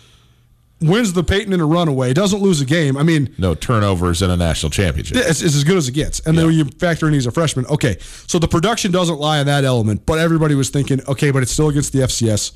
Wins 0.81 1.11
the 1.11 1.23
Payton 1.23 1.51
in 1.51 1.59
a 1.59 1.65
runaway. 1.65 2.13
Doesn't 2.13 2.41
lose 2.41 2.61
a 2.61 2.65
game. 2.65 2.95
I 2.95 3.03
mean, 3.03 3.35
no 3.37 3.53
turnovers 3.53 4.21
in 4.21 4.29
a 4.29 4.37
national 4.37 4.69
championship. 4.69 5.17
it's, 5.17 5.41
it's 5.41 5.55
as 5.55 5.63
good 5.65 5.75
as 5.75 5.89
it 5.89 5.91
gets. 5.91 6.21
And 6.21 6.37
then 6.37 6.45
when 6.45 6.55
you 6.55 6.65
factor 6.65 7.07
in 7.07 7.13
he's 7.13 7.25
a 7.25 7.31
freshman, 7.31 7.65
okay. 7.65 7.97
So 7.99 8.39
the 8.39 8.47
production 8.47 8.91
doesn't 8.91 9.19
lie 9.19 9.39
in 9.39 9.47
that 9.47 9.65
element, 9.65 10.05
but 10.05 10.19
everybody 10.19 10.55
was 10.55 10.69
thinking, 10.69 11.01
okay, 11.07 11.31
but 11.31 11.43
it's 11.43 11.51
still 11.51 11.67
against 11.67 11.91
the 11.91 11.99
FCS. 11.99 12.53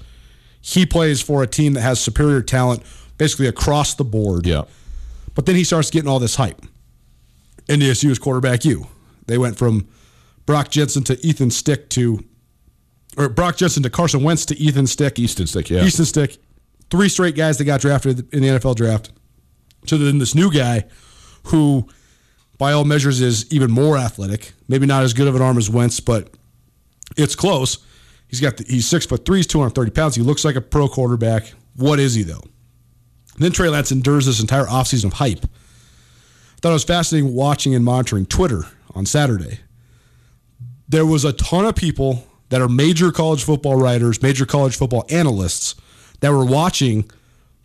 He 0.62 0.86
plays 0.86 1.22
for 1.22 1.44
a 1.44 1.48
team 1.48 1.74
that 1.74 1.82
has 1.82 2.00
superior 2.00 2.42
talent 2.42 2.84
basically 3.18 3.48
across 3.48 3.96
the 3.96 4.06
board. 4.06 4.46
Yeah. 4.48 4.64
But 5.36 5.46
then 5.46 5.56
he 5.56 5.66
starts 5.66 5.90
getting 5.90 6.10
all 6.10 6.20
this 6.20 6.36
hype. 6.36 6.62
NDSU 7.68 8.10
is 8.10 8.20
quarterback 8.20 8.64
U. 8.66 8.88
They 9.28 9.38
went 9.38 9.58
from 9.58 9.88
Brock 10.46 10.70
Jensen 10.70 11.04
to 11.06 11.26
Ethan 11.26 11.52
Stick 11.52 11.90
to, 11.92 12.24
or 13.18 13.30
Brock 13.30 13.58
Jensen 13.58 13.84
to 13.84 13.90
Carson 13.90 14.24
Wentz 14.24 14.46
to 14.48 14.58
Ethan 14.58 14.88
Stick. 14.88 15.20
Easton 15.20 15.48
Stick, 15.48 15.70
yeah. 15.70 15.84
Easton 15.84 16.06
Stick. 16.06 16.38
Three 16.94 17.10
straight 17.10 17.36
guys 17.36 17.58
that 17.58 17.64
got 17.64 17.82
drafted 17.82 18.32
in 18.32 18.44
the 18.44 18.50
NFL 18.50 18.76
draft. 18.76 19.12
So 19.88 19.98
then 19.98 20.20
this 20.20 20.36
new 20.36 20.54
guy, 20.54 20.84
who 21.46 21.88
by 22.60 22.72
all 22.72 22.84
measures 22.84 23.20
is 23.20 23.52
even 23.52 23.72
more 23.72 23.98
athletic, 23.98 24.54
maybe 24.68 24.86
not 24.86 25.02
as 25.02 25.12
good 25.12 25.28
of 25.28 25.36
an 25.36 25.42
arm 25.42 25.58
as 25.58 25.72
Wentz, 25.72 26.00
but 26.00 26.30
it's 27.18 27.34
close. 27.34 27.84
He's 28.28 28.40
got 28.40 28.58
the, 28.58 28.66
he's 28.66 28.88
six 28.88 29.08
foot 29.08 29.26
three, 29.26 29.40
he's 29.40 29.48
two 29.48 29.58
hundred 29.58 29.74
thirty 29.74 29.90
pounds. 29.90 30.14
He 30.14 30.22
looks 30.22 30.46
like 30.46 30.56
a 30.56 30.62
pro 30.62 30.88
quarterback. 30.88 31.52
What 31.76 32.00
is 32.00 32.14
he 32.14 32.22
though? 32.22 32.44
then 33.40 33.52
Trey 33.52 33.70
Lance 33.70 33.92
endures 33.92 34.28
this 34.28 34.40
entire 34.40 34.66
offseason 34.66 35.06
of 35.06 35.14
hype. 35.14 35.46
I 35.46 36.60
thought 36.62 36.70
it 36.70 36.74
was 36.74 36.84
fascinating 36.84 37.34
watching 37.34 37.74
and 37.74 37.84
monitoring 37.84 38.28
Twitter 38.28 38.66
on 38.94 39.08
Saturday. 39.08 39.62
There 40.88 41.08
was 41.08 41.26
a 41.26 41.34
ton 41.34 41.66
of 41.66 41.74
people 41.74 42.28
that 42.50 42.62
are 42.62 42.70
major 42.70 43.12
college 43.12 43.44
football 43.44 43.78
writers, 43.78 44.22
major 44.22 44.46
college 44.46 44.78
football 44.78 45.08
analysts 45.10 45.74
that 46.24 46.32
were 46.32 46.46
watching 46.46 47.04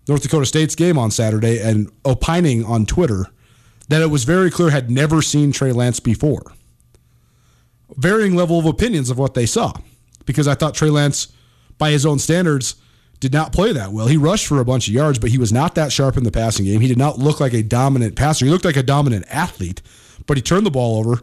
North 0.09 0.23
Dakota 0.23 0.45
State's 0.45 0.75
game 0.75 0.99
on 0.99 1.13
Saturday 1.13 1.61
and 1.61 1.89
opining 2.05 2.65
on 2.65 2.87
Twitter 2.87 3.27
that 3.87 4.03
it 4.03 4.11
was 4.11 4.25
very 4.25 4.51
clear 4.51 4.71
had 4.71 4.91
never 4.91 5.23
seen 5.23 5.53
Trey 5.53 5.71
Lance 5.71 6.01
before. 6.01 6.43
Varying 7.97 8.35
level 8.35 8.59
of 8.59 8.67
opinions 8.67 9.11
of 9.11 9.19
what 9.19 9.35
they 9.35 9.47
saw 9.47 9.73
because 10.27 10.49
I 10.49 10.57
thought 10.57 10.75
Trey 10.75 10.91
Lance, 10.91 11.29
by 11.79 11.93
his 11.93 12.05
own 12.05 12.19
standards, 12.19 12.75
did 13.21 13.33
not 13.33 13.53
play 13.53 13.73
that 13.73 13.93
well. 13.93 14.09
He 14.09 14.17
rushed 14.17 14.49
for 14.49 14.59
a 14.59 14.65
bunch 14.65 14.89
of 14.89 14.95
yards, 14.95 15.21
but 15.21 15.31
he 15.31 15.39
was 15.39 15.53
not 15.53 15.77
that 15.77 15.93
sharp 15.93 16.17
in 16.17 16.25
the 16.25 16.33
passing 16.33 16.65
game. 16.65 16.81
He 16.81 16.89
did 16.89 16.99
not 16.99 17.17
look 17.17 17.39
like 17.39 17.53
a 17.53 17.63
dominant 17.63 18.17
passer. 18.17 18.45
He 18.45 18.51
looked 18.51 18.65
like 18.65 18.77
a 18.77 18.83
dominant 18.83 19.25
athlete, 19.29 19.83
but 20.27 20.37
he 20.37 20.43
turned 20.43 20.67
the 20.67 20.73
ball 20.73 20.99
over 20.99 21.23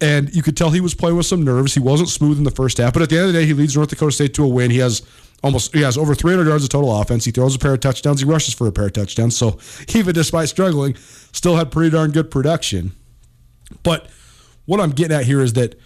and 0.00 0.34
you 0.34 0.42
could 0.42 0.56
tell 0.56 0.70
he 0.70 0.80
was 0.80 0.94
playing 0.94 1.16
with 1.16 1.26
some 1.26 1.42
nerves. 1.42 1.74
He 1.74 1.80
wasn't 1.80 2.08
smooth 2.08 2.38
in 2.38 2.44
the 2.44 2.50
first 2.50 2.78
half, 2.78 2.92
but 2.92 3.02
at 3.02 3.10
the 3.10 3.16
end 3.16 3.28
of 3.28 3.32
the 3.32 3.38
day, 3.40 3.46
he 3.46 3.52
leads 3.54 3.76
North 3.76 3.90
Dakota 3.90 4.12
State 4.12 4.34
to 4.34 4.44
a 4.44 4.48
win. 4.48 4.70
He 4.70 4.78
has 4.78 5.02
almost 5.42 5.74
he 5.74 5.82
has 5.82 5.96
over 5.96 6.14
300 6.14 6.48
yards 6.48 6.64
of 6.64 6.70
total 6.70 7.00
offense. 7.00 7.24
He 7.24 7.30
throws 7.30 7.54
a 7.54 7.58
pair 7.58 7.74
of 7.74 7.80
touchdowns. 7.80 8.20
He 8.20 8.26
rushes 8.26 8.54
for 8.54 8.66
a 8.66 8.72
pair 8.72 8.86
of 8.86 8.92
touchdowns. 8.92 9.36
So 9.36 9.58
even 9.94 10.14
despite 10.14 10.48
struggling, 10.48 10.96
still 10.96 11.56
had 11.56 11.70
pretty 11.70 11.90
darn 11.90 12.10
good 12.10 12.30
production. 12.30 12.92
But 13.82 14.08
what 14.66 14.80
I'm 14.80 14.90
getting 14.90 15.16
at 15.16 15.24
here 15.24 15.40
is 15.40 15.52
that 15.54 15.78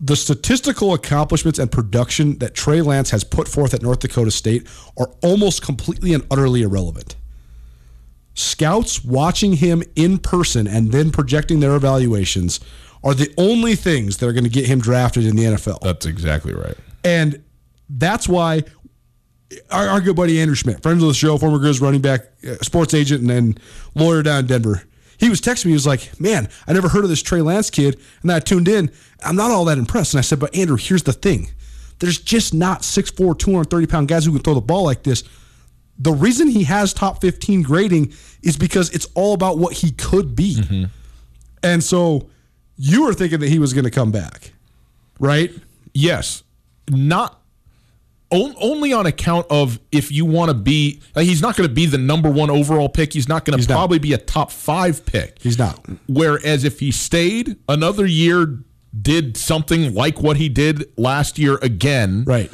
the 0.00 0.16
statistical 0.16 0.94
accomplishments 0.94 1.58
and 1.58 1.70
production 1.70 2.38
that 2.38 2.54
Trey 2.54 2.80
Lance 2.82 3.10
has 3.10 3.24
put 3.24 3.48
forth 3.48 3.74
at 3.74 3.82
North 3.82 4.00
Dakota 4.00 4.30
State 4.30 4.66
are 4.98 5.10
almost 5.22 5.62
completely 5.62 6.14
and 6.14 6.26
utterly 6.30 6.62
irrelevant. 6.62 7.16
Scouts 8.34 9.04
watching 9.04 9.54
him 9.54 9.82
in 9.94 10.18
person 10.18 10.66
and 10.66 10.90
then 10.92 11.10
projecting 11.10 11.60
their 11.60 11.76
evaluations 11.76 12.60
are 13.02 13.14
the 13.14 13.32
only 13.38 13.76
things 13.76 14.16
that 14.16 14.26
are 14.26 14.32
going 14.32 14.44
to 14.44 14.50
get 14.50 14.66
him 14.66 14.80
drafted 14.80 15.24
in 15.24 15.36
the 15.36 15.44
NFL. 15.44 15.80
That's 15.80 16.06
exactly 16.06 16.54
right. 16.54 16.76
And 17.04 17.42
that's 17.88 18.28
why 18.28 18.64
our, 19.70 19.88
our 19.88 20.00
good 20.00 20.16
buddy 20.16 20.40
Andrew 20.40 20.54
Schmidt, 20.54 20.82
friend 20.82 21.00
of 21.00 21.06
the 21.06 21.14
show, 21.14 21.36
former 21.38 21.58
Grizz 21.58 21.80
running 21.80 22.00
back, 22.00 22.22
uh, 22.48 22.56
sports 22.62 22.94
agent, 22.94 23.22
and, 23.22 23.30
and 23.30 23.60
lawyer 23.94 24.22
down 24.22 24.40
in 24.40 24.46
Denver, 24.46 24.82
he 25.18 25.28
was 25.28 25.40
texting 25.40 25.66
me. 25.66 25.70
He 25.72 25.74
was 25.74 25.86
like, 25.86 26.18
"Man, 26.20 26.48
I 26.66 26.72
never 26.72 26.88
heard 26.88 27.04
of 27.04 27.10
this 27.10 27.22
Trey 27.22 27.40
Lance 27.40 27.70
kid," 27.70 27.94
and 28.22 28.30
then 28.30 28.36
I 28.36 28.40
tuned 28.40 28.68
in. 28.68 28.90
I'm 29.22 29.36
not 29.36 29.50
all 29.50 29.64
that 29.66 29.78
impressed. 29.78 30.14
And 30.14 30.18
I 30.18 30.22
said, 30.22 30.40
"But 30.40 30.54
Andrew, 30.56 30.76
here's 30.76 31.04
the 31.04 31.12
thing: 31.12 31.50
there's 32.00 32.18
just 32.18 32.52
not 32.52 32.82
6'4", 32.82 33.38
230 33.38 33.86
pound 33.86 34.08
guys 34.08 34.24
who 34.24 34.32
can 34.32 34.42
throw 34.42 34.54
the 34.54 34.60
ball 34.60 34.84
like 34.84 35.02
this." 35.02 35.22
The 35.98 36.12
reason 36.12 36.48
he 36.48 36.64
has 36.64 36.92
top 36.92 37.20
15 37.20 37.62
grading 37.62 38.12
is 38.42 38.56
because 38.56 38.90
it's 38.90 39.06
all 39.14 39.34
about 39.34 39.58
what 39.58 39.74
he 39.74 39.92
could 39.92 40.34
be. 40.34 40.56
Mm-hmm. 40.56 40.84
And 41.62 41.82
so 41.82 42.28
you 42.76 43.04
were 43.04 43.14
thinking 43.14 43.40
that 43.40 43.48
he 43.48 43.58
was 43.58 43.72
going 43.72 43.84
to 43.84 43.90
come 43.90 44.10
back, 44.10 44.52
right? 45.18 45.52
Yes, 45.92 46.42
not 46.90 47.40
on, 48.30 48.54
only 48.60 48.92
on 48.92 49.06
account 49.06 49.46
of 49.50 49.78
if 49.92 50.10
you 50.10 50.24
want 50.24 50.50
to 50.50 50.54
be. 50.54 51.00
Like 51.14 51.26
he's 51.26 51.40
not 51.40 51.56
going 51.56 51.68
to 51.68 51.74
be 51.74 51.86
the 51.86 51.98
number 51.98 52.30
one 52.30 52.50
overall 52.50 52.88
pick. 52.88 53.12
He's 53.12 53.28
not 53.28 53.44
going 53.44 53.58
to 53.58 53.68
not. 53.68 53.74
probably 53.74 53.98
be 53.98 54.12
a 54.12 54.18
top 54.18 54.50
five 54.50 55.06
pick. 55.06 55.38
He's 55.40 55.58
not. 55.58 55.84
Whereas 56.08 56.64
if 56.64 56.80
he 56.80 56.90
stayed 56.90 57.56
another 57.68 58.06
year, 58.06 58.58
did 59.00 59.36
something 59.36 59.94
like 59.94 60.20
what 60.22 60.36
he 60.36 60.48
did 60.48 60.86
last 60.96 61.38
year 61.38 61.58
again, 61.62 62.24
Right. 62.26 62.50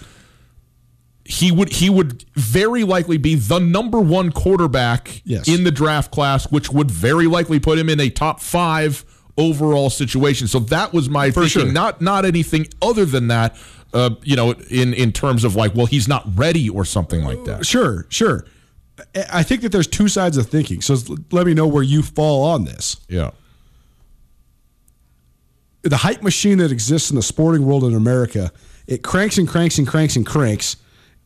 He 1.31 1.53
would 1.53 1.73
he 1.73 1.89
would 1.89 2.25
very 2.35 2.83
likely 2.85 3.17
be 3.17 3.35
the 3.37 3.59
number 3.59 4.01
one 4.01 4.33
quarterback 4.33 5.23
Yes. 5.25 5.49
in 5.49 5.65
the 5.65 5.71
draft 5.71 6.11
class, 6.11 6.51
which 6.51 6.71
would 6.71 6.91
very 6.91 7.27
likely 7.27 7.61
put 7.61 7.79
him 7.79 7.89
in 7.89 8.01
a 8.01 8.11
top 8.11 8.41
five 8.41 9.05
overall 9.39 9.91
situation. 9.91 10.49
So 10.49 10.59
that 10.59 10.93
was 10.93 11.09
my 11.09 11.31
For 11.31 11.43
thinking. 11.49 11.63
sure. 11.63 11.73
Not 11.73 12.01
not 12.01 12.25
anything 12.25 12.67
other 12.83 13.05
than 13.05 13.29
that. 13.29 13.57
Uh, 13.95 14.11
you 14.23 14.37
know, 14.37 14.53
in 14.71 14.93
in 14.95 15.13
terms 15.13 15.45
of 15.45 15.57
like, 15.57 15.75
well, 15.75 15.87
he's 15.87 16.07
not 16.09 16.25
ready 16.37 16.69
or 16.69 16.85
something 16.85 17.25
like 17.25 17.45
that. 17.45 17.65
Sure, 17.67 18.07
sure. 18.09 18.45
I- 19.15 19.25
I 19.33 19.43
think 19.43 19.63
that 19.63 19.73
there's 19.73 19.87
two 19.87 20.09
sides 20.09 20.37
of 20.37 20.47
thinking. 20.49 20.81
So 20.83 20.97
let 21.31 21.47
me 21.47 21.55
know 21.55 21.67
where 21.67 21.83
you 21.83 22.03
fall 22.03 22.43
on 22.45 22.65
this. 22.65 22.97
Yeah. 23.09 23.31
The 25.83 25.97
hype 25.97 26.23
machine 26.23 26.59
that 26.59 26.71
exists 26.71 27.09
in 27.11 27.17
the 27.17 27.23
sporting 27.23 27.65
world 27.65 27.85
in 27.85 27.95
America, 27.95 28.53
it 28.87 29.03
cranks 29.03 29.39
and 29.39 29.49
cranks 29.49 29.79
and 29.79 29.87
cranks 29.89 30.15
and 30.17 30.27
cranks 30.27 30.77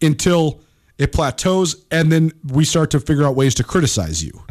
until 0.02 0.60
it 0.98 1.12
plateaus, 1.12 1.84
and 1.90 2.10
then 2.12 2.32
we 2.52 2.64
start 2.64 2.90
to 2.92 3.00
figure 3.00 3.24
out 3.24 3.34
ways 3.34 3.54
to 3.56 3.64
criticize 3.64 4.22
you. 4.22 4.42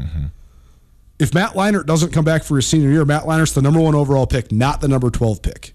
If 1.20 1.34
Matt 1.34 1.52
Leinart 1.52 1.86
doesn't 1.86 2.12
come 2.12 2.26
back 2.26 2.44
for 2.44 2.56
his 2.58 2.68
senior 2.68 2.90
year, 2.90 3.06
Matt 3.06 3.24
Leinart's 3.24 3.54
the 3.54 3.62
number 3.62 3.80
one 3.80 3.96
overall 3.96 4.28
pick, 4.28 4.52
not 4.52 4.82
the 4.82 4.88
number 4.88 5.10
12 5.10 5.42
pick 5.42 5.74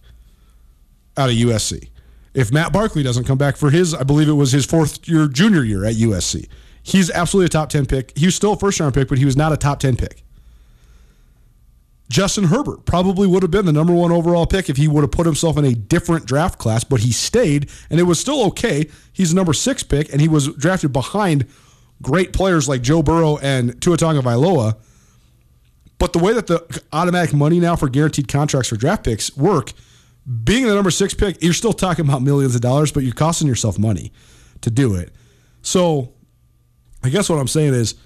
out 1.17 1.31
of 1.31 1.37
USC. 1.37 1.89
If 2.35 2.53
Matt 2.53 2.73
Barkley 2.73 3.03
doesn't 3.03 3.25
come 3.25 3.39
back 3.39 3.57
for 3.57 3.71
his, 3.71 3.95
I 3.95 4.03
believe 4.03 4.29
it 4.29 4.33
was 4.33 4.53
his 4.53 4.67
fourth 4.67 5.09
year 5.09 5.27
junior 5.27 5.65
year 5.65 5.85
at 5.85 5.95
USC, 5.95 6.49
he's 6.83 7.11
absolutely 7.11 7.47
a 7.47 7.49
top 7.49 7.71
10 7.71 7.87
pick. 7.87 8.17
He 8.17 8.27
was 8.27 8.35
still 8.35 8.53
a 8.53 8.59
first 8.59 8.79
round 8.79 8.95
pick, 8.95 9.09
but 9.09 9.19
he 9.19 9.25
was 9.25 9.37
not 9.37 9.53
a 9.53 9.57
top 9.57 9.81
10 9.81 9.97
pick. 9.97 10.23
Justin 12.09 12.45
Herbert 12.45 12.87
probably 12.87 13.27
would 13.27 13.43
have 13.43 13.51
been 13.51 13.67
the 13.67 13.73
number 13.73 13.93
one 13.93 14.11
overall 14.11 14.47
pick 14.47 14.71
if 14.71 14.79
he 14.79 14.89
would 14.89 15.03
have 15.03 15.11
put 15.11 15.27
himself 15.27 15.59
in 15.59 15.65
a 15.65 15.75
different 15.75 16.25
draft 16.25 16.59
class, 16.59 16.83
but 16.83 17.01
he 17.01 17.13
stayed, 17.13 17.69
and 17.91 18.01
it 18.01 18.05
was 18.05 18.19
still 18.19 18.45
okay. 18.47 18.89
He's 19.13 19.33
a 19.33 19.37
number 19.37 19.53
six 19.53 19.83
pick, 19.83 20.11
and 20.11 20.21
he 20.21 20.29
was 20.29 20.49
drafted 20.55 20.93
behind 20.93 21.47
great 22.01 22.33
players 22.33 22.69
like 22.69 22.81
Joe 22.81 23.03
Burrow 23.03 23.37
and 23.39 23.81
Tua 23.83 23.99
Tagovailoa. 23.99 24.77
But 25.99 26.13
the 26.13 26.19
way 26.19 26.33
that 26.33 26.47
the 26.47 26.83
automatic 26.93 27.35
money 27.35 27.61
now 27.61 27.77
for 27.77 27.89
guaranteed 27.89 28.29
contracts 28.29 28.69
for 28.69 28.77
draft 28.77 29.05
picks 29.05 29.37
work, 29.37 29.73
being 30.45 30.67
the 30.67 30.75
number 30.75 30.91
six 30.91 31.13
pick, 31.13 31.43
you're 31.43 31.53
still 31.53 31.73
talking 31.73 32.07
about 32.07 32.23
millions 32.23 32.55
of 32.55 32.61
dollars, 32.61 32.93
but 32.93 33.03
you're 33.03 33.13
costing 33.13 33.49
yourself 33.49 33.79
money 33.79 34.13
to 34.61 34.71
do 34.71 34.95
it. 34.95 35.13
So 35.61 36.15
I 37.03 37.11
guess 37.11 37.29
what 37.29 37.39
I'm 37.39 37.49
saying 37.49 37.75
is 37.75 37.97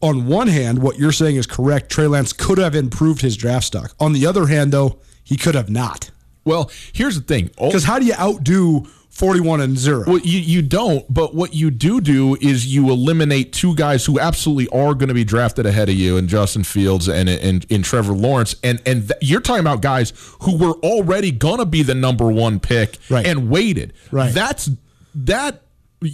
on 0.00 0.26
one 0.26 0.48
hand, 0.48 0.80
what 0.80 0.98
you're 0.98 1.12
saying 1.12 1.36
is 1.36 1.46
correct. 1.46 1.90
Trey 1.90 2.06
Lance 2.06 2.32
could 2.32 2.58
have 2.58 2.74
improved 2.74 3.20
his 3.22 3.36
draft 3.36 3.66
stock. 3.66 3.94
On 3.98 4.12
the 4.12 4.26
other 4.26 4.46
hand, 4.46 4.72
though, 4.72 4.98
he 5.24 5.36
could 5.36 5.54
have 5.54 5.68
not. 5.70 6.10
Well, 6.44 6.70
here's 6.92 7.16
the 7.16 7.22
thing. 7.22 7.50
Oh. 7.58 7.66
Because 7.68 7.84
how 7.84 7.98
do 7.98 8.06
you 8.06 8.14
outdo 8.14 8.86
41 9.10 9.60
and 9.60 9.76
0? 9.76 10.04
Well, 10.06 10.18
you, 10.18 10.38
you 10.38 10.62
don't, 10.62 11.04
but 11.12 11.34
what 11.34 11.52
you 11.52 11.70
do 11.70 12.00
do 12.00 12.36
is 12.40 12.66
you 12.72 12.88
eliminate 12.90 13.52
two 13.52 13.74
guys 13.74 14.06
who 14.06 14.18
absolutely 14.20 14.68
are 14.68 14.94
going 14.94 15.08
to 15.08 15.14
be 15.14 15.24
drafted 15.24 15.66
ahead 15.66 15.88
of 15.88 15.96
you, 15.96 16.16
and 16.16 16.28
Justin 16.28 16.62
Fields 16.64 17.08
and 17.08 17.28
in, 17.28 17.62
in 17.68 17.82
Trevor 17.82 18.12
Lawrence, 18.12 18.54
and 18.62 18.80
and 18.86 19.08
th- 19.08 19.18
you're 19.20 19.40
talking 19.40 19.60
about 19.60 19.82
guys 19.82 20.12
who 20.42 20.56
were 20.56 20.74
already 20.84 21.32
going 21.32 21.58
to 21.58 21.66
be 21.66 21.82
the 21.82 21.94
number 21.94 22.30
one 22.30 22.60
pick 22.60 22.98
Right. 23.10 23.26
and 23.26 23.50
waited. 23.50 23.92
Right. 24.12 24.32
That's 24.32 24.70
that. 25.16 25.62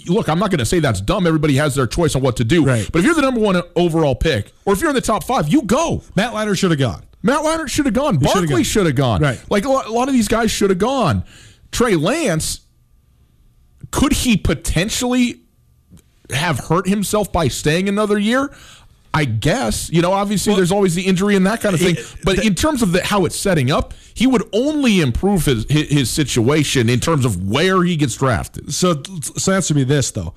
Look, 0.06 0.28
I'm 0.28 0.38
not 0.38 0.50
going 0.50 0.60
to 0.60 0.64
say 0.64 0.80
that's 0.80 1.00
dumb. 1.00 1.26
Everybody 1.26 1.56
has 1.56 1.74
their 1.74 1.86
choice 1.86 2.14
on 2.14 2.22
what 2.22 2.36
to 2.38 2.44
do. 2.44 2.64
Right. 2.64 2.88
But 2.90 3.00
if 3.00 3.04
you're 3.04 3.14
the 3.14 3.22
number 3.22 3.40
one 3.40 3.60
overall 3.76 4.14
pick, 4.14 4.52
or 4.64 4.72
if 4.72 4.80
you're 4.80 4.88
in 4.88 4.94
the 4.94 5.02
top 5.02 5.24
five, 5.24 5.48
you 5.48 5.62
go. 5.62 6.02
Matt 6.16 6.32
Leinart 6.32 6.58
should 6.58 6.70
have 6.70 6.80
gone. 6.80 7.04
Matt 7.22 7.40
Leinart 7.42 7.68
should 7.68 7.84
have 7.84 7.94
gone. 7.94 8.18
Barkley 8.18 8.64
should 8.64 8.86
have 8.86 8.96
gone. 8.96 9.20
Right. 9.20 9.42
Like 9.50 9.64
a 9.64 9.68
lot, 9.68 9.86
a 9.86 9.92
lot 9.92 10.08
of 10.08 10.14
these 10.14 10.28
guys 10.28 10.50
should 10.50 10.70
have 10.70 10.78
gone. 10.78 11.24
Trey 11.70 11.96
Lance, 11.96 12.60
could 13.90 14.12
he 14.12 14.36
potentially 14.36 15.40
have 16.30 16.58
hurt 16.58 16.88
himself 16.88 17.30
by 17.30 17.48
staying 17.48 17.88
another 17.88 18.18
year? 18.18 18.54
I 19.16 19.24
guess. 19.26 19.88
You 19.90 20.02
know, 20.02 20.12
obviously 20.12 20.54
there's 20.56 20.72
always 20.72 20.94
the 20.96 21.02
injury 21.06 21.36
and 21.36 21.46
that 21.46 21.60
kind 21.60 21.74
of 21.74 21.80
thing. 21.80 21.94
it- 21.96 22.16
but 22.24 22.44
in 22.44 22.54
terms 22.56 22.82
of 22.82 22.90
the, 22.92 23.02
how 23.04 23.24
it's 23.24 23.36
setting 23.38 23.70
up, 23.70 23.94
he 24.12 24.26
would 24.26 24.42
only 24.52 25.00
improve 25.00 25.44
his, 25.46 25.64
his 25.70 25.88
his 25.88 26.10
situation 26.10 26.88
in 26.90 26.98
terms 27.00 27.24
of 27.24 27.48
where 27.48 27.82
he 27.84 27.96
gets 27.96 28.16
drafted. 28.16 28.74
So, 28.74 29.00
so 29.22 29.52
answer 29.52 29.72
me 29.74 29.84
this 29.84 30.10
though: 30.10 30.34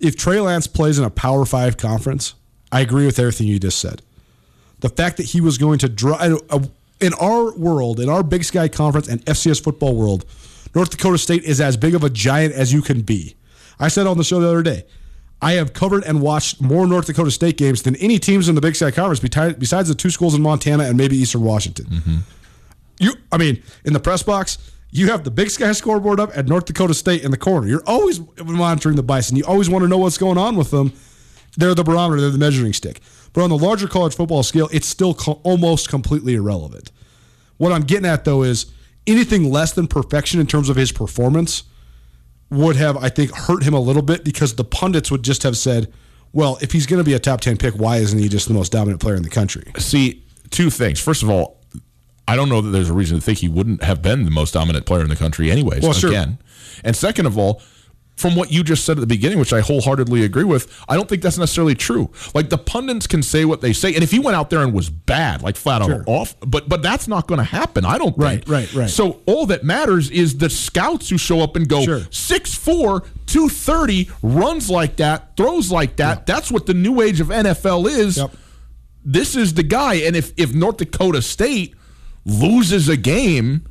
If 0.00 0.16
Trey 0.16 0.40
Lance 0.40 0.66
plays 0.66 0.98
in 0.98 1.04
a 1.04 1.10
Power 1.10 1.44
Five 1.44 1.76
conference, 1.76 2.34
I 2.70 2.80
agree 2.80 3.06
with 3.06 3.18
everything 3.18 3.46
you 3.46 3.58
just 3.58 3.78
said. 3.78 4.02
The 4.80 4.88
fact 4.88 5.16
that 5.16 5.26
he 5.26 5.40
was 5.40 5.58
going 5.58 5.78
to 5.80 5.88
draw 5.88 6.14
uh, 6.16 6.60
in 7.00 7.12
our 7.14 7.52
world, 7.56 8.00
in 8.00 8.08
our 8.08 8.22
Big 8.22 8.44
Sky 8.44 8.68
Conference 8.68 9.08
and 9.08 9.24
FCS 9.24 9.62
football 9.62 9.94
world, 9.96 10.24
North 10.74 10.90
Dakota 10.90 11.18
State 11.18 11.42
is 11.44 11.60
as 11.60 11.76
big 11.76 11.94
of 11.94 12.04
a 12.04 12.10
giant 12.10 12.54
as 12.54 12.72
you 12.72 12.80
can 12.82 13.00
be. 13.02 13.34
I 13.80 13.88
said 13.88 14.06
on 14.06 14.18
the 14.18 14.24
show 14.24 14.40
the 14.40 14.48
other 14.48 14.62
day, 14.62 14.84
I 15.40 15.52
have 15.52 15.72
covered 15.72 16.04
and 16.04 16.20
watched 16.20 16.60
more 16.60 16.86
North 16.86 17.06
Dakota 17.06 17.30
State 17.30 17.56
games 17.56 17.82
than 17.82 17.94
any 17.96 18.18
teams 18.18 18.48
in 18.48 18.54
the 18.54 18.60
Big 18.60 18.74
Sky 18.74 18.90
Conference 18.90 19.20
besides 19.20 19.88
the 19.88 19.94
two 19.94 20.10
schools 20.10 20.34
in 20.34 20.42
Montana 20.42 20.84
and 20.84 20.96
maybe 20.96 21.16
Eastern 21.16 21.42
Washington. 21.42 21.86
Mm-hmm. 21.86 22.16
You, 22.98 23.12
I 23.30 23.38
mean, 23.38 23.62
in 23.84 23.92
the 23.92 24.00
press 24.00 24.22
box, 24.22 24.58
you 24.90 25.10
have 25.10 25.22
the 25.22 25.30
Big 25.30 25.50
Sky 25.50 25.72
scoreboard 25.72 26.18
up 26.18 26.36
at 26.36 26.46
North 26.46 26.64
Dakota 26.64 26.94
State 26.94 27.22
in 27.22 27.30
the 27.30 27.36
corner. 27.36 27.68
You're 27.68 27.84
always 27.86 28.20
monitoring 28.42 28.96
the 28.96 29.02
Bison. 29.02 29.36
You 29.36 29.44
always 29.44 29.70
want 29.70 29.82
to 29.82 29.88
know 29.88 29.98
what's 29.98 30.18
going 30.18 30.38
on 30.38 30.56
with 30.56 30.70
them. 30.70 30.92
They're 31.56 31.74
the 31.74 31.84
barometer. 31.84 32.20
They're 32.20 32.30
the 32.30 32.38
measuring 32.38 32.72
stick. 32.72 33.00
But 33.32 33.42
on 33.42 33.50
the 33.50 33.58
larger 33.58 33.86
college 33.86 34.16
football 34.16 34.42
scale, 34.42 34.68
it's 34.72 34.86
still 34.88 35.14
co- 35.14 35.40
almost 35.44 35.88
completely 35.88 36.34
irrelevant. 36.34 36.90
What 37.58 37.72
I'm 37.72 37.82
getting 37.82 38.06
at 38.06 38.24
though 38.24 38.42
is 38.42 38.66
anything 39.06 39.50
less 39.50 39.72
than 39.72 39.86
perfection 39.86 40.40
in 40.40 40.46
terms 40.46 40.68
of 40.68 40.76
his 40.76 40.90
performance 40.90 41.64
would 42.50 42.76
have, 42.76 42.96
I 42.96 43.08
think, 43.08 43.32
hurt 43.32 43.62
him 43.62 43.74
a 43.74 43.80
little 43.80 44.02
bit 44.02 44.24
because 44.24 44.54
the 44.54 44.64
pundits 44.64 45.10
would 45.10 45.22
just 45.22 45.42
have 45.42 45.56
said, 45.56 45.92
"Well, 46.32 46.58
if 46.60 46.72
he's 46.72 46.86
going 46.86 46.98
to 46.98 47.04
be 47.04 47.14
a 47.14 47.18
top 47.18 47.40
ten 47.40 47.56
pick, 47.56 47.74
why 47.74 47.98
isn't 47.98 48.18
he 48.18 48.28
just 48.28 48.48
the 48.48 48.54
most 48.54 48.72
dominant 48.72 49.00
player 49.00 49.16
in 49.16 49.22
the 49.22 49.30
country?" 49.30 49.70
See, 49.78 50.24
two 50.50 50.70
things. 50.70 51.00
First 51.00 51.22
of 51.22 51.30
all, 51.30 51.60
I 52.26 52.36
don't 52.36 52.48
know 52.48 52.60
that 52.60 52.70
there's 52.70 52.90
a 52.90 52.94
reason 52.94 53.18
to 53.18 53.24
think 53.24 53.38
he 53.38 53.48
wouldn't 53.48 53.82
have 53.82 54.02
been 54.02 54.24
the 54.24 54.30
most 54.30 54.52
dominant 54.54 54.86
player 54.86 55.02
in 55.02 55.08
the 55.08 55.16
country, 55.16 55.50
anyways. 55.50 55.82
Well, 55.82 55.92
sure. 55.92 56.10
Again, 56.10 56.38
and 56.84 56.96
second 56.96 57.26
of 57.26 57.36
all, 57.36 57.62
from 58.18 58.34
what 58.34 58.50
you 58.52 58.64
just 58.64 58.84
said 58.84 58.98
at 58.98 59.00
the 59.00 59.06
beginning, 59.06 59.38
which 59.38 59.52
I 59.52 59.60
wholeheartedly 59.60 60.24
agree 60.24 60.44
with, 60.44 60.66
I 60.88 60.96
don't 60.96 61.08
think 61.08 61.22
that's 61.22 61.38
necessarily 61.38 61.74
true. 61.76 62.10
Like 62.34 62.50
the 62.50 62.58
pundits 62.58 63.06
can 63.06 63.22
say 63.22 63.44
what 63.44 63.60
they 63.60 63.72
say, 63.72 63.94
and 63.94 64.02
if 64.02 64.10
he 64.10 64.18
went 64.18 64.36
out 64.36 64.50
there 64.50 64.60
and 64.60 64.72
was 64.72 64.90
bad, 64.90 65.40
like 65.42 65.56
flat 65.56 65.82
out 65.82 66.02
off, 66.06 66.34
but 66.40 66.68
but 66.68 66.82
that's 66.82 67.06
not 67.08 67.26
going 67.28 67.38
to 67.38 67.44
happen. 67.44 67.84
I 67.84 67.96
don't 67.96 68.16
Right, 68.18 68.44
think. 68.44 68.48
right, 68.48 68.74
right. 68.74 68.90
So 68.90 69.20
all 69.26 69.46
that 69.46 69.62
matters 69.64 70.10
is 70.10 70.38
the 70.38 70.50
scouts 70.50 71.08
who 71.08 71.16
show 71.16 71.40
up 71.40 71.54
and 71.56 71.68
go 71.68 71.84
Sure. 71.84 72.00
6'4", 72.10 73.06
230, 73.26 74.10
runs 74.22 74.68
like 74.68 74.96
that, 74.96 75.36
throws 75.36 75.70
like 75.70 75.96
that. 75.96 76.26
That's 76.26 76.50
what 76.50 76.66
the 76.66 76.74
new 76.74 77.00
age 77.00 77.20
of 77.20 77.28
NFL 77.28 77.86
is 77.88 78.16
Yep. 78.16 78.32
this 79.04 79.36
is 79.36 79.54
the 79.54 79.62
guy. 79.62 79.94
And 79.94 80.16
if 80.16 80.32
if 80.36 80.52
North 80.52 80.78
Dakota 80.78 81.22
State 81.22 81.74
loses 82.24 82.88
a 82.88 82.96
game. 82.96 83.64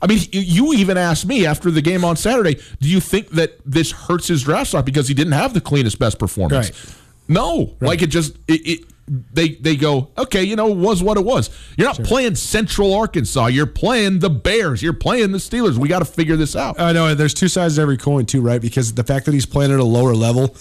I 0.00 0.06
mean, 0.06 0.20
you- 0.32 0.72
even 0.74 0.96
asked 0.96 1.26
me 1.26 1.44
after 1.46 1.70
the 1.70 1.82
game 1.82 2.04
on 2.04 2.16
Saturday, 2.16 2.56
do 2.80 2.88
you 2.88 3.00
think 3.00 3.30
that 3.30 3.58
this 3.66 3.90
hurts 3.90 4.28
his 4.28 4.42
draft 4.42 4.68
stock 4.68 4.84
because 4.84 5.08
he 5.08 5.14
didn't 5.14 5.32
have 5.32 5.54
the 5.54 5.60
cleanest, 5.60 5.98
best 5.98 6.18
performance? 6.18 6.70
Right. 6.70 6.94
No, 7.28 7.74
like 7.80 8.00
it 8.02 8.06
just 8.08 8.36
it, 8.46 8.66
it 8.66 8.80
they 9.34 9.50
they 9.50 9.76
go, 9.76 10.08
okay, 10.16 10.44
you 10.44 10.54
know, 10.56 10.68
it 10.70 10.76
was 10.76 11.02
what 11.02 11.16
it 11.18 11.24
was. 11.24 11.50
You're 11.76 11.86
not 11.88 12.02
playing 12.04 12.34
Central 12.36 12.94
Arkansas. 12.94 13.46
You're 13.46 13.66
playing 13.66 14.18
the 14.20 14.30
Bears. 14.30 14.82
You're 14.82 14.92
playing 14.92 15.32
the 15.32 15.38
Steelers. 15.38 15.76
We 15.78 15.88
got 15.88 15.98
to 16.00 16.04
figure 16.04 16.36
this 16.36 16.54
out. 16.56 16.78
I 16.80 16.92
know 16.92 17.14
there's 17.14 17.34
two 17.34 17.48
sides 17.48 17.76
to 17.76 17.82
every 17.82 17.96
coin 17.96 18.24
too, 18.26 18.40
right? 18.40 18.60
Because 18.60 18.94
the 18.94 19.04
fact 19.04 19.26
that 19.26 19.32
he's 19.34 19.46
playing 19.46 19.72
at 19.72 19.78
a 19.80 19.84
lower 19.84 20.14
level, 20.14 20.54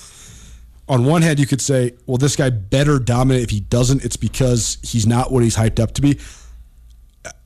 on 0.90 1.06
one 1.06 1.22
hand, 1.22 1.40
you 1.40 1.46
could 1.46 1.62
say, 1.62 1.94
well, 2.06 2.18
this 2.18 2.36
guy 2.38 2.50
better 2.50 3.00
dominate. 3.00 3.44
If 3.44 3.50
he 3.50 3.60
doesn't, 3.60 4.04
it's 4.06 4.18
because 4.18 4.78
he's 4.82 5.06
not 5.06 5.32
what 5.32 5.44
he's 5.44 5.56
hyped 5.58 5.80
up 5.80 5.94
to 5.96 6.02
be. 6.02 6.18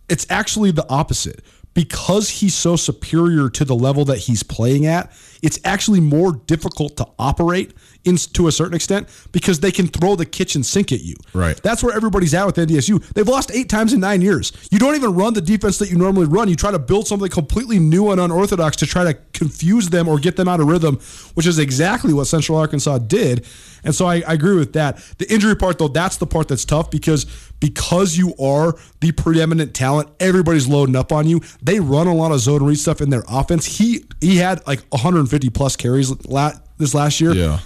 It's 0.09 0.25
actually 0.29 0.71
the 0.71 0.87
opposite. 0.89 1.43
Because 1.73 2.29
he's 2.29 2.53
so 2.53 2.75
superior 2.75 3.49
to 3.49 3.63
the 3.63 3.75
level 3.75 4.03
that 4.05 4.17
he's 4.17 4.43
playing 4.43 4.85
at, 4.85 5.11
it's 5.41 5.59
actually 5.63 6.01
more 6.01 6.33
difficult 6.33 6.97
to 6.97 7.07
operate 7.17 7.73
in, 8.03 8.17
to 8.17 8.47
a 8.47 8.51
certain 8.51 8.73
extent 8.73 9.07
because 9.31 9.59
they 9.59 9.71
can 9.71 9.87
throw 9.87 10.15
the 10.15 10.25
kitchen 10.25 10.63
sink 10.63 10.91
at 10.91 11.01
you. 11.01 11.15
Right. 11.33 11.61
That's 11.61 11.83
where 11.83 11.95
everybody's 11.95 12.33
at 12.33 12.45
with 12.45 12.55
NDSU. 12.55 13.05
They've 13.13 13.27
lost 13.27 13.51
eight 13.51 13.69
times 13.69 13.93
in 13.93 13.99
nine 13.99 14.21
years. 14.21 14.51
You 14.71 14.79
don't 14.79 14.95
even 14.95 15.13
run 15.15 15.33
the 15.33 15.41
defense 15.41 15.77
that 15.79 15.89
you 15.89 15.97
normally 15.97 16.25
run. 16.25 16.49
You 16.49 16.55
try 16.55 16.71
to 16.71 16.79
build 16.79 17.07
something 17.07 17.29
completely 17.29 17.79
new 17.79 18.11
and 18.11 18.19
unorthodox 18.19 18.77
to 18.77 18.85
try 18.85 19.03
to 19.05 19.13
confuse 19.33 19.89
them 19.89 20.07
or 20.07 20.19
get 20.19 20.35
them 20.35 20.47
out 20.47 20.59
of 20.59 20.67
rhythm, 20.67 20.99
which 21.33 21.45
is 21.45 21.59
exactly 21.59 22.13
what 22.13 22.25
Central 22.25 22.57
Arkansas 22.57 22.99
did. 22.99 23.45
And 23.83 23.95
so 23.95 24.05
I, 24.05 24.21
I 24.27 24.33
agree 24.33 24.55
with 24.55 24.73
that. 24.73 24.97
The 25.17 25.31
injury 25.31 25.55
part, 25.55 25.79
though, 25.79 25.87
that's 25.87 26.17
the 26.17 26.27
part 26.27 26.47
that's 26.47 26.65
tough 26.65 26.91
because 26.91 27.25
because 27.61 28.17
you 28.17 28.35
are 28.35 28.75
the 28.99 29.13
preeminent 29.13 29.73
talent, 29.73 30.09
everybody's 30.19 30.67
loading 30.67 30.97
up 30.97 31.13
on 31.13 31.27
you. 31.27 31.39
They 31.61 31.79
run 31.79 32.07
a 32.07 32.13
lot 32.13 32.33
of 32.33 32.41
zone 32.41 32.63
read 32.63 32.77
stuff 32.77 32.99
in 32.99 33.09
their 33.09 33.23
offense. 33.29 33.77
He 33.77 34.03
he 34.19 34.35
had 34.37 34.65
like 34.67 34.81
150 34.89 35.49
plus 35.51 35.77
carries 35.77 36.11
la- 36.25 36.53
this 36.77 36.93
last 36.93 37.21
year. 37.21 37.33
Yeah. 37.33 37.59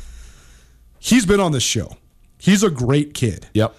He's 1.00 1.26
been 1.26 1.40
on 1.40 1.52
this 1.52 1.64
show. 1.64 1.98
He's 2.38 2.62
a 2.62 2.70
great 2.70 3.16
kid. 3.16 3.48
Yep. 3.54 3.76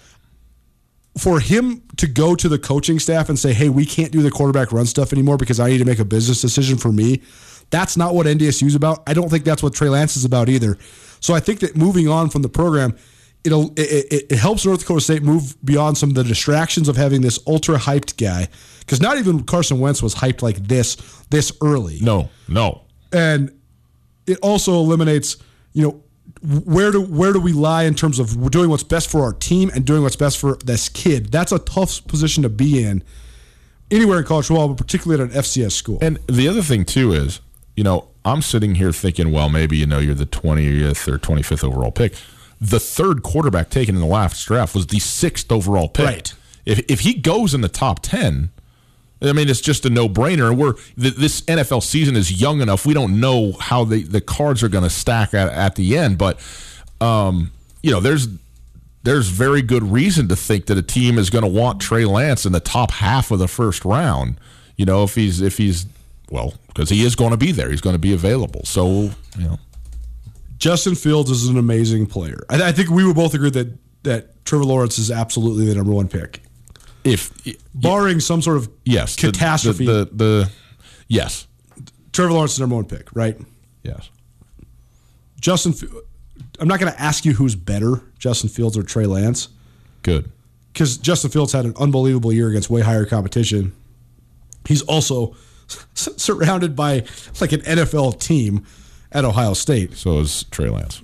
For 1.19 1.39
him 1.39 1.83
to 1.97 2.07
go 2.07 2.35
to 2.35 2.49
the 2.49 2.59
coaching 2.59 2.99
staff 2.99 3.29
and 3.29 3.39
say, 3.39 3.53
"Hey, 3.53 3.69
we 3.69 3.85
can't 3.85 4.11
do 4.11 4.21
the 4.21 4.31
quarterback 4.31 4.71
run 4.71 4.85
stuff 4.85 5.13
anymore 5.13 5.37
because 5.37 5.59
I 5.59 5.69
need 5.69 5.79
to 5.79 5.85
make 5.85 5.99
a 5.99 6.05
business 6.05 6.41
decision 6.41 6.77
for 6.77 6.91
me," 6.91 7.21
that's 7.69 7.97
not 7.97 8.13
what 8.15 8.27
NDSU 8.27 8.67
is 8.67 8.75
about. 8.75 9.03
I 9.07 9.13
don't 9.13 9.29
think 9.29 9.43
that's 9.43 9.63
what 9.63 9.73
Trey 9.73 9.89
Lance 9.89 10.15
is 10.17 10.25
about 10.25 10.49
either. 10.49 10.77
So 11.19 11.33
I 11.33 11.39
think 11.39 11.59
that 11.61 11.75
moving 11.75 12.07
on 12.07 12.29
from 12.29 12.43
the 12.43 12.49
program, 12.49 12.95
it'll 13.43 13.71
it, 13.75 14.05
it, 14.11 14.25
it 14.31 14.37
helps 14.39 14.65
North 14.65 14.79
Dakota 14.81 15.01
State 15.01 15.23
move 15.23 15.55
beyond 15.63 15.97
some 15.97 16.09
of 16.09 16.15
the 16.15 16.23
distractions 16.23 16.87
of 16.89 16.95
having 16.97 17.21
this 17.21 17.39
ultra 17.47 17.77
hyped 17.77 18.17
guy 18.17 18.47
because 18.79 19.01
not 19.01 19.17
even 19.17 19.43
Carson 19.43 19.79
Wentz 19.79 20.01
was 20.01 20.15
hyped 20.15 20.41
like 20.41 20.57
this 20.67 20.95
this 21.29 21.51
early 21.61 21.99
No, 22.01 22.29
no. 22.47 22.81
and 23.13 23.51
it 24.25 24.37
also 24.41 24.73
eliminates 24.73 25.37
you 25.73 25.83
know 25.83 26.03
where 26.65 26.91
do 26.91 27.01
where 27.01 27.33
do 27.33 27.39
we 27.39 27.53
lie 27.53 27.83
in 27.83 27.95
terms 27.95 28.19
of 28.19 28.51
doing 28.51 28.69
what's 28.69 28.83
best 28.83 29.09
for 29.09 29.21
our 29.23 29.33
team 29.33 29.71
and 29.73 29.85
doing 29.85 30.03
what's 30.03 30.15
best 30.15 30.37
for 30.37 30.57
this 30.65 30.89
kid 30.89 31.31
that's 31.31 31.51
a 31.51 31.59
tough 31.59 32.05
position 32.07 32.43
to 32.43 32.49
be 32.49 32.83
in 32.83 33.03
anywhere 33.89 34.19
in 34.19 34.25
college 34.25 34.47
football 34.47 34.67
but 34.67 34.77
particularly 34.77 35.23
at 35.23 35.29
an 35.31 35.35
fcs 35.41 35.71
school 35.71 35.97
And 36.01 36.19
the 36.27 36.47
other 36.47 36.61
thing 36.61 36.83
too 36.85 37.13
is, 37.13 37.39
you 37.75 37.83
know, 37.83 38.09
I'm 38.25 38.41
sitting 38.41 38.75
here 38.75 38.91
thinking, 38.91 39.31
well, 39.31 39.47
maybe 39.49 39.77
you 39.77 39.85
know 39.87 39.99
you're 39.99 40.13
the 40.15 40.25
20th 40.25 41.07
or 41.07 41.17
25th 41.17 41.63
overall 41.63 41.91
pick. 41.91 42.13
The 42.59 42.79
third 42.79 43.23
quarterback 43.23 43.69
taken 43.69 43.95
in 43.95 44.01
the 44.01 44.07
last 44.07 44.45
draft 44.45 44.73
was 44.73 44.87
the 44.87 44.99
sixth 44.99 45.51
overall 45.51 45.89
pick. 45.89 46.05
Right. 46.05 46.33
If 46.65 46.79
if 46.89 46.99
he 47.01 47.13
goes 47.13 47.53
in 47.53 47.61
the 47.61 47.69
top 47.69 48.01
10, 48.01 48.49
I 49.21 49.33
mean, 49.33 49.49
it's 49.49 49.61
just 49.61 49.85
a 49.85 49.89
no 49.89 50.07
brainer. 50.07 50.55
We're 50.55 50.73
th- 50.99 51.15
this 51.15 51.41
NFL 51.41 51.83
season 51.83 52.15
is 52.15 52.39
young 52.41 52.61
enough. 52.61 52.85
We 52.85 52.93
don't 52.93 53.19
know 53.19 53.53
how 53.53 53.83
the 53.83 54.03
the 54.03 54.21
cards 54.21 54.63
are 54.63 54.69
going 54.69 54.83
to 54.83 54.89
stack 54.89 55.33
at, 55.33 55.51
at 55.51 55.75
the 55.75 55.97
end, 55.97 56.17
but 56.17 56.39
um, 57.01 57.51
you 57.81 57.91
know, 57.91 57.99
there's 57.99 58.27
there's 59.03 59.29
very 59.29 59.61
good 59.61 59.83
reason 59.83 60.27
to 60.27 60.35
think 60.35 60.65
that 60.65 60.77
a 60.77 60.81
team 60.81 61.17
is 61.17 61.29
going 61.29 61.43
to 61.43 61.49
want 61.49 61.79
Trey 61.79 62.05
Lance 62.05 62.45
in 62.45 62.51
the 62.51 62.59
top 62.59 62.91
half 62.91 63.31
of 63.31 63.39
the 63.39 63.47
first 63.47 63.85
round. 63.85 64.39
You 64.75 64.85
know, 64.85 65.03
if 65.03 65.15
he's 65.15 65.41
if 65.41 65.57
he's 65.57 65.85
well, 66.29 66.53
because 66.67 66.89
he 66.89 67.05
is 67.05 67.15
going 67.15 67.31
to 67.31 67.37
be 67.37 67.51
there, 67.51 67.71
he's 67.71 67.81
going 67.81 67.95
to 67.95 67.99
be 67.99 68.13
available. 68.13 68.65
So 68.65 69.11
you 69.37 69.45
know, 69.45 69.59
justin 70.57 70.95
fields 70.95 71.29
is 71.29 71.47
an 71.47 71.57
amazing 71.57 72.05
player. 72.05 72.43
I, 72.49 72.69
I 72.69 72.71
think 72.71 72.89
we 72.89 73.05
would 73.05 73.15
both 73.15 73.33
agree 73.33 73.49
that 73.51 73.77
that 74.03 74.45
trevor 74.45 74.65
lawrence 74.65 74.97
is 74.97 75.11
absolutely 75.11 75.65
the 75.65 75.75
number 75.75 75.91
one 75.91 76.07
pick. 76.07 76.41
If 77.03 77.31
barring 77.73 78.19
some 78.19 78.41
sort 78.41 78.57
of 78.57 78.69
yes, 78.83 79.15
catastrophe 79.15 79.85
The, 79.85 80.05
the, 80.05 80.15
the 80.15 80.51
yes, 81.07 81.47
trevor 82.11 82.33
lawrence 82.33 82.51
is 82.53 82.57
the 82.57 82.63
number 82.63 82.75
one 82.75 82.85
pick 82.85 83.09
right? 83.15 83.37
Yes. 83.83 84.09
justin 85.39 85.73
i'm 86.59 86.67
not 86.67 86.79
going 86.79 86.91
to 86.91 87.01
ask 87.01 87.23
you 87.23 87.33
who's 87.33 87.55
better 87.55 88.01
justin 88.19 88.49
fields 88.49 88.77
or 88.77 88.83
trey 88.83 89.05
lance. 89.05 89.47
Good. 90.03 90.29
because 90.73 90.97
Justin 90.97 91.31
Fields 91.31 91.51
had 91.53 91.65
an 91.65 91.73
unbelievable 91.79 92.31
year 92.31 92.49
against 92.49 92.69
way 92.69 92.81
higher 92.81 93.05
competition. 93.05 93.73
He's 94.67 94.81
also 94.83 95.35
surrounded 95.93 96.75
by 96.75 97.03
like 97.41 97.51
an 97.51 97.61
NFL 97.61 98.19
team 98.21 98.65
at 99.11 99.25
Ohio 99.25 99.53
State. 99.53 99.93
So 99.95 100.19
is 100.19 100.43
Trey 100.45 100.69
Lance. 100.69 101.01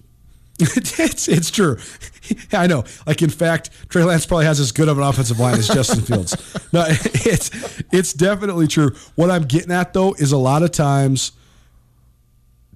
it's 0.59 1.27
it's 1.27 1.49
true. 1.49 1.77
I 2.53 2.67
know. 2.67 2.83
Like 3.07 3.21
in 3.21 3.29
fact, 3.29 3.71
Trey 3.89 4.03
Lance 4.03 4.25
probably 4.25 4.45
has 4.45 4.59
as 4.59 4.71
good 4.71 4.87
of 4.87 4.97
an 4.97 5.03
offensive 5.03 5.39
line 5.39 5.57
as 5.57 5.67
Justin 5.67 6.01
Fields. 6.05 6.37
No, 6.71 6.85
it's 6.87 7.49
it's 7.91 8.13
definitely 8.13 8.67
true. 8.67 8.91
What 9.15 9.31
I'm 9.31 9.43
getting 9.43 9.71
at 9.71 9.93
though 9.93 10.13
is 10.13 10.31
a 10.31 10.37
lot 10.37 10.61
of 10.61 10.71
times 10.71 11.31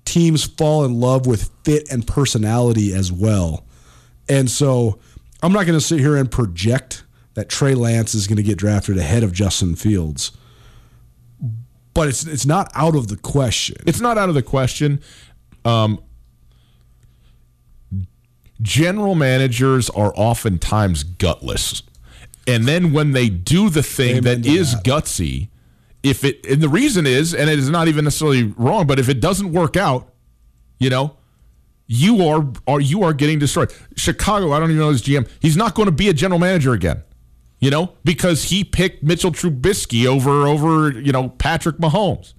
teams 0.05 0.43
fall 0.43 0.85
in 0.85 0.99
love 0.99 1.27
with 1.27 1.51
fit 1.63 1.91
and 1.91 2.05
personality 2.07 2.93
as 2.93 3.11
well. 3.11 3.65
And 4.27 4.49
so 4.49 4.99
I'm 5.43 5.53
not 5.53 5.65
going 5.65 5.77
to 5.77 5.85
sit 5.85 5.99
here 5.99 6.15
and 6.15 6.31
project 6.31 7.03
that 7.35 7.49
Trey 7.49 7.75
Lance 7.75 8.15
is 8.15 8.25
going 8.25 8.37
to 8.37 8.43
get 8.43 8.57
drafted 8.57 8.97
ahead 8.97 9.23
of 9.23 9.31
Justin 9.31 9.75
Fields. 9.75 10.31
But 11.97 12.10
it's 12.10 12.27
it's 12.27 12.45
not 12.45 12.69
out 12.75 12.95
of 12.95 13.07
the 13.07 13.17
question. 13.17 13.77
It's 13.88 13.99
not 13.99 14.19
out 14.19 14.29
of 14.29 14.36
the 14.36 14.43
question. 14.43 15.01
Um, 15.65 15.99
general 18.62 19.15
managers 19.15 19.89
are 19.89 20.13
oftentimes 20.15 21.01
gutless, 21.03 21.81
and 22.45 22.65
then 22.65 22.93
when 22.93 23.13
they 23.13 23.29
do 23.29 23.71
the 23.71 23.81
thing 23.81 24.17
Amen 24.17 24.43
that 24.43 24.47
that. 24.75 24.83
gutsy, 24.83 25.49
if 26.03 26.23
it 26.23 26.45
and 26.45 26.62
the 26.62 26.69
reason 26.69 27.07
is, 27.07 27.33
and 27.33 27.49
it 27.49 27.57
is 27.57 27.67
not 27.67 27.88
even 27.88 28.03
necessarily 28.03 28.43
wrong, 28.43 28.86
but 28.86 28.99
if 28.99 29.10
it 29.10 29.19
doesn't 29.19 29.51
work 29.51 29.75
out, 29.75 30.13
you 30.77 30.91
know, 30.91 31.17
you 31.88 32.27
are 32.27 32.45
are 32.67 32.79
you 32.79 33.01
are 33.01 33.13
getting 33.13 33.39
destroyed. 33.39 33.73
Chicago, 33.95 34.51
I 34.51 34.60
don't 34.60 34.69
even 34.69 34.81
know 34.81 34.89
his 34.89 35.01
GM. 35.01 35.27
He's 35.39 35.57
not 35.57 35.73
going 35.73 35.88
to 35.88 35.91
be 35.91 36.10
a 36.10 36.13
general 36.13 36.39
manager 36.39 36.73
again. 36.73 37.01
You 37.59 37.71
know, 37.71 37.93
because 38.03 38.45
he 38.45 38.63
picked 38.63 39.01
Mitchell 39.03 39.31
Trubisky 39.31 40.05
over 40.05 40.45
over 40.45 40.91
you 40.91 41.11
know 41.11 41.29
Patrick 41.29 41.77
Mahomes. 41.77 42.33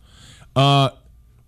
Uh, 0.54 0.90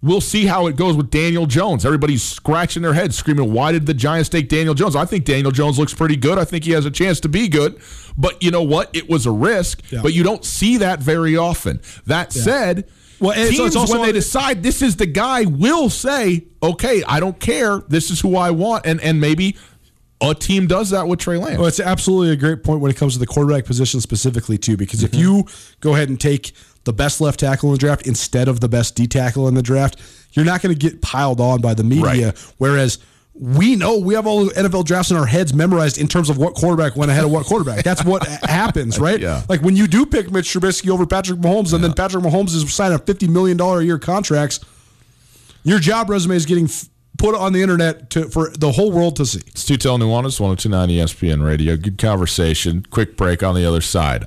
we'll 0.03 0.21
see 0.21 0.47
how 0.47 0.67
it 0.67 0.75
goes 0.77 0.97
with 0.97 1.11
Daniel 1.11 1.47
Jones. 1.47 1.85
Everybody's 1.87 2.23
scratching 2.23 2.83
their 2.83 2.95
heads, 2.95 3.17
screaming, 3.17 3.53
"Why 3.53 3.71
did 3.71 3.87
the 3.87 3.95
Giants 3.95 4.29
take 4.29 4.49
Daniel 4.49 4.75
Jones?" 4.75 4.97
I 4.97 5.05
think 5.05 5.25
Daniel 5.25 5.53
Jones 5.53 5.79
looks 5.79 5.95
pretty 5.95 6.17
good. 6.17 6.37
I 6.37 6.45
think 6.45 6.65
he 6.65 6.73
has 6.73 6.85
a 6.85 6.91
chance 6.91 7.21
to 7.21 7.29
be 7.29 7.47
good. 7.47 7.81
But 8.19 8.43
you 8.43 8.51
know 8.51 8.63
what? 8.63 8.91
It 8.93 9.09
was 9.09 9.25
a 9.25 9.31
risk. 9.31 9.83
Yeah. 9.93 10.01
But 10.03 10.15
you 10.15 10.25
don't 10.25 10.45
see 10.45 10.79
that 10.79 11.01
very 11.01 11.37
often. 11.37 11.81
That 12.07 12.33
said. 12.33 12.87
Well, 13.21 13.35
teams 13.35 13.59
it's 13.61 13.77
also- 13.77 13.93
when 13.99 14.07
they 14.07 14.13
decide 14.13 14.63
this 14.63 14.81
is 14.81 14.97
the 14.97 15.05
guy 15.07 15.45
will 15.45 15.91
say, 15.91 16.45
"Okay, 16.63 17.03
I 17.07 17.21
don't 17.21 17.39
care. 17.39 17.83
This 17.87 18.11
is 18.11 18.21
who 18.21 18.35
I 18.35 18.51
want," 18.51 18.87
and 18.87 18.99
and 19.03 19.21
maybe 19.21 19.57
a 20.23 20.35
team 20.35 20.67
does 20.67 20.91
that 20.91 21.07
with 21.09 21.19
Trey 21.21 21.39
Lance. 21.39 21.59
Well, 21.59 21.67
it's 21.67 21.81
absolutely 21.81 22.31
a 22.33 22.37
great 22.37 22.63
point 22.63 22.81
when 22.81 22.91
it 22.91 22.97
comes 22.97 23.15
to 23.15 23.19
the 23.19 23.27
quarterback 23.27 23.65
position 23.65 24.01
specifically 24.01 24.59
too, 24.59 24.77
because 24.77 25.01
Mm-hmm. 25.01 25.15
if 25.15 25.21
you 25.21 25.45
go 25.81 25.95
ahead 25.95 26.09
and 26.09 26.21
take 26.21 26.53
the 26.85 26.93
best 26.93 27.21
left 27.21 27.41
tackle 27.41 27.69
in 27.71 27.75
the 27.75 27.79
draft 27.79 28.07
instead 28.07 28.49
of 28.49 28.61
the 28.61 28.69
best 28.69 28.95
D 28.97 29.07
tackle 29.07 29.49
in 29.49 29.55
the 29.55 29.63
draft, 29.63 29.97
you're 30.33 30.45
not 30.45 30.63
going 30.63 30.75
to 30.75 30.79
get 30.79 31.01
piled 31.03 31.41
on 31.41 31.61
by 31.61 31.75
the 31.75 31.85
media. 31.85 32.27
Right. 32.29 32.53
Whereas 32.59 32.99
we 33.35 33.75
know 33.77 33.97
we 33.99 34.15
have 34.15 34.27
all 34.27 34.45
the 34.45 34.53
NFL 34.53 34.85
drafts 34.85 35.11
in 35.11 35.17
our 35.17 35.25
heads 35.25 35.55
memorized 35.55 35.97
in 35.99 36.09
terms 36.09 36.29
of 36.29 36.37
what 36.37 36.55
quarterback 36.55 36.97
went 36.97 37.11
ahead 37.11 37.25
of 37.25 37.31
what 37.31 37.47
quarterback. 37.47 37.85
That's 37.85 38.05
what 38.05 38.27
happens, 38.43 38.99
right? 38.99 39.19
Yeah. 39.21 39.43
Like 39.49 39.63
when 39.63 39.77
you 39.77 39.87
do 39.87 40.05
pick 40.05 40.31
Mitch 40.31 40.47
Trubisky 40.53 40.91
over 40.91 41.07
Patrick 41.07 41.39
Mahomes, 41.39 41.73
and 41.73 41.83
then 41.83 41.95
Patrick 41.95 42.23
Mahomes 42.23 42.55
is 42.55 42.71
signing 42.75 42.97
a 42.97 42.99
fifty 42.99 43.29
million 43.29 43.57
dollar 43.57 43.81
a 43.81 43.85
year 43.85 43.99
contracts. 43.99 44.61
Your 45.63 45.79
job 45.79 46.11
resume 46.11 46.35
is 46.37 46.45
getting 46.47 46.69
put 47.21 47.35
on 47.35 47.53
the 47.53 47.61
internet 47.61 48.09
to 48.11 48.29
for 48.29 48.51
the 48.51 48.73
whole 48.73 48.91
world 48.91 49.15
to 49.17 49.27
see. 49.27 49.41
It's 49.49 49.65
Tutel 49.65 49.99
Nuanez, 49.99 50.41
1029 50.41 50.89
ESPN 50.89 51.45
Radio. 51.45 51.77
Good 51.77 51.99
conversation. 51.99 52.87
Quick 52.91 53.17
break 53.17 53.43
on 53.43 53.55
the 53.55 53.65
other 53.65 53.83
side. 53.83 54.25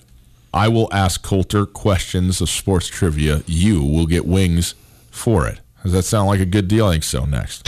I 0.53 0.67
will 0.67 0.87
ask 0.93 1.23
Colter 1.23 1.65
questions 1.65 2.39
of 2.39 2.49
sports 2.49 2.87
trivia. 2.87 3.41
You 3.47 3.83
will 3.83 4.05
get 4.05 4.25
wings 4.25 4.75
for 5.09 5.47
it. 5.47 5.59
Does 5.81 5.93
that 5.93 6.03
sound 6.03 6.27
like 6.27 6.39
a 6.39 6.45
good 6.45 6.67
deal? 6.67 6.85
I 6.85 6.91
think 6.91 7.03
so. 7.03 7.25
Next. 7.25 7.67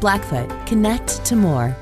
Blackfoot, 0.00 0.48
connect 0.66 1.24
to 1.24 1.36
more. 1.36 1.76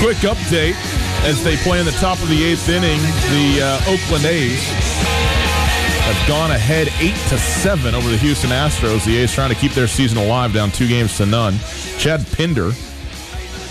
Quick 0.00 0.18
update 0.18 0.76
as 1.24 1.42
they 1.42 1.56
play 1.56 1.80
in 1.80 1.84
the 1.84 1.92
top 1.92 2.22
of 2.22 2.28
the 2.28 2.44
eighth 2.44 2.68
inning. 2.68 3.00
The 3.00 3.60
uh, 3.62 3.92
Oakland 3.92 4.24
A's 4.24 4.62
have 6.08 6.28
gone 6.28 6.52
ahead 6.52 6.88
eight 7.00 7.16
to 7.28 7.36
seven 7.36 7.94
over 7.94 8.08
the 8.08 8.16
Houston 8.16 8.50
Astros. 8.50 9.04
The 9.04 9.18
A's 9.18 9.34
trying 9.34 9.50
to 9.50 9.56
keep 9.56 9.72
their 9.72 9.88
season 9.88 10.16
alive, 10.16 10.54
down 10.54 10.70
two 10.70 10.88
games 10.88 11.16
to 11.18 11.26
none. 11.26 11.58
Chad 11.98 12.24
Pinder 12.32 12.72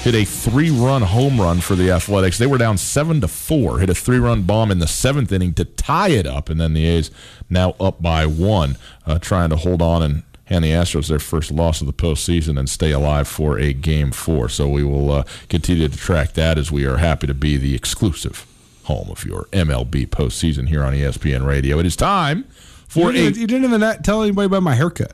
hit 0.03 0.15
a 0.15 0.25
three-run 0.25 1.01
home 1.01 1.39
run 1.39 1.59
for 1.59 1.75
the 1.75 1.91
Athletics. 1.91 2.37
They 2.37 2.47
were 2.47 2.57
down 2.57 2.77
seven 2.77 3.21
to 3.21 3.27
four. 3.27 3.79
Hit 3.79 3.89
a 3.89 3.95
three-run 3.95 4.43
bomb 4.43 4.71
in 4.71 4.79
the 4.79 4.87
seventh 4.87 5.31
inning 5.31 5.53
to 5.55 5.65
tie 5.65 6.09
it 6.09 6.25
up, 6.25 6.49
and 6.49 6.59
then 6.59 6.73
the 6.73 6.85
A's 6.85 7.11
now 7.49 7.75
up 7.79 8.01
by 8.01 8.25
one, 8.25 8.77
uh, 9.05 9.19
trying 9.19 9.49
to 9.49 9.57
hold 9.57 9.81
on 9.81 10.01
and 10.01 10.23
hand 10.45 10.63
the 10.63 10.71
Astros 10.71 11.07
their 11.09 11.19
first 11.19 11.51
loss 11.51 11.81
of 11.81 11.87
the 11.87 11.93
postseason 11.93 12.57
and 12.57 12.69
stay 12.69 12.91
alive 12.91 13.27
for 13.27 13.59
a 13.59 13.73
game 13.73 14.11
four. 14.11 14.49
So 14.49 14.67
we 14.69 14.83
will 14.83 15.11
uh, 15.11 15.23
continue 15.49 15.87
to 15.87 15.97
track 15.97 16.33
that 16.33 16.57
as 16.57 16.71
we 16.71 16.85
are 16.85 16.97
happy 16.97 17.27
to 17.27 17.33
be 17.33 17.57
the 17.57 17.75
exclusive 17.75 18.45
home 18.83 19.09
of 19.09 19.25
your 19.25 19.45
MLB 19.51 20.07
postseason 20.07 20.69
here 20.69 20.83
on 20.83 20.93
ESPN 20.93 21.45
Radio. 21.45 21.79
It 21.79 21.85
is 21.85 21.97
time 21.97 22.45
for 22.87 23.11
you, 23.11 23.23
didn't, 23.23 23.37
you 23.41 23.47
didn't 23.47 23.65
even 23.65 24.01
tell 24.03 24.23
anybody 24.23 24.45
about 24.45 24.63
my 24.63 24.75
haircut. 24.75 25.11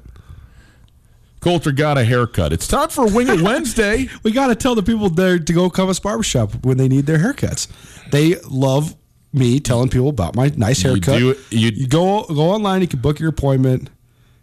Colter 1.43 1.71
got 1.71 1.97
a 1.97 2.03
haircut. 2.03 2.53
It's 2.53 2.67
time 2.67 2.89
for 2.89 3.05
Wing 3.07 3.27
It 3.27 3.41
Wednesday. 3.43 4.07
We 4.23 4.31
got 4.31 4.47
to 4.47 4.55
tell 4.55 4.75
the 4.75 4.83
people 4.83 5.09
there 5.09 5.37
to 5.39 5.53
go 5.53 5.69
Compass 5.69 5.99
Barbershop 5.99 6.65
when 6.65 6.77
they 6.77 6.87
need 6.87 7.05
their 7.05 7.19
haircuts. 7.19 7.67
They 8.11 8.35
love 8.49 8.95
me 9.33 9.59
telling 9.59 9.89
people 9.89 10.09
about 10.09 10.35
my 10.35 10.51
nice 10.55 10.83
You 10.83 10.91
haircut. 10.91 11.17
do- 11.19 11.35
you- 11.49 11.71
you 11.73 11.87
go 11.87 12.23
go 12.25 12.51
online. 12.51 12.81
You 12.81 12.87
can 12.87 12.99
book 12.99 13.19
your 13.19 13.29
appointment. 13.29 13.89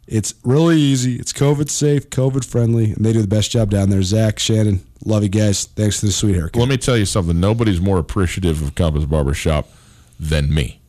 It's 0.07 0.35
really 0.43 0.77
easy. 0.81 1.17
It's 1.17 1.33
COVID 1.33 1.71
safe, 1.71 2.11
COVID 2.11 2.45
friendly, 2.45 2.93
and 2.93 3.05
they 3.05 3.13
do 3.13 3.23
the 3.23 3.29
best 3.29 3.53
job 3.53 3.71
down 3.71 3.91
there. 3.91 4.03
Zach, 4.03 4.41
Shannon, 4.41 4.81
love 5.05 5.23
you 5.23 5.29
guys. 5.29 5.67
Thanks 5.67 6.01
for 6.01 6.07
the 6.07 6.13
sweet 6.13 6.35
haircut. 6.35 6.59
Let 6.59 6.69
me 6.69 6.77
tell 6.77 6.97
you 6.99 7.05
something. 7.07 7.39
Nobody's 7.39 7.81
more 7.81 7.99
appreciative 7.99 8.61
of 8.61 8.75
Compass 8.75 9.05
Barbershop 9.05 9.69
than 10.19 10.53
me. 10.53 10.80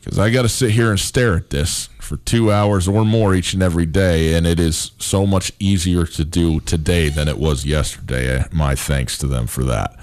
Because 0.00 0.18
I 0.18 0.30
got 0.30 0.42
to 0.42 0.48
sit 0.48 0.70
here 0.70 0.90
and 0.90 0.98
stare 0.98 1.34
at 1.36 1.50
this 1.50 1.88
for 2.00 2.16
two 2.18 2.50
hours 2.50 2.88
or 2.88 3.04
more 3.04 3.34
each 3.34 3.52
and 3.52 3.62
every 3.62 3.86
day, 3.86 4.34
and 4.34 4.46
it 4.46 4.58
is 4.58 4.92
so 4.98 5.26
much 5.26 5.52
easier 5.58 6.06
to 6.06 6.24
do 6.24 6.60
today 6.60 7.08
than 7.08 7.28
it 7.28 7.38
was 7.38 7.64
yesterday. 7.64 8.44
My 8.50 8.74
thanks 8.74 9.18
to 9.18 9.26
them 9.26 9.46
for 9.46 9.62
that. 9.64 9.96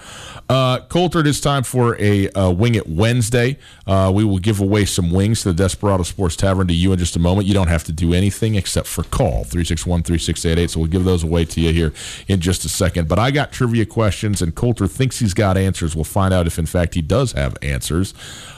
Uh, 0.49 0.79
Colter, 0.87 1.19
it 1.19 1.27
is 1.27 1.41
time 1.41 1.63
for 1.63 1.99
a 1.99 2.29
uh, 2.29 2.49
Wing 2.49 2.75
It 2.75 2.87
Wednesday. 2.87 3.57
Uh, 3.85 4.11
we 4.15 4.23
will 4.23 4.39
give 4.39 4.61
away 4.61 4.85
some 4.85 5.11
wings 5.11 5.41
to 5.41 5.51
the 5.51 5.63
Desperado 5.63 6.03
Sports 6.03 6.37
Tavern 6.37 6.67
to 6.67 6.73
you 6.73 6.93
in 6.93 6.99
just 6.99 7.17
a 7.17 7.19
moment. 7.19 7.47
You 7.47 7.53
don't 7.53 7.67
have 7.67 7.83
to 7.85 7.91
do 7.91 8.13
anything 8.13 8.55
except 8.55 8.87
for 8.87 9.03
call 9.03 9.43
361 9.43 10.03
3688. 10.03 10.69
So 10.69 10.79
we'll 10.79 10.89
give 10.89 11.03
those 11.03 11.23
away 11.23 11.43
to 11.43 11.59
you 11.59 11.73
here 11.73 11.91
in 12.29 12.39
just 12.39 12.63
a 12.63 12.69
second. 12.69 13.09
But 13.09 13.19
I 13.19 13.31
got 13.31 13.51
trivia 13.51 13.85
questions, 13.85 14.41
and 14.41 14.55
Coulter 14.55 14.87
thinks 14.87 15.19
he's 15.19 15.33
got 15.33 15.57
answers. 15.57 15.95
We'll 15.95 16.05
find 16.05 16.33
out 16.33 16.47
if, 16.47 16.57
in 16.57 16.65
fact, 16.65 16.93
he 16.93 17.01
does 17.01 17.33
have 17.33 17.57
answers. 17.61 18.13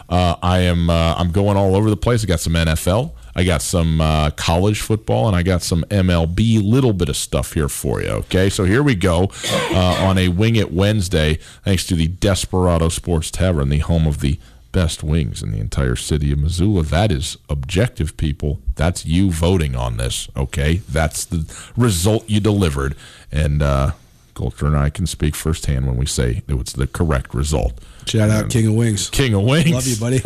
Uh, 0.10 0.36
I 0.42 0.60
am 0.60 0.90
uh, 0.90 1.16
I'm 1.18 1.32
going 1.32 1.56
all 1.56 1.76
over 1.76 1.90
the 1.90 1.98
place. 1.98 2.24
I 2.24 2.28
got 2.28 2.40
some 2.40 2.54
NFL. 2.54 3.14
I 3.36 3.44
got 3.44 3.62
some 3.62 4.02
uh, 4.02 4.32
college 4.32 4.82
football 4.82 5.28
and 5.28 5.36
I 5.36 5.44
got 5.44 5.62
some 5.62 5.86
MLB, 5.90 6.62
little 6.62 6.94
bit 6.94 7.10
of 7.10 7.16
stuff 7.16 7.54
here 7.54 7.70
for 7.70 8.02
you. 8.02 8.10
Okay, 8.10 8.50
so 8.50 8.66
here 8.66 8.84
we 8.84 8.96
go 8.96 9.32
uh, 9.72 9.98
on 10.02 10.18
a 10.18 10.30
Wing 10.30 10.56
It 10.56 10.74
Wednesday, 10.74 11.38
thanks 11.64 11.86
to 11.88 11.96
the 11.96 12.08
Desperado 12.08 12.90
Sports 12.90 13.32
Tavern, 13.32 13.70
the 13.70 13.80
home 13.80 14.08
of 14.08 14.20
the 14.20 14.40
best 14.72 15.04
wings 15.04 15.42
in 15.42 15.52
the 15.52 15.60
entire 15.60 15.96
city 15.96 16.32
of 16.32 16.40
Missoula. 16.40 16.84
That 16.84 17.12
is 17.12 17.38
objective, 17.50 18.18
people. 18.18 18.60
That's 18.76 19.06
you 19.06 19.32
voting 19.32 19.76
on 19.76 19.98
this. 19.98 20.28
Okay, 20.36 20.82
that's 20.90 21.24
the 21.26 21.50
result 21.78 22.30
you 22.30 22.40
delivered, 22.40 22.96
and 23.32 23.62
uh, 23.62 23.92
Colter 24.34 24.66
and 24.66 24.76
I 24.78 24.90
can 24.90 25.06
speak 25.06 25.36
firsthand 25.36 25.88
when 25.88 25.98
we 25.98 26.06
say 26.06 26.44
it 26.48 26.56
was 26.56 26.74
the 26.74 26.88
correct 26.88 27.34
result. 27.34 27.80
Shout 28.10 28.30
out 28.30 28.50
King 28.50 28.68
of 28.68 28.74
Wings. 28.74 29.10
King 29.10 29.34
of 29.36 29.44
Wings. 29.44 29.72
Love 29.72 29.88
you, 29.88 29.98
buddy. 29.98 30.18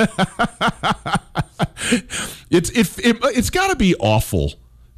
it's 2.50 2.70
it, 2.70 3.06
it 3.06 3.18
it's 3.36 3.50
got 3.50 3.70
to 3.72 3.76
be 3.76 3.96
awful 3.96 4.54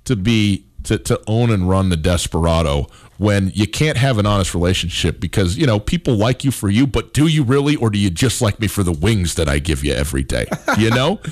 to 0.06 0.15
be 0.15 0.65
to, 0.84 0.98
to 1.00 1.19
own 1.28 1.50
and 1.50 1.67
run 1.67 1.89
the 1.89 1.98
Desperado 1.98 2.88
when 3.17 3.52
you 3.56 3.67
can't 3.67 3.98
have 3.98 4.17
an 4.17 4.26
honest 4.26 4.54
relationship 4.54 5.19
because 5.19 5.58
you 5.58 5.65
know 5.65 5.80
people 5.80 6.15
like 6.15 6.43
you 6.43 6.52
for 6.52 6.69
you, 6.69 6.86
but 6.86 7.13
do 7.13 7.28
you 7.28 7.43
really, 7.43 7.76
or 7.76 7.89
do 7.89 7.98
you 7.98 8.10
just 8.10 8.41
like 8.41 8.60
me 8.60 8.67
for 8.67 8.84
the 8.84 8.91
wings 8.91 9.36
that 9.36 9.50
I 9.50 9.60
give 9.60 9.84
you 9.84 9.93
every 9.93 10.24
day? 10.24 10.45
You 10.78 10.91
know. 10.91 11.19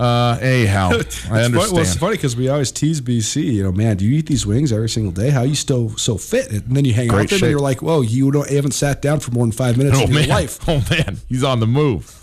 Uh, 0.00 0.38
anyhow, 0.40 0.90
I 0.92 0.96
It's 0.96 1.18
funny- 1.18 1.44
understand. 1.44 1.72
well, 1.72 1.82
it's 1.82 1.94
funny 1.96 2.16
because 2.16 2.34
we 2.36 2.48
always 2.48 2.72
tease 2.72 3.00
BC. 3.00 3.44
You 3.44 3.62
know, 3.64 3.72
man, 3.72 3.96
do 3.98 4.04
you 4.06 4.16
eat 4.18 4.26
these 4.26 4.46
wings 4.46 4.72
every 4.72 4.88
single 4.88 5.12
day? 5.12 5.30
How 5.30 5.42
you 5.42 5.54
still 5.54 5.90
so 5.98 6.16
fit? 6.16 6.50
And 6.50 6.74
then 6.76 6.84
you 6.84 6.94
hang 6.94 7.10
out 7.10 7.16
with 7.20 7.30
them, 7.30 7.42
and 7.42 7.50
you're 7.50 7.60
like, 7.60 7.82
whoa, 7.82 8.00
you 8.00 8.30
don't 8.30 8.48
you 8.48 8.56
haven't 8.56 8.72
sat 8.72 9.02
down 9.02 9.20
for 9.20 9.30
more 9.32 9.44
than 9.44 9.52
five 9.52 9.76
minutes 9.76 9.98
Oh 9.98 10.06
your 10.06 10.20
man! 10.20 10.28
life. 10.28 10.58
Oh 10.68 10.82
man! 10.90 11.18
He's 11.28 11.44
on 11.44 11.60
the 11.60 11.66
move. 11.66 12.16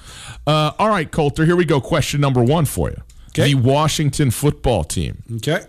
Uh, 0.47 0.71
all 0.79 0.89
right, 0.89 1.09
Colter. 1.11 1.45
Here 1.45 1.55
we 1.55 1.65
go. 1.65 1.79
Question 1.81 2.19
number 2.21 2.41
one 2.43 2.65
for 2.65 2.89
you. 2.89 2.97
Okay. 3.29 3.53
The 3.53 3.55
Washington 3.59 4.31
football 4.31 4.83
team 4.83 5.21
Okay. 5.35 5.63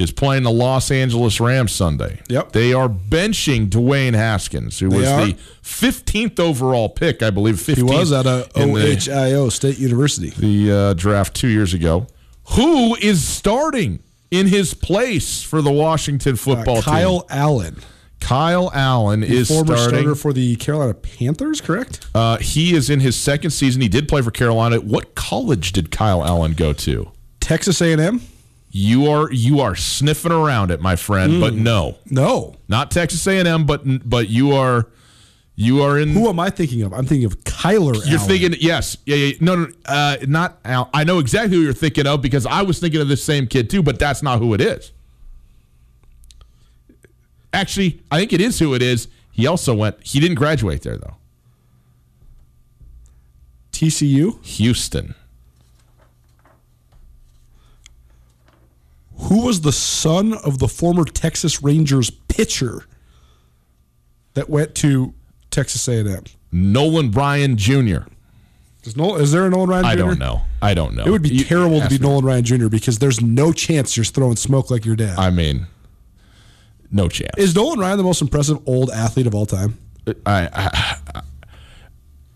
Is 0.00 0.10
playing 0.10 0.42
the 0.44 0.50
Los 0.50 0.90
Angeles 0.90 1.40
Rams 1.40 1.72
Sunday. 1.72 2.20
Yep. 2.28 2.52
They 2.52 2.72
are 2.72 2.88
benching 2.88 3.68
Dwayne 3.68 4.14
Haskins, 4.14 4.78
who 4.78 4.88
They 4.88 4.96
was 4.98 5.08
are. 5.08 5.26
the 5.26 5.32
15th 5.62 6.40
overall 6.40 6.88
pick, 6.88 7.22
I 7.22 7.30
believe. 7.30 7.56
15th 7.56 7.76
He 7.76 7.82
was 7.82 8.12
at 8.12 8.26
a 8.26 8.48
the, 8.54 8.60
OHIO 8.60 9.48
State 9.50 9.78
University. 9.78 10.30
the 10.30 10.72
uh, 10.72 10.94
draft 10.94 11.34
two 11.34 11.48
years 11.48 11.74
ago. 11.74 12.06
Who 12.52 12.96
is 12.96 13.22
starting 13.26 14.02
in 14.30 14.46
his 14.48 14.74
place 14.74 15.42
for 15.42 15.62
the 15.62 15.70
Washington 15.72 16.34
Uh, 16.34 16.36
football 16.36 16.82
Kyle 16.82 17.20
team? 17.20 17.28
Allen, 17.38 17.76
Kyle 18.20 18.70
Allen 18.74 19.22
is 19.22 19.48
former 19.48 19.76
starting. 19.76 19.98
starter 20.00 20.14
for 20.14 20.32
the 20.32 20.56
Carolina 20.56 20.94
Panthers, 20.94 21.60
correct? 21.60 22.06
Uh, 22.14 22.38
he 22.38 22.74
is 22.74 22.90
in 22.90 23.00
his 23.00 23.16
second 23.16 23.50
season. 23.50 23.80
He 23.82 23.88
did 23.88 24.08
play 24.08 24.22
for 24.22 24.30
Carolina. 24.30 24.80
What 24.80 25.14
college 25.14 25.72
did 25.72 25.90
Kyle 25.90 26.24
Allen 26.24 26.52
go 26.54 26.72
to? 26.72 27.10
Texas 27.40 27.80
A&M? 27.80 28.20
You 28.72 29.10
are 29.10 29.32
you 29.32 29.60
are 29.60 29.74
sniffing 29.74 30.30
around 30.32 30.70
it, 30.70 30.80
my 30.80 30.94
friend, 30.96 31.40
but 31.40 31.54
no, 31.54 31.96
No. 32.08 32.54
not 32.68 32.90
Texas 32.92 33.26
A&M, 33.26 33.66
but 33.66 34.08
but 34.08 34.28
you 34.28 34.52
are 34.52 34.86
you 35.56 35.82
are 35.82 35.98
in. 35.98 36.10
Who 36.10 36.28
am 36.28 36.38
I 36.38 36.50
thinking 36.50 36.82
of? 36.82 36.92
I'm 36.92 37.04
thinking 37.04 37.26
of 37.26 37.40
Kyler 37.44 37.94
You're 38.08 38.18
Allen. 38.18 38.28
thinking, 38.28 38.54
yes, 38.60 38.96
yeah, 39.06 39.16
yeah, 39.16 39.32
no, 39.40 39.56
no, 39.56 39.66
uh, 39.86 40.16
not 40.26 40.58
Al. 40.64 40.88
I 40.94 41.02
know 41.04 41.18
exactly 41.18 41.56
who 41.56 41.62
you're 41.62 41.72
thinking 41.72 42.06
of 42.06 42.22
because 42.22 42.46
I 42.46 42.62
was 42.62 42.78
thinking 42.78 43.00
of 43.00 43.08
this 43.08 43.22
same 43.24 43.46
kid 43.48 43.68
too, 43.70 43.82
but 43.82 43.98
that's 43.98 44.22
not 44.22 44.38
who 44.38 44.54
it 44.54 44.60
is. 44.60 44.92
Actually, 47.52 48.00
I 48.10 48.18
think 48.20 48.32
it 48.32 48.40
is 48.40 48.58
who 48.60 48.72
it 48.74 48.82
is. 48.82 49.08
He 49.32 49.46
also 49.48 49.74
went. 49.74 49.96
He 50.06 50.20
didn't 50.20 50.36
graduate 50.36 50.82
there 50.82 50.96
though. 50.96 51.16
TCU? 53.72 54.42
Houston. 54.44 55.14
Who 59.22 59.46
was 59.46 59.60
the 59.60 59.72
son 59.72 60.34
of 60.44 60.58
the 60.58 60.68
former 60.68 61.04
Texas 61.04 61.62
Rangers 61.62 62.10
pitcher 62.10 62.84
that 64.34 64.48
went 64.48 64.74
to 64.76 65.14
Texas 65.50 65.86
A&M? 65.88 66.24
Nolan 66.52 67.10
Bryan 67.10 67.56
Jr. 67.56 67.98
Is, 68.82 68.96
Nolan, 68.96 69.20
is 69.22 69.30
there 69.32 69.46
a 69.46 69.50
Nolan 69.50 69.68
Ryan 69.68 69.84
Jr.? 69.84 69.90
I 69.90 69.94
don't 69.96 70.18
know. 70.18 70.40
I 70.62 70.74
don't 70.74 70.94
know. 70.94 71.04
It 71.04 71.10
would 71.10 71.22
be 71.22 71.28
You- 71.30 71.44
terrible 71.44 71.80
to 71.80 71.88
be 71.88 71.98
me. 71.98 72.06
Nolan 72.06 72.24
Ryan 72.24 72.44
Jr. 72.44 72.68
because 72.68 72.98
there's 72.98 73.20
no 73.20 73.52
chance 73.52 73.96
you're 73.96 74.04
throwing 74.04 74.36
smoke 74.36 74.70
like 74.70 74.84
your 74.84 74.96
dad. 74.96 75.18
I 75.18 75.30
mean, 75.30 75.66
no 76.90 77.08
chance. 77.08 77.30
Is 77.36 77.54
Nolan 77.54 77.78
Ryan 77.78 77.98
the 77.98 78.04
most 78.04 78.22
impressive 78.22 78.58
old 78.66 78.90
athlete 78.90 79.26
of 79.26 79.34
all 79.34 79.46
time? 79.46 79.78
I, 80.26 80.48
I 80.52 81.22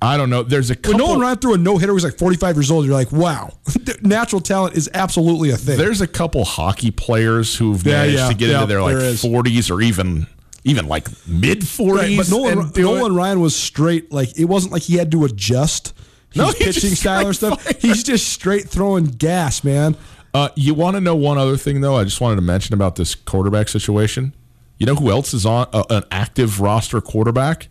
I 0.04 0.16
don't 0.16 0.30
know. 0.30 0.42
There's 0.42 0.70
a 0.70 0.74
When 0.74 0.82
couple. 0.82 0.98
Nolan 0.98 1.20
Ryan 1.20 1.38
threw 1.38 1.54
a 1.54 1.58
no 1.58 1.78
hitter, 1.78 1.94
was 1.94 2.04
like 2.04 2.18
45 2.18 2.56
years 2.56 2.70
old. 2.70 2.84
You're 2.84 2.94
like, 2.94 3.10
wow, 3.12 3.52
natural 4.02 4.40
talent 4.40 4.76
is 4.76 4.88
absolutely 4.94 5.50
a 5.50 5.56
thing. 5.56 5.78
There's 5.78 6.00
a 6.00 6.06
couple 6.06 6.44
hockey 6.44 6.90
players 6.90 7.56
who've 7.56 7.84
Yeah, 7.86 7.92
managed 7.92 8.18
yeah, 8.18 8.28
to 8.28 8.34
get 8.34 8.48
yeah, 8.50 8.54
into 8.56 8.66
their 8.66 8.82
like 8.82 8.96
is. 8.96 9.22
40s 9.22 9.70
or 9.70 9.80
even 9.80 10.26
even 10.64 10.86
like 10.88 11.08
mid 11.26 11.60
40s. 11.60 11.94
Right, 11.96 12.16
but 12.16 12.30
Nolan, 12.30 12.58
and 12.60 12.76
Nolan. 12.76 13.14
Ryan 13.14 13.40
was 13.40 13.54
straight. 13.56 14.12
Like 14.12 14.38
it 14.38 14.46
wasn't 14.46 14.72
like 14.72 14.82
he 14.82 14.96
had 14.96 15.10
to 15.12 15.24
adjust. 15.24 15.92
No, 16.36 16.46
his 16.46 16.56
he 16.58 16.64
pitching 16.64 16.90
style 16.96 17.28
or 17.28 17.32
stuff. 17.32 17.62
fire. 17.62 17.74
He's 17.78 18.02
just 18.02 18.28
straight 18.32 18.68
throwing 18.68 19.04
gas, 19.04 19.62
man. 19.62 19.96
Uh, 20.34 20.48
you 20.56 20.74
want 20.74 20.96
to 20.96 21.00
know 21.00 21.14
one 21.14 21.38
other 21.38 21.56
thing, 21.56 21.80
though? 21.80 21.94
I 21.96 22.02
just 22.02 22.20
wanted 22.20 22.36
to 22.36 22.42
mention 22.42 22.74
about 22.74 22.96
this 22.96 23.14
quarterback 23.14 23.68
situation. 23.68 24.34
You 24.78 24.86
know 24.86 24.96
who 24.96 25.10
else 25.10 25.32
is 25.32 25.46
on 25.46 25.68
uh, 25.72 25.84
an 25.90 26.02
active 26.10 26.60
roster 26.60 27.00
quarterback? 27.00 27.68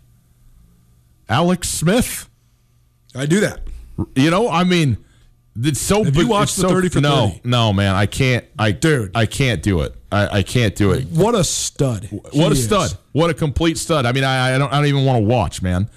Alex 1.34 1.68
Smith. 1.68 2.28
I 3.14 3.26
do 3.26 3.40
that. 3.40 3.60
You 4.14 4.30
know, 4.30 4.48
I 4.48 4.64
mean, 4.64 4.98
it's 5.56 5.80
so. 5.80 6.04
Have 6.04 6.16
you 6.16 6.28
watched 6.28 6.56
the 6.56 6.62
so- 6.62 6.68
30 6.68 6.88
for 6.90 7.00
no, 7.00 7.28
30? 7.28 7.40
no, 7.44 7.72
man, 7.72 7.94
I 7.94 8.06
can't. 8.06 8.44
I 8.58 8.70
Dude. 8.72 9.10
I 9.16 9.26
can't 9.26 9.62
do 9.62 9.80
it. 9.82 9.94
I, 10.12 10.38
I 10.38 10.42
can't 10.42 10.74
do 10.76 10.92
it. 10.92 11.06
What 11.08 11.34
a 11.34 11.42
stud! 11.44 12.08
What 12.32 12.50
a 12.50 12.52
is. 12.52 12.64
stud! 12.64 12.96
What 13.12 13.30
a 13.30 13.34
complete 13.34 13.78
stud! 13.78 14.06
I 14.06 14.12
mean, 14.12 14.22
I, 14.24 14.54
I 14.54 14.58
don't. 14.58 14.72
I 14.72 14.76
don't 14.76 14.86
even 14.86 15.04
want 15.04 15.22
to 15.22 15.26
watch, 15.28 15.60
man. 15.62 15.90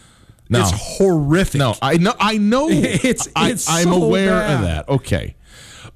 No, 0.50 0.62
It's 0.62 0.72
horrific. 0.74 1.60
no, 1.60 1.76
I 1.82 1.98
know. 1.98 2.14
I 2.20 2.38
know. 2.38 2.70
It's- 2.72 3.28
I, 3.36 3.52
it's 3.52 3.70
I'm 3.70 3.84
so 3.90 4.04
aware 4.04 4.40
bad. 4.40 4.56
of 4.56 4.62
that. 4.62 4.90
Okay. 4.90 5.36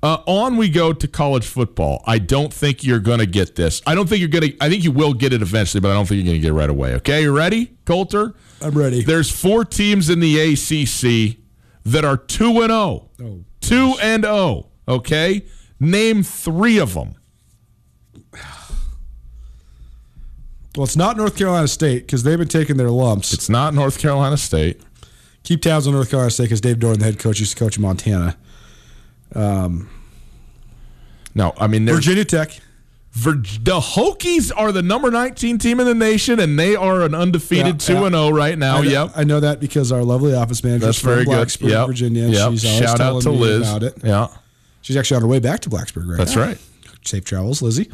Uh, 0.04 0.18
on 0.26 0.58
we 0.58 0.68
go 0.68 0.92
to 0.94 1.08
college 1.08 1.46
football. 1.46 2.04
I 2.08 2.18
don't 2.18 2.52
think 2.52 2.84
you're 2.84 3.00
going 3.00 3.20
to 3.20 3.28
get 3.28 3.56
this. 3.56 3.82
I 3.86 3.94
don't 3.96 4.10
think 4.10 4.20
you're 4.20 4.30
going 4.30 4.52
to. 4.52 4.58
I 4.60 4.68
think 4.70 4.84
you 4.84 4.92
will 4.92 5.14
get 5.14 5.32
it 5.34 5.42
eventually, 5.44 5.80
but 5.82 5.92
I 5.92 5.94
don't 5.94 6.08
think 6.08 6.18
you're 6.18 6.26
going 6.32 6.38
to 6.38 6.42
get 6.42 6.50
it 6.50 6.54
right 6.54 6.70
away. 6.72 6.96
Okay, 6.96 7.22
you 7.24 7.32
ready, 7.36 7.72
Colter? 7.86 8.34
I'm 8.62 8.78
ready. 8.78 9.04
There's 9.04 9.30
four 9.32 9.66
teams 9.66 10.10
in 10.10 10.20
the 10.20 10.40
ACC 10.40 11.38
that 11.86 12.06
are 12.06 12.18
two 12.18 12.62
and 12.62 12.70
zero. 12.72 13.10
Oh, 13.22 13.44
Two 13.60 13.96
and 14.02 14.24
zero. 14.24 14.70
Okay, 14.88 15.46
name 15.80 16.24
three 16.24 16.78
of 16.80 16.94
them. 16.94 17.16
Well, 20.76 20.86
it's 20.86 20.96
not 20.96 21.18
North 21.18 21.38
Carolina 21.38 21.68
State 21.68 22.06
because 22.06 22.24
they've 22.24 22.38
been 22.40 22.48
taking 22.48 22.78
their 22.78 22.90
lumps. 22.90 23.34
It's 23.34 23.50
not 23.50 23.74
North 23.74 24.00
Carolina 24.00 24.38
State. 24.38 24.82
Keep 25.44 25.64
tabs 25.64 25.86
on 25.86 25.94
North 25.94 26.10
Carolina 26.10 26.32
State 26.32 26.46
because 26.46 26.62
Dave 26.62 26.78
Doeren, 26.78 27.00
the 27.00 27.06
head 27.06 27.20
coach, 27.20 27.40
used 27.40 27.58
to 27.58 27.60
coach 27.64 27.76
in 27.76 27.82
Montana. 27.82 28.38
Um, 29.36 29.90
no, 31.36 31.54
I 31.58 31.68
mean 31.68 31.86
Virginia 31.86 32.24
Tech. 32.26 32.58
Vir- 33.14 33.44
the 33.62 33.80
Hokies 33.82 34.52
are 34.56 34.72
the 34.72 34.82
number 34.82 35.12
19 35.12 35.58
team 35.58 35.80
in 35.82 35.86
the 35.86 35.94
nation, 35.94 36.40
and 36.40 36.58
they 36.58 36.76
are 36.78 37.02
an 37.02 37.14
undefeated 37.14 37.82
Yeah, 37.88 37.96
2 38.00 38.06
and 38.06 38.16
0 38.16 38.30
right 38.30 38.58
now. 38.58 38.78
I 38.78 38.82
know, 38.84 38.90
yep. 38.90 39.12
I 39.16 39.24
know 39.26 39.40
that 39.42 39.60
because 39.60 39.92
our 39.92 40.04
lovely 40.04 40.34
office 40.34 40.64
manager 40.64 40.86
That's 40.86 40.98
is 40.98 41.04
from 41.04 41.12
very 41.14 41.26
good. 41.26 41.34
Blacksburg, 41.48 41.70
Yep. 41.70 41.88
Virginia. 41.88 42.24
and 42.24 42.34
Yep. 42.34 42.52
She's 42.52 42.66
always 42.66 42.80
Shout 42.80 43.00
out 43.02 43.22
to 43.24 43.32
Liz. 43.32 43.62
about 43.70 43.84
it. 43.84 43.98
Yeah. 44.04 44.28
She's 44.82 44.96
actually 44.96 45.16
on 45.18 45.22
her 45.24 45.28
way 45.28 45.40
back 45.40 45.60
to 45.62 45.70
Blacksburg 45.70 46.04
right 46.08 46.12
now. 46.12 46.18
That's 46.18 46.36
now. 46.38 46.42
right. 46.44 46.58
Safe 47.04 47.26
travels, 47.26 47.62
Lizzie. 47.62 47.92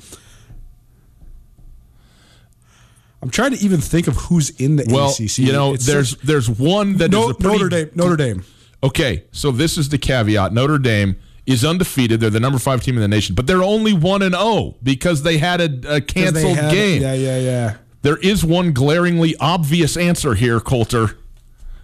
I'm 3.22 3.30
trying 3.32 3.52
to 3.52 3.60
even 3.64 3.82
think 3.82 4.08
of 4.08 4.16
who's 4.16 4.52
in 4.52 4.76
the 4.76 4.86
Well, 4.88 5.10
ACC. 5.10 5.40
you 5.40 5.52
know, 5.52 5.74
It's 5.74 5.86
there's 5.86 6.12
such- 6.12 6.20
there's 6.22 6.50
one 6.50 6.98
that 6.98 7.06
is 7.06 7.12
No- 7.12 7.30
a 7.30 7.34
pretty- 7.34 7.58
Notre 7.58 7.70
Dame. 7.70 7.90
Notre 7.96 8.16
Dame. 8.16 8.44
Okay, 8.84 9.24
so 9.32 9.52
this 9.52 9.78
is 9.78 9.90
the 9.90 9.98
caveat. 9.98 10.54
Notre 10.54 10.78
Dame 10.78 11.16
is 11.48 11.66
undefeated. 11.66 12.20
They're 12.20 12.30
the 12.30 12.40
number 12.40 12.60
five 12.60 12.84
team 12.84 12.96
in 12.96 13.02
the 13.02 13.08
nation, 13.08 13.34
but 13.34 13.48
they're 13.48 13.64
only 13.64 13.94
one 13.94 14.22
and 14.22 14.36
zero 14.36 14.76
because 14.84 15.24
they 15.24 15.40
had 15.40 15.62
a, 15.62 15.96
a 15.96 16.02
canceled 16.02 16.58
had- 16.58 16.72
game. 16.72 17.02
Yeah, 17.02 17.14
yeah, 17.14 17.40
yeah. 17.40 17.78
There 18.04 18.18
is 18.18 18.46
one 18.46 18.74
glaringly 18.74 19.36
obvious 19.40 19.98
answer 19.98 20.36
here, 20.36 20.60
Colter. 20.60 21.18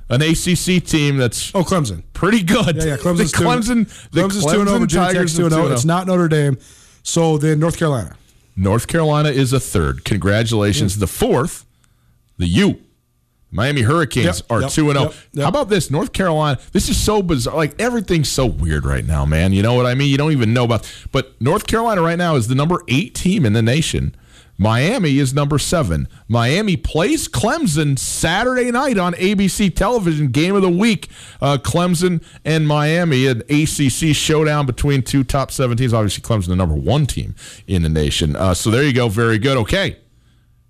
An 0.10 0.22
ACC 0.22 0.84
team 0.84 1.18
that's 1.18 1.56
Oh, 1.56 1.64
Clemson. 1.64 2.04
pretty 2.14 2.44
good. 2.44 2.76
Yeah, 2.76 2.84
yeah. 2.84 2.98
Clemson's 2.98 3.32
the 3.32 3.38
two- 3.40 3.44
Clemson, 3.44 4.10
the 4.12 4.22
Clemson's 4.22 4.46
two 4.46 4.62
and. 4.62 4.70
Clemson 4.70 4.94
Tigers 4.94 5.36
two 5.36 5.46
and 5.46 5.54
oh. 5.54 5.64
zero. 5.64 5.74
It's 5.74 5.86
oh. 5.86 5.88
not 5.88 6.06
Notre 6.08 6.28
Dame. 6.28 6.58
So 7.02 7.38
then 7.38 7.60
North 7.60 7.78
Carolina. 7.78 8.16
North 8.56 8.88
Carolina 8.88 9.30
is 9.30 9.54
a 9.54 9.60
third. 9.60 10.04
Congratulations. 10.06 10.98
Mm. 10.98 11.00
The 11.00 11.08
fourth, 11.08 11.66
the 12.38 12.46
U. 12.48 12.80
Miami 13.54 13.82
Hurricanes 13.84 14.40
Yep, 14.40 14.52
are 14.52 14.62
yep, 14.62 14.72
2 14.72 14.90
and 14.90 14.98
0. 15.00 15.10
yep, 15.10 15.16
yep. 15.34 15.44
How 15.44 15.50
about 15.50 15.70
this? 15.70 15.92
North 15.92 16.12
Carolina. 16.12 16.60
This 16.72 16.90
is 16.90 17.00
so 17.00 17.22
bizarre. 17.22 17.56
Like 17.56 17.80
everything's 17.80 18.30
so 18.30 18.48
weird 18.48 18.84
right 18.84 19.06
now, 19.06 19.26
man. 19.26 19.54
You 19.54 19.62
know 19.62 19.76
what 19.76 19.86
I 19.86 19.94
mean? 19.94 20.10
You 20.10 20.18
don't 20.18 20.32
even 20.32 20.54
know 20.54 20.64
about. 20.64 20.92
But 21.12 21.40
North 21.40 21.68
Carolina 21.68 22.02
right 22.02 22.18
now 22.18 22.36
is 22.36 22.48
the 22.48 22.56
number 22.56 22.82
8 22.88 23.14
team 23.14 23.46
in 23.46 23.54
the 23.54 23.62
nation. 23.62 24.16
Miami 24.58 25.18
is 25.18 25.34
number 25.34 25.58
7. 25.60 26.08
Miami 26.28 26.78
plays 26.78 27.28
Clemson 27.28 27.98
Saturday 27.98 28.72
night 28.72 28.98
on 28.98 29.14
ABC 29.14 29.76
television 29.76 30.28
game 30.30 30.56
of 30.56 30.62
the 30.62 30.70
week. 30.70 31.10
Uh, 31.42 31.58
Clemson 31.58 32.24
and 32.46 32.68
Miami 32.68 33.26
an 33.28 33.42
ACC 33.50 34.16
showdown 34.16 34.66
between 34.66 35.02
two 35.02 35.24
top 35.24 35.52
7 35.52 35.76
teams. 35.78 35.94
Obviously 35.94 36.22
Clemson 36.24 36.48
the 36.48 36.56
number 36.56 36.76
1 36.76 37.06
team 37.08 37.36
in 37.68 37.82
the 37.84 37.90
nation. 37.90 38.36
Uh, 38.36 38.54
so 38.54 38.70
there 38.72 38.84
you 38.84 38.94
go. 38.94 39.10
Very 39.10 39.38
good. 39.40 39.58
Okay. 39.58 39.98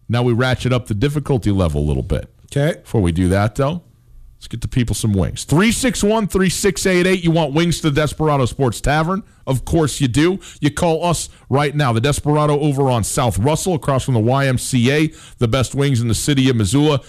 Now 0.09 0.23
we 0.23 0.33
ratchet 0.33 0.73
up 0.73 0.87
the 0.87 0.93
difficulty 0.93 1.51
level 1.51 1.81
a 1.81 1.85
little 1.87 2.03
bit. 2.03 2.32
Okay. 2.55 2.81
Before 2.81 3.01
we 3.01 3.11
do 3.11 3.29
that, 3.29 3.55
though, 3.55 3.81
let's 4.35 4.47
get 4.47 4.61
the 4.61 4.67
people 4.67 4.93
some 4.93 5.13
wings. 5.13 5.43
361 5.43 6.27
3688. 6.27 7.23
You 7.23 7.31
want 7.31 7.53
wings 7.53 7.81
to 7.81 7.89
the 7.89 7.95
Desperado 7.95 8.45
Sports 8.45 8.79
Tavern? 8.79 9.23
Of 9.47 9.65
course 9.65 9.99
you 9.99 10.07
do. 10.07 10.39
You 10.61 10.69
call 10.69 11.03
us 11.03 11.29
right 11.49 11.75
now. 11.75 11.93
The 11.93 12.01
Desperado 12.01 12.59
over 12.59 12.91
on 12.91 13.03
South 13.03 13.39
Russell, 13.39 13.73
across 13.73 14.03
from 14.05 14.13
the 14.13 14.19
YMCA, 14.19 15.37
the 15.37 15.47
best 15.47 15.73
wings 15.73 15.99
in 15.99 16.07
the 16.07 16.13
city 16.13 16.47
of 16.47 16.55
Missoula. 16.55 17.01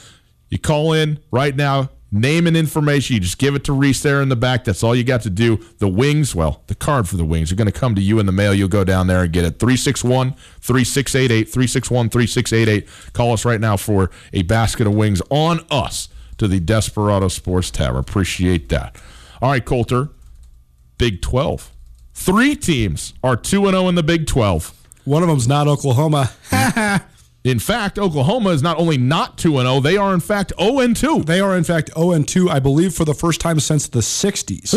You 0.48 0.58
call 0.58 0.94
in 0.94 1.20
right 1.30 1.54
now. 1.54 1.90
Name 2.16 2.46
and 2.46 2.56
information. 2.56 3.14
You 3.14 3.20
just 3.20 3.38
give 3.38 3.56
it 3.56 3.64
to 3.64 3.72
Reese 3.72 4.00
there 4.00 4.22
in 4.22 4.28
the 4.28 4.36
back. 4.36 4.62
That's 4.62 4.84
all 4.84 4.94
you 4.94 5.02
got 5.02 5.22
to 5.22 5.30
do. 5.30 5.56
The 5.78 5.88
wings, 5.88 6.32
well, 6.32 6.62
the 6.68 6.76
card 6.76 7.08
for 7.08 7.16
the 7.16 7.24
wings 7.24 7.50
are 7.50 7.56
going 7.56 7.66
to 7.66 7.72
come 7.72 7.96
to 7.96 8.00
you 8.00 8.20
in 8.20 8.26
the 8.26 8.30
mail. 8.30 8.54
You'll 8.54 8.68
go 8.68 8.84
down 8.84 9.08
there 9.08 9.24
and 9.24 9.32
get 9.32 9.44
it. 9.44 9.58
361 9.58 10.34
3688. 10.60 11.48
361 11.48 12.10
3688. 12.10 13.12
Call 13.14 13.32
us 13.32 13.44
right 13.44 13.60
now 13.60 13.76
for 13.76 14.12
a 14.32 14.42
basket 14.42 14.86
of 14.86 14.94
wings 14.94 15.20
on 15.28 15.66
us 15.72 16.08
to 16.38 16.46
the 16.46 16.60
Desperado 16.60 17.26
Sports 17.26 17.72
Tavern. 17.72 17.98
Appreciate 17.98 18.68
that. 18.68 18.96
All 19.42 19.50
right, 19.50 19.64
Colter. 19.64 20.10
Big 20.98 21.20
12. 21.20 21.72
Three 22.12 22.54
teams 22.54 23.12
are 23.24 23.34
2 23.34 23.66
0 23.70 23.88
in 23.88 23.96
the 23.96 24.04
Big 24.04 24.28
12. 24.28 24.72
One 25.04 25.24
of 25.24 25.28
them's 25.28 25.48
not 25.48 25.66
Oklahoma. 25.66 26.30
In 27.44 27.58
fact, 27.58 27.98
Oklahoma 27.98 28.50
is 28.50 28.62
not 28.62 28.78
only 28.78 28.96
not 28.96 29.36
2 29.36 29.52
0, 29.58 29.80
they 29.80 29.98
are 29.98 30.14
in 30.14 30.20
fact 30.20 30.52
0 30.58 30.94
2. 30.94 31.24
They 31.24 31.40
are, 31.40 31.54
in 31.56 31.62
fact, 31.64 31.90
0 31.94 32.22
2, 32.22 32.48
I 32.50 32.58
believe, 32.58 32.94
for 32.94 33.04
the 33.04 33.12
first 33.14 33.38
time 33.40 33.60
since 33.60 33.86
the 33.86 34.00
60s. 34.00 34.74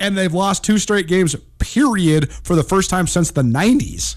and 0.00 0.16
they've 0.16 0.32
lost 0.32 0.64
two 0.64 0.78
straight 0.78 1.06
games, 1.06 1.36
period, 1.58 2.32
for 2.32 2.56
the 2.56 2.62
first 2.62 2.88
time 2.88 3.06
since 3.06 3.30
the 3.30 3.42
90s. 3.42 4.16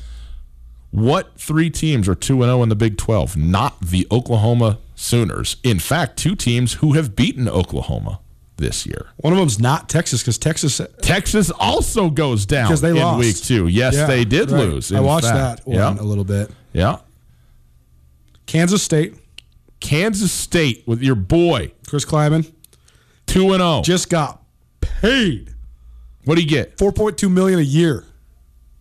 What 0.91 1.38
three 1.39 1.70
teams 1.70 2.07
are 2.07 2.16
2 2.16 2.41
0 2.41 2.64
in 2.64 2.70
the 2.70 2.76
Big 2.76 2.97
12? 2.97 3.36
Not 3.36 3.80
the 3.82 4.07
Oklahoma 4.10 4.80
Sooners. 4.95 5.57
In 5.64 5.80
fact, 5.80 6.18
two 6.18 6.36
teams 6.36 6.76
who 6.76 6.93
have 6.93 7.14
beaten 7.16 7.49
Oklahoma 7.49 8.22
this 8.55 8.86
year. 8.86 9.07
One 9.18 9.34
of 9.34 9.39
them's 9.39 9.60
not 9.60 9.88
Texas 9.89 10.22
because 10.22 10.38
Texas. 10.38 10.80
Uh, 10.80 10.88
Texas 11.01 11.51
also 11.51 12.10
goes 12.10 12.45
down 12.45 12.68
Because 12.68 12.82
they 12.82 12.89
in 12.91 12.95
lost. 12.97 13.20
week 13.20 13.38
two. 13.38 13.68
Yes, 13.68 13.95
Yeah, 13.95 14.05
they 14.07 14.24
did 14.26 14.49
right. 14.49 14.62
lose. 14.64 14.91
I 14.93 14.99
watched 15.01 15.28
fact. 15.28 15.66
that 15.66 15.68
one 15.68 15.76
Yeah. 15.78 16.01
a 16.01 16.03
little 16.03 16.24
bit. 16.26 16.51
yeah. 16.74 16.97
Kansas 18.50 18.82
State, 18.82 19.14
Kansas 19.80 20.32
State 20.32 20.84
with 20.88 21.04
your 21.04 21.14
boy, 21.14 21.72
Chris 21.88 22.04
Klieman, 22.04 22.52
2 23.28 23.54
and 23.54 23.62
0. 23.62 23.82
just 23.84 24.10
got 24.10 24.41
paid 24.82 25.54
What 26.26 26.34
do 26.36 26.41
you 26.41 26.47
get? 26.50 26.76
4.2 26.78 27.32
million 27.32 27.60
a 27.60 27.62
year 27.62 28.06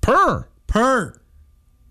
Per. 0.01 0.49
per 0.67 1.21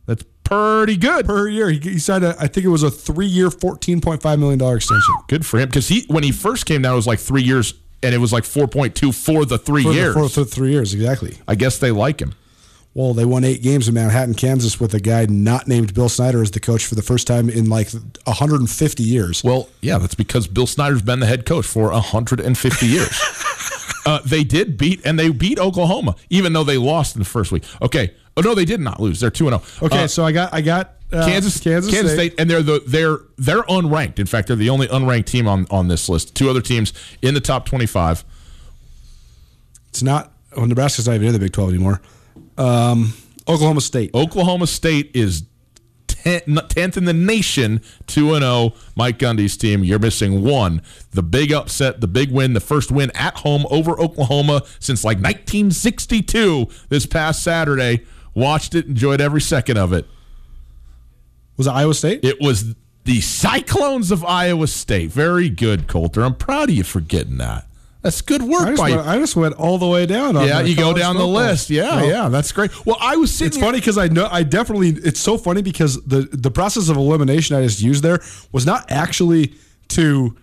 That's 0.08 0.24
pretty 0.44 0.98
good. 0.98 1.28
per 1.28 1.48
year. 1.48 1.70
He, 1.70 1.78
he 1.78 2.00
signed 2.00 2.24
a, 2.24 2.36
I 2.40 2.48
think 2.48 2.66
it 2.66 2.70
was 2.70 2.82
a 2.82 2.90
three 2.90 3.28
year, 3.28 3.50
14.5 3.50 4.40
million 4.40 4.58
dollar 4.58 4.78
extension. 4.78 5.14
Good 5.28 5.46
for 5.46 5.60
him 5.60 5.70
because 5.70 5.88
he 5.88 6.04
when 6.08 6.24
he 6.24 6.32
first 6.32 6.66
came 6.66 6.82
down, 6.82 6.94
it 6.94 6.96
was 6.96 7.06
like 7.06 7.20
three 7.20 7.44
years, 7.44 7.76
and 8.02 8.16
it 8.16 8.18
was 8.18 8.34
like 8.34 8.44
4.2 8.44 9.14
for 9.14 9.46
the 9.46 9.60
three 9.60 9.84
For 9.84 9.90
the- 9.90 9.96
years. 9.96 10.14
for, 10.16 10.28
for 10.30 10.44
three 10.46 10.72
years, 10.72 10.96
exactly. 10.96 11.38
I 11.48 11.54
guess 11.54 11.78
they 11.78 11.92
like 11.92 12.20
him. 12.20 12.34
Well, 12.98 13.14
they 13.14 13.26
won 13.26 13.44
eight 13.44 13.62
games 13.62 13.88
in 13.88 13.94
Manhattan, 13.94 14.34
Kansas, 14.34 14.80
with 14.80 14.92
a 14.96 15.00
guy 15.00 15.28
not 15.28 15.68
named 15.68 15.94
Bill 15.94 16.10
Snyder 16.10 16.42
as 16.42 16.50
the 16.50 16.60
coach 16.60 16.84
for 16.88 16.96
the 16.96 17.04
first 17.04 17.28
time 17.28 17.48
in 17.48 17.70
like 17.70 17.92
150 17.92 19.04
years. 19.04 19.44
Well, 19.44 19.70
yeah, 19.82 20.00
that's 20.00 20.16
because 20.16 20.48
Bill 20.48 20.66
Snyder's 20.66 21.04
been 21.04 21.20
the 21.20 21.28
head 21.28 21.46
coach 21.46 21.68
for 21.68 21.92
150 21.92 22.86
years. 22.88 23.22
uh, 24.08 24.22
they 24.26 24.44
did 24.44 24.80
beat, 24.80 25.06
and 25.06 25.20
they 25.20 25.30
beat 25.30 25.60
Oklahoma, 25.60 26.16
even 26.32 26.54
though 26.54 26.64
they 26.64 26.80
lost 26.80 27.16
in 27.16 27.20
the 27.20 27.26
first 27.26 27.52
week. 27.52 27.66
Okay. 27.84 28.16
Oh 28.36 28.42
no, 28.42 28.56
they 28.56 28.66
did 28.66 28.80
not 28.80 29.00
lose. 29.00 29.20
They're 29.20 29.30
two 29.30 29.48
and 29.48 29.62
zero. 29.62 29.86
Okay, 29.86 30.08
so 30.08 30.26
I 30.26 30.32
got 30.32 30.52
I 30.52 30.62
got 30.62 30.96
uh, 31.14 31.24
Kansas, 31.24 31.60
Kansas, 31.60 31.94
Kansas 31.94 32.14
State. 32.14 32.32
State. 32.34 32.40
and 32.40 32.50
they're 32.50 32.64
the 32.64 32.82
they're 32.88 33.20
they're 33.38 33.62
unranked. 33.64 34.18
In 34.18 34.26
fact, 34.26 34.48
they're 34.48 34.58
the 34.58 34.72
only 34.72 34.88
unranked 34.88 35.26
team 35.26 35.48
on 35.48 35.68
on 35.70 35.88
this 35.88 36.10
list. 36.10 36.36
Two 36.36 36.50
other 36.50 36.62
teams 36.62 36.94
in 37.22 37.36
the 37.36 37.42
top 37.42 37.68
25. 37.68 38.26
It's 39.90 40.02
not. 40.02 40.32
Well, 40.56 40.66
Nebraska's 40.66 41.06
not 41.08 41.14
even 41.14 41.28
in 41.28 41.34
the 41.34 41.40
Big 41.40 41.52
12 41.52 41.70
anymore. 41.70 42.02
Um, 42.58 43.14
Oklahoma 43.48 43.82
State. 43.82 44.12
Oklahoma 44.14 44.68
State 44.68 45.12
is 45.14 45.44
10th 46.08 46.98
in 46.98 47.06
the 47.06 47.14
nation, 47.14 47.82
2 48.08 48.34
and 48.34 48.44
0. 48.44 48.74
Mike 48.96 49.20
Gundy's 49.20 49.56
team, 49.56 49.84
you're 49.84 50.00
missing 50.00 50.44
one. 50.44 50.82
The 51.12 51.24
big 51.24 51.54
upset, 51.54 52.02
the 52.02 52.08
big 52.08 52.32
win, 52.32 52.54
the 52.54 52.60
first 52.60 52.92
win 52.92 53.12
at 53.16 53.38
home 53.38 53.66
over 53.70 54.00
Oklahoma 54.00 54.64
since 54.80 55.04
like 55.04 55.18
1962 55.18 56.68
this 56.90 57.06
past 57.06 57.44
Saturday. 57.44 58.06
Watched 58.34 58.76
it, 58.76 58.86
enjoyed 58.86 59.22
every 59.22 59.42
second 59.42 59.78
of 59.78 59.94
it. 59.94 60.06
Was 61.56 61.68
it 61.68 61.72
Iowa 61.72 61.94
State? 61.94 62.24
It 62.24 62.40
was 62.40 62.76
the 63.06 63.22
Cyclones 63.22 64.12
of 64.12 64.24
Iowa 64.26 64.68
State. 64.68 65.10
Very 65.12 65.50
good, 65.50 65.88
Colter. 65.88 66.24
I'm 66.24 66.36
proud 66.36 66.70
of 66.70 66.76
you 66.76 66.84
for 66.84 67.00
getting 67.00 67.38
that. 67.38 67.67
That's 68.08 68.22
good 68.22 68.42
work 68.42 68.68
just, 68.70 68.78
by 68.82 68.92
went, 68.92 69.04
you. 69.06 69.12
I 69.12 69.18
just 69.18 69.36
went 69.36 69.56
all 69.56 69.78
the 69.78 69.88
way 69.88 70.06
down. 70.06 70.38
On 70.38 70.48
Yeah, 70.48 70.62
you 70.62 70.76
go 70.78 70.94
down 70.94 71.18
the 71.18 71.28
list. 71.28 71.70
Yeah, 71.70 71.98
Well, 71.98 72.06
yeah, 72.08 72.30
that's 72.30 72.54
great. 72.54 72.72
Well, 72.86 72.96
I 73.02 73.18
was 73.18 73.32
sitting 73.34 73.48
It's 73.48 73.58
here- 73.58 73.66
funny 73.66 73.80
because 73.80 73.98
I 73.98 74.08
know 74.08 74.30
I 74.32 74.44
definitely. 74.44 74.90
It's 74.92 75.20
so 75.20 75.38
funny 75.38 75.62
because 75.62 76.02
the 76.06 76.22
the 76.32 76.50
process 76.52 76.88
of 76.88 76.96
elimination 76.96 77.58
I 77.58 77.64
just 77.64 77.82
used 77.82 78.04
there 78.04 78.22
was 78.54 78.66
not 78.66 78.90
actually 78.90 79.54
to 79.90 80.36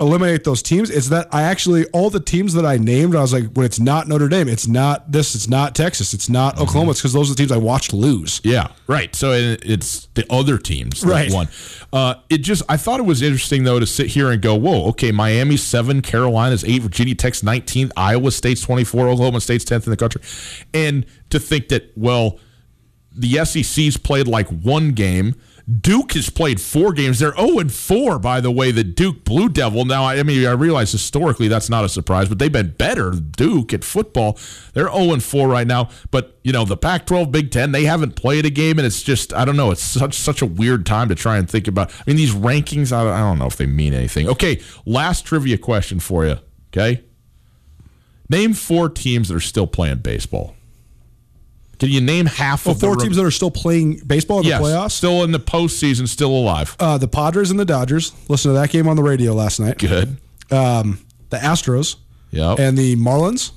eliminate 0.00 0.44
those 0.44 0.62
teams. 0.62 0.88
It's 0.90 1.10
that 1.10 1.28
I 1.30 1.42
actually 1.42 1.84
all 1.88 2.08
the 2.10 2.20
teams 2.20 2.54
that 2.54 2.64
I 2.64 2.78
named. 2.78 3.14
I 3.14 3.20
was 3.20 3.32
like, 3.32 3.52
when 3.52 3.66
it's 3.66 3.78
not 3.78 4.08
Notre 4.08 4.28
Dame, 4.28 4.48
it's 4.48 4.66
not 4.66 5.12
this, 5.12 5.34
it's 5.34 5.48
not 5.48 5.74
Texas, 5.74 6.14
it's 6.14 6.28
not 6.28 6.54
Mm-hmm. 6.54 6.62
Oklahoma. 6.62 6.90
It's 6.92 7.00
because 7.00 7.12
those 7.12 7.30
are 7.30 7.34
the 7.34 7.38
teams 7.38 7.52
I 7.52 7.58
watched 7.58 7.92
lose. 7.92 8.40
Yeah, 8.42 8.68
right. 8.86 9.14
So 9.14 9.32
it, 9.32 9.62
it's 9.64 10.06
the 10.14 10.24
other 10.30 10.56
teams 10.58 11.02
that 11.02 11.08
Right. 11.08 11.30
won. 11.32 11.48
Uh, 11.92 12.14
it 12.30 12.38
just 12.38 12.62
I 12.68 12.76
thought 12.76 12.98
it 13.00 13.04
was 13.04 13.20
interesting 13.22 13.64
though 13.64 13.78
to 13.78 13.86
sit 13.86 14.06
here 14.06 14.30
and 14.30 14.40
go, 14.40 14.54
whoa, 14.54 14.86
okay, 14.88 15.12
Miami 15.12 15.56
seven, 15.56 16.00
Carolina's 16.02 16.64
eight, 16.64 16.82
Virginia 16.82 17.14
Tech's 17.14 17.42
nineteenth, 17.42 17.92
Iowa 17.96 18.30
State's 18.30 18.62
twenty 18.62 18.84
four, 18.84 19.08
Oklahoma 19.08 19.40
State's 19.40 19.64
tenth 19.64 19.86
in 19.86 19.90
the 19.90 19.96
country, 19.96 20.22
and 20.72 21.04
to 21.30 21.38
think 21.38 21.68
that 21.68 21.92
well, 21.96 22.38
the 23.12 23.44
SEC's 23.44 23.96
played 23.96 24.26
like 24.28 24.48
one 24.48 24.92
game. 24.92 25.34
Duke 25.70 26.12
has 26.14 26.30
played 26.30 26.60
four 26.60 26.92
games. 26.92 27.18
They're 27.18 27.36
0 27.36 27.58
and 27.60 27.72
4, 27.72 28.18
by 28.18 28.40
the 28.40 28.50
way, 28.50 28.72
the 28.72 28.82
Duke 28.82 29.24
Blue 29.24 29.48
Devil. 29.48 29.84
Now, 29.84 30.04
I 30.04 30.22
mean, 30.22 30.44
I 30.46 30.52
realize 30.52 30.90
historically 30.90 31.46
that's 31.48 31.70
not 31.70 31.84
a 31.84 31.88
surprise, 31.88 32.28
but 32.28 32.38
they've 32.38 32.50
been 32.50 32.70
better, 32.70 33.12
Duke, 33.12 33.72
at 33.72 33.84
football. 33.84 34.38
They're 34.72 34.90
0 34.90 35.12
and 35.12 35.22
4 35.22 35.46
right 35.46 35.66
now. 35.66 35.90
But, 36.10 36.38
you 36.42 36.52
know, 36.52 36.64
the 36.64 36.76
Pac 36.76 37.06
12, 37.06 37.30
Big 37.30 37.50
Ten, 37.50 37.72
they 37.72 37.84
haven't 37.84 38.16
played 38.16 38.46
a 38.46 38.50
game, 38.50 38.78
and 38.78 38.86
it's 38.86 39.02
just, 39.02 39.32
I 39.32 39.44
don't 39.44 39.56
know, 39.56 39.70
it's 39.70 39.82
such 39.82 40.14
such 40.14 40.42
a 40.42 40.46
weird 40.46 40.86
time 40.86 41.08
to 41.08 41.14
try 41.14 41.38
and 41.38 41.48
think 41.48 41.68
about. 41.68 41.92
I 41.92 42.02
mean, 42.06 42.16
these 42.16 42.34
rankings, 42.34 42.90
I 42.90 43.04
don't, 43.04 43.12
I 43.12 43.20
don't 43.20 43.38
know 43.38 43.46
if 43.46 43.56
they 43.56 43.66
mean 43.66 43.94
anything. 43.94 44.28
Okay, 44.28 44.60
last 44.86 45.24
trivia 45.24 45.58
question 45.58 46.00
for 46.00 46.24
you, 46.24 46.38
okay? 46.68 47.04
Name 48.28 48.54
four 48.54 48.88
teams 48.88 49.28
that 49.28 49.36
are 49.36 49.40
still 49.40 49.66
playing 49.66 49.98
baseball. 49.98 50.56
Can 51.80 51.88
you 51.90 52.00
name 52.00 52.26
half 52.26 52.66
Well, 52.66 52.74
of 52.74 52.80
the 52.80 52.86
four 52.86 52.96
teams 52.96 53.16
that 53.16 53.24
are 53.24 53.30
still 53.30 53.50
playing 53.50 54.00
baseball 54.06 54.38
in 54.40 54.44
yes, 54.44 54.60
the 54.60 54.66
playoffs. 54.68 54.92
still 54.92 55.24
in 55.24 55.32
the 55.32 55.40
postseason, 55.40 56.06
still 56.06 56.30
alive. 56.30 56.76
Uh, 56.78 56.98
the 56.98 57.08
Padres 57.08 57.50
and 57.50 57.58
the 57.58 57.64
Dodgers. 57.64 58.12
Listen 58.28 58.50
to 58.52 58.58
that 58.58 58.70
game 58.70 58.86
on 58.86 58.96
the 58.96 59.02
radio 59.02 59.32
last 59.34 59.58
night. 59.60 59.78
Good. 59.78 60.16
Um, 60.50 60.98
the 61.30 61.38
Astros 61.38 61.96
Yep. 62.32 62.58
and 62.58 62.76
the 62.78 62.96
Marlins. 62.96 63.52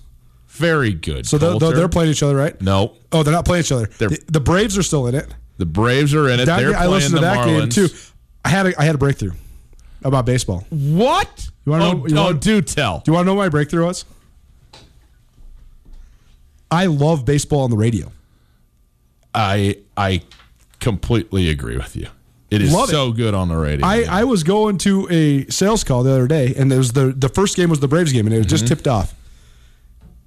Very 0.47 0.93
good. 0.93 1.25
So 1.27 1.37
they're, 1.37 1.57
they're, 1.73 1.89
playing 1.89 2.11
each 2.11 2.21
other, 2.23 2.35
right? 2.35 2.59
No, 2.61 2.93
Oh, 3.11 3.23
they're 3.23 3.33
not 3.33 3.45
playing 3.45 3.61
each 3.65 3.71
other. 3.71 3.87
The, 3.97 4.19
the 4.27 4.39
Braves 4.39 4.77
are 4.77 4.83
still 4.83 5.07
in 5.07 5.15
it. 5.15 5.33
the 5.57 5.65
Braves 5.65 6.13
are 6.13 6.29
in 6.29 6.39
it. 6.39 6.45
That 6.45 6.59
they're 6.59 6.69
I 6.75 6.85
playing 6.85 6.91
listened 6.91 7.13
the 7.15 7.19
to 7.19 7.25
that 7.25 7.37
Marlins. 7.47 7.59
game 7.75 7.87
too. 7.87 7.95
I 8.45 8.49
had 8.49 8.65
a, 8.67 8.79
I 8.81 8.85
had 8.85 8.95
a 8.95 8.97
breakthrough 8.99 9.31
about 10.03 10.25
baseball. 10.25 10.65
What? 10.69 11.49
You 11.65 11.71
wanna 11.71 11.85
oh, 11.85 11.91
know- 11.93 12.07
you 12.07 12.17
oh, 12.17 12.23
wanna- 12.25 12.39
do 12.39 12.61
tell. 12.61 12.99
Do 12.99 13.11
you 13.11 13.13
want 13.15 13.25
to 13.25 13.27
know 13.27 13.35
what 13.35 13.43
my 13.45 13.49
breakthrough 13.49 13.85
was? 13.85 14.05
I 16.73 16.85
love 16.87 17.25
baseball 17.25 17.61
on 17.61 17.69
the 17.69 17.77
radio. 17.77 18.11
I 19.33 19.77
I 19.97 20.21
completely 20.79 21.49
agree 21.49 21.77
with 21.77 21.95
you. 21.95 22.07
It 22.51 22.61
is 22.61 22.71
Love 22.71 22.89
it. 22.89 22.91
so 22.91 23.11
good 23.11 23.33
on 23.33 23.47
the 23.47 23.55
radio. 23.57 23.83
I, 23.85 24.03
I 24.03 24.23
was 24.25 24.43
going 24.43 24.77
to 24.79 25.07
a 25.09 25.45
sales 25.49 25.83
call 25.83 26.03
the 26.03 26.11
other 26.11 26.27
day, 26.27 26.53
and 26.55 26.69
there 26.71 26.77
was 26.77 26.93
the 26.93 27.07
the 27.11 27.29
first 27.29 27.55
game 27.55 27.69
was 27.69 27.79
the 27.79 27.87
Braves 27.87 28.11
game, 28.11 28.27
and 28.27 28.33
it 28.33 28.37
was 28.37 28.45
Mm-hmm. 28.45 28.55
just 28.55 28.67
tipped 28.67 28.87
off. 28.87 29.15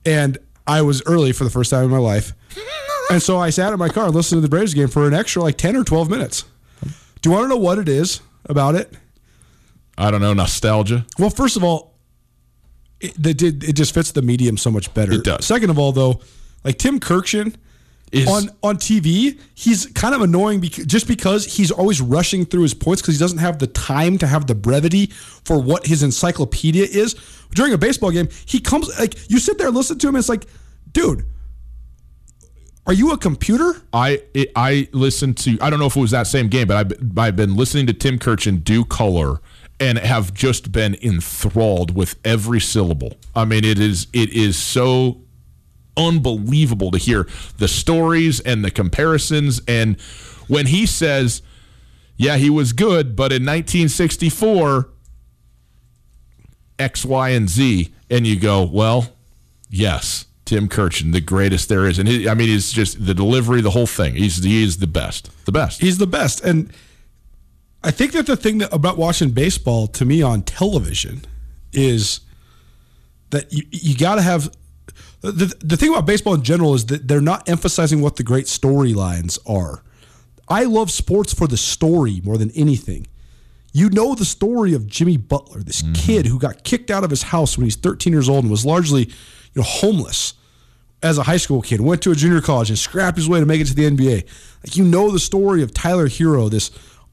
And 0.04 0.38
I 0.66 0.82
was 0.82 1.02
early 1.06 1.32
for 1.32 1.44
the 1.44 1.50
first 1.50 1.70
time 1.70 1.84
in 1.84 1.90
my 1.90 1.98
life, 1.98 2.32
and 3.10 3.22
so 3.22 3.38
I 3.38 3.50
sat 3.50 3.72
in 3.72 3.78
my 3.78 3.88
car 3.88 4.06
and 4.06 4.14
listened 4.14 4.38
to 4.38 4.42
the 4.42 4.48
Braves 4.48 4.74
game 4.74 4.88
for 4.88 5.06
an 5.06 5.14
extra 5.14 5.40
like 5.42 5.56
ten 5.56 5.76
or 5.76 5.84
twelve 5.84 6.10
minutes. 6.10 6.44
Do 6.82 7.30
you 7.30 7.30
want 7.32 7.44
to 7.44 7.48
know 7.48 7.56
what 7.56 7.78
it 7.78 7.88
is 7.88 8.20
about 8.46 8.74
it? 8.74 8.92
I 9.98 10.10
don't 10.10 10.20
know 10.20 10.34
nostalgia. 10.34 11.06
Well, 11.18 11.30
first 11.30 11.56
of 11.56 11.62
all, 11.64 11.94
it, 13.00 13.20
did- 13.20 13.64
it 13.64 13.72
just 13.74 13.92
fits 13.94 14.12
the 14.12 14.22
medium 14.22 14.56
so 14.56 14.70
much 14.70 14.92
better. 14.94 15.12
It 15.12 15.24
does. 15.24 15.44
Second 15.46 15.70
of 15.70 15.78
all, 15.78 15.92
though, 15.92 16.20
like 16.64 16.78
Tim 16.78 16.98
Kurkjian 17.00 17.54
Is- 18.12 18.28
on 18.28 18.50
on 18.62 18.76
TV, 18.76 19.38
he's 19.54 19.86
kind 19.86 20.14
of 20.14 20.20
annoying 20.22 20.60
because, 20.60 20.86
just 20.86 21.06
because 21.08 21.44
he's 21.44 21.70
always 21.70 22.00
rushing 22.00 22.44
through 22.46 22.62
his 22.62 22.74
points 22.74 23.02
because 23.02 23.14
he 23.14 23.18
doesn't 23.20 23.38
have 23.38 23.58
the 23.58 23.66
time 23.66 24.16
to 24.18 24.26
have 24.26 24.46
the 24.46 24.54
brevity 24.54 25.06
for 25.44 25.60
what 25.60 25.86
his 25.86 26.02
encyclopedia 26.02 26.84
is. 26.84 27.14
During 27.54 27.72
a 27.72 27.78
baseball 27.78 28.10
game, 28.10 28.28
he 28.46 28.60
comes 28.60 28.88
like 28.98 29.14
you 29.30 29.38
sit 29.38 29.58
there 29.58 29.66
and 29.68 29.76
listen 29.76 29.98
to 29.98 30.08
him. 30.08 30.14
And 30.14 30.20
it's 30.20 30.28
like, 30.28 30.46
dude, 30.92 31.24
are 32.86 32.92
you 32.92 33.12
a 33.12 33.18
computer? 33.18 33.82
I 33.92 34.22
it, 34.34 34.52
I 34.54 34.88
listened 34.92 35.36
to 35.38 35.58
I 35.60 35.70
don't 35.70 35.78
know 35.80 35.86
if 35.86 35.96
it 35.96 36.00
was 36.00 36.12
that 36.12 36.26
same 36.28 36.48
game, 36.48 36.68
but 36.68 36.76
I've, 36.76 37.18
I've 37.18 37.36
been 37.36 37.56
listening 37.56 37.86
to 37.88 37.92
Tim 37.92 38.18
Kurkjian 38.18 38.62
do 38.62 38.84
color 38.84 39.40
and 39.78 39.98
have 39.98 40.32
just 40.32 40.72
been 40.72 40.96
enthralled 41.02 41.94
with 41.94 42.16
every 42.24 42.60
syllable. 42.60 43.14
I 43.34 43.44
mean, 43.44 43.64
it 43.64 43.78
is 43.78 44.06
it 44.12 44.30
is 44.30 44.56
so 44.56 45.22
unbelievable 45.96 46.90
to 46.90 46.98
hear 46.98 47.26
the 47.58 47.68
stories 47.68 48.40
and 48.40 48.64
the 48.64 48.70
comparisons 48.70 49.60
and 49.66 50.00
when 50.46 50.66
he 50.66 50.86
says, 50.86 51.42
"Yeah, 52.16 52.36
he 52.36 52.50
was 52.50 52.72
good, 52.72 53.16
but 53.16 53.32
in 53.32 53.44
1964 53.44 54.88
X, 56.78 57.04
Y, 57.04 57.28
and 57.30 57.48
Z," 57.48 57.92
and 58.08 58.26
you 58.26 58.36
go, 58.36 58.64
"Well, 58.64 59.12
yes." 59.68 60.26
Tim 60.44 60.68
Kurkjian, 60.68 61.12
the 61.12 61.20
greatest 61.20 61.68
there 61.68 61.88
is, 61.88 61.98
and 61.98 62.08
he, 62.08 62.28
I 62.28 62.34
mean, 62.34 62.46
he's 62.46 62.70
just 62.70 63.04
the 63.04 63.14
delivery, 63.14 63.60
the 63.60 63.72
whole 63.72 63.88
thing. 63.88 64.14
He's 64.14 64.44
he 64.44 64.62
is 64.62 64.76
the 64.76 64.86
best, 64.86 65.28
the 65.44 65.50
best. 65.50 65.80
He's 65.80 65.98
the 65.98 66.06
best. 66.06 66.40
And 66.44 66.72
I 67.86 67.92
think 67.92 68.12
that 68.12 68.26
the 68.26 68.36
thing 68.36 68.58
that, 68.58 68.74
about 68.74 68.98
watching 68.98 69.30
baseball 69.30 69.86
to 69.86 70.04
me 70.04 70.20
on 70.20 70.42
television 70.42 71.24
is 71.72 72.20
that 73.30 73.52
you, 73.52 73.62
you 73.70 73.96
got 73.96 74.16
to 74.16 74.22
have 74.22 74.52
the, 75.20 75.54
the 75.64 75.76
thing 75.76 75.90
about 75.90 76.04
baseball 76.04 76.34
in 76.34 76.42
general 76.42 76.74
is 76.74 76.86
that 76.86 77.06
they're 77.06 77.20
not 77.20 77.48
emphasizing 77.48 78.00
what 78.00 78.16
the 78.16 78.24
great 78.24 78.46
storylines 78.46 79.38
are. 79.48 79.84
I 80.48 80.64
love 80.64 80.90
sports 80.90 81.32
for 81.32 81.46
the 81.46 81.56
story 81.56 82.20
more 82.24 82.36
than 82.36 82.50
anything. 82.52 83.06
You 83.72 83.88
know 83.90 84.16
the 84.16 84.24
story 84.24 84.74
of 84.74 84.88
Jimmy 84.88 85.16
Butler, 85.16 85.60
this 85.62 85.82
mm-hmm. 85.82 85.92
kid 85.92 86.26
who 86.26 86.40
got 86.40 86.64
kicked 86.64 86.90
out 86.90 87.04
of 87.04 87.10
his 87.10 87.22
house 87.22 87.56
when 87.56 87.64
he's 87.64 87.76
13 87.76 88.12
years 88.12 88.28
old 88.28 88.42
and 88.44 88.50
was 88.50 88.66
largely, 88.66 89.04
you 89.04 89.12
know, 89.54 89.62
homeless 89.62 90.34
as 91.04 91.18
a 91.18 91.22
high 91.22 91.36
school 91.36 91.62
kid. 91.62 91.80
Went 91.80 92.02
to 92.02 92.10
a 92.10 92.16
junior 92.16 92.40
college 92.40 92.68
and 92.68 92.78
scrapped 92.78 93.16
his 93.16 93.28
way 93.28 93.38
to 93.38 93.46
make 93.46 93.60
it 93.60 93.66
to 93.66 93.74
the 93.74 93.88
NBA. 93.88 94.26
Like 94.64 94.76
you 94.76 94.84
know 94.84 95.12
the 95.12 95.20
story 95.20 95.62
of 95.62 95.72
Tyler 95.72 96.08
Herro, 96.08 96.50
this 96.50 96.70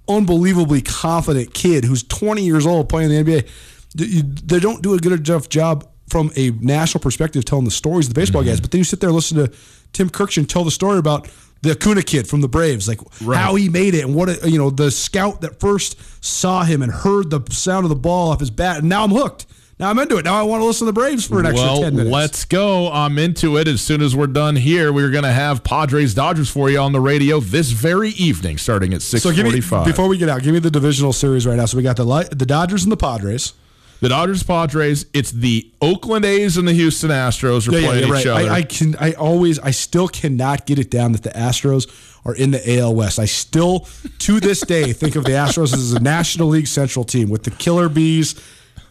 unbelievably 0.08 0.82
confident 0.82 1.54
kid 1.54 1.86
who's 1.86 2.04
20 2.04 2.44
years 2.44 2.66
old 2.66 2.90
playing 2.90 3.12
in 3.12 3.26
the 3.26 3.32
NBA. 3.32 4.42
They 4.46 4.60
don't 4.60 4.82
do 4.82 4.94
a 4.94 4.98
good 4.98 5.28
enough 5.28 5.50
job 5.50 5.88
from 6.08 6.32
a 6.36 6.52
national 6.52 7.02
perspective 7.02 7.46
telling 7.46 7.66
the 7.66 7.72
stories 7.72 8.08
of 8.08 8.14
the 8.14 8.20
baseball 8.20 8.42
mm-hmm. 8.42 8.52
guys. 8.52 8.62
But 8.62 8.72
then 8.72 8.80
you 8.80 8.86
sit 8.86 9.00
there 9.00 9.10
and 9.10 9.16
listen 9.16 9.38
to 9.38 9.52
Tim 9.94 10.10
Kurkjian 10.10 10.48
tell 10.48 10.64
the 10.64 10.72
story 10.72 10.98
about 10.98 11.30
the 11.62 11.72
Acuna 11.72 12.04
kid 12.04 12.28
from 12.28 12.42
the 12.42 12.50
Braves, 12.50 12.88
like 12.88 13.00
how 13.22 13.56
he 13.56 13.70
made 13.70 13.96
it 13.96 14.04
and 14.04 14.14
what 14.14 14.28
it, 14.28 14.46
you 14.46 14.58
know 14.58 14.70
the 14.70 14.92
scout 14.92 15.42
that 15.42 15.60
first 15.62 15.98
saw 16.24 16.64
him 16.64 16.82
and 16.82 16.92
heard 16.92 17.30
the 17.30 17.42
sound 17.52 17.86
of 17.86 17.90
the 17.90 17.96
ball 17.96 18.32
off 18.32 18.42
his 18.42 18.52
bat. 18.52 18.80
And 18.80 18.90
now 18.90 19.06
I'm 19.06 19.12
hooked. 19.12 19.46
Now 19.80 19.90
I'm 19.90 19.98
into 20.00 20.18
it. 20.18 20.26
Now 20.26 20.36
I 20.40 20.44
want 20.44 20.62
to 20.62 20.66
listen 20.66 20.86
to 20.86 20.92
the 20.92 21.00
Braves 21.00 21.26
for 21.26 21.40
an 21.40 21.48
extra 21.48 21.66
well, 21.66 21.82
10 21.82 21.96
minutes. 21.96 22.14
let's 22.14 22.46
go. 22.46 22.92
I'm 22.92 23.18
into 23.18 23.58
it. 23.58 23.68
As 23.68 23.82
soon 23.82 24.02
as 24.02 24.16
we're 24.16 24.28
done 24.28 24.56
here, 24.56 24.94
we're 24.94 25.10
going 25.10 25.24
to 25.24 25.32
have 25.32 25.64
Padres 25.64 26.14
Dodgers 26.14 26.50
for 26.50 26.70
you 26.70 26.78
on 26.80 26.92
the 26.92 27.02
radio 27.02 27.40
this 27.40 27.72
very 27.72 28.10
evening, 28.12 28.58
starting 28.58 28.94
at 28.94 29.02
So 29.02 29.32
give 29.32 29.46
me 29.46 29.52
6:45. 29.60 29.86
before 29.86 30.08
we 30.08 30.18
get 30.18 30.30
out, 30.30 30.44
give 30.44 30.54
me 30.54 30.60
the 30.60 30.72
divisional 30.72 31.12
series 31.12 31.48
right 31.48 31.58
now. 31.58 31.66
So 31.66 31.78
we 31.78 31.84
got 31.84 31.98
the 31.98 32.06
the 32.32 32.46
Dodgers 32.46 32.84
and 32.84 32.92
the 32.92 32.98
Padres. 32.98 33.54
the 34.00 34.10
Dodgers 34.10 34.44
Padres. 34.44 35.08
It's 35.12 35.32
the 35.32 35.70
Oakland 35.82 36.24
A's 36.26 36.56
and 36.58 36.68
the 36.68 36.74
Houston 36.74 37.10
Astros 37.10 37.68
are 37.68 37.72
playing 37.72 38.14
each 38.14 38.28
other. 38.28 38.52
I, 38.52 38.58
I 38.58 38.62
can 38.62 38.96
I 39.00 39.14
always 39.14 39.58
I 39.60 39.72
still 39.72 40.08
cannot 40.08 40.66
get 40.68 40.78
it 40.78 40.92
down 40.92 41.14
that 41.14 41.24
the 41.24 41.32
Astros 41.32 41.88
are 42.26 42.36
in 42.36 42.52
the 42.52 42.78
AL 42.80 42.94
West. 42.94 43.18
I 43.18 43.26
still 43.26 43.88
to 44.20 44.40
this 44.40 44.62
day 44.62 44.94
think 44.94 45.16
of 45.16 45.24
the 45.24 45.32
Astros 45.32 45.74
as 45.74 45.94
a 45.94 46.00
National 46.00 46.48
League 46.50 46.68
Central 46.68 47.04
team 47.04 47.30
with 47.30 47.44
the 47.44 47.52
Killer 47.52 47.90
Bees. 47.90 48.36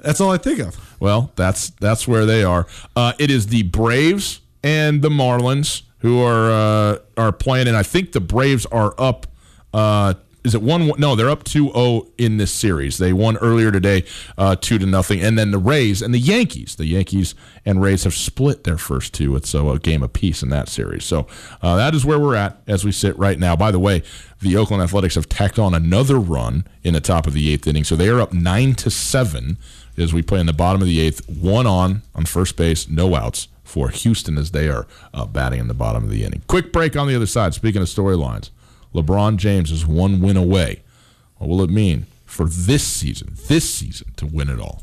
That's 0.03 0.21
all 0.21 0.31
I 0.31 0.39
think 0.39 0.59
of. 0.59 0.97
Well, 1.01 1.33
that's 1.37 1.71
that's 1.71 2.07
where 2.07 2.27
they 2.27 2.45
are. 2.45 2.67
Uh, 2.95 3.13
it 3.19 3.31
is 3.31 3.47
the 3.47 3.63
Braves 3.63 4.41
and 4.63 5.03
the 5.03 5.09
Marlins 5.09 5.83
who 5.99 6.21
are 6.21 6.51
uh, 6.51 6.99
are 7.17 7.33
playing, 7.33 7.69
and 7.69 7.77
I 7.77 7.83
think 7.83 8.13
the 8.13 8.21
Braves 8.21 8.67
are 8.67 8.95
up. 8.99 9.27
Uh, 9.73 10.15
is 10.45 10.57
it 10.57 10.63
one? 10.63 10.91
No, 10.99 11.15
they're 11.15 11.31
up 11.31 11.45
2-0 11.45 12.11
in 12.19 12.37
this 12.37 12.53
series. 12.53 12.99
They 12.99 13.13
won 13.13 13.37
earlier 13.37 13.71
today, 13.71 14.05
uh, 14.37 14.57
two 14.57 14.77
to 14.79 14.87
nothing, 14.87 15.21
and 15.21 15.39
then 15.39 15.53
the 15.53 15.59
Rays 15.59 16.03
and 16.03 16.13
the 16.13 16.19
Yankees. 16.19 16.75
The 16.75 16.87
Yankees 16.87 17.37
and 17.65 17.81
Rays 17.81 18.03
have 18.03 18.15
split 18.15 18.65
their 18.65 18.77
first 18.77 19.15
two. 19.15 19.37
It's 19.37 19.55
uh, 19.55 19.65
a 19.65 19.79
game 19.79 20.03
apiece 20.03 20.43
in 20.43 20.49
that 20.49 20.69
series. 20.69 21.05
So 21.05 21.29
uh, 21.63 21.77
that 21.77 21.95
is 21.95 22.05
where 22.05 22.19
we're 22.19 22.35
at 22.35 22.61
as 22.67 22.85
we 22.85 22.91
sit 22.91 23.17
right 23.17 23.39
now. 23.39 23.55
By 23.55 23.71
the 23.71 23.79
way, 23.79 24.03
the 24.41 24.57
Oakland 24.57 24.83
Athletics 24.83 25.15
have 25.15 25.29
tacked 25.29 25.61
on 25.61 25.75
another 25.75 26.19
run 26.19 26.67
in 26.83 26.95
the 26.95 27.01
top 27.01 27.29
of 27.29 27.35
the 27.35 27.53
eighth 27.53 27.69
inning, 27.69 27.85
so 27.85 27.95
they 27.95 28.09
are 28.09 28.21
up 28.21 28.33
nine 28.33 28.75
to 28.75 28.91
seven 28.91 29.59
as 29.97 30.13
we 30.13 30.23
play 30.23 30.41
in 30.41 30.47
the 30.47 30.53
bottom 30.53 30.81
of 30.81 30.89
the 30.89 31.01
eighth. 31.01 31.29
One 31.29 31.67
on 31.67 32.03
on 32.15 32.27
first 32.27 32.57
base, 32.57 32.89
no 32.89 33.15
outs 33.15 33.49
for 33.65 33.89
Houston 33.89 34.37
as 34.39 34.51
they 34.51 34.69
are 34.69 34.87
uh, 35.15 35.27
batting 35.27 35.61
in 35.61 35.69
the 35.69 35.75
bottom 35.75 36.05
of 36.05 36.11
the 36.11 36.25
inning. 36.25 36.43
Quick 36.47 36.73
break 36.73 36.97
on 36.97 37.09
the 37.09 37.17
other 37.17 37.27
side. 37.27 37.55
Speaking 37.55 37.83
of 37.83 37.89
storylines, 37.89 38.51
LeBron 38.95 39.37
James 39.37 39.71
is 39.71 39.87
one 39.87 40.21
win 40.21 40.37
away. 40.37 40.83
What 41.39 41.49
will 41.49 41.63
it 41.63 41.71
mean 41.71 42.07
for 42.27 42.47
this 42.47 42.87
season? 42.87 43.37
This 43.49 43.73
season 43.73 44.13
to 44.17 44.27
win 44.27 44.49
it 44.49 44.61
all. 44.61 44.83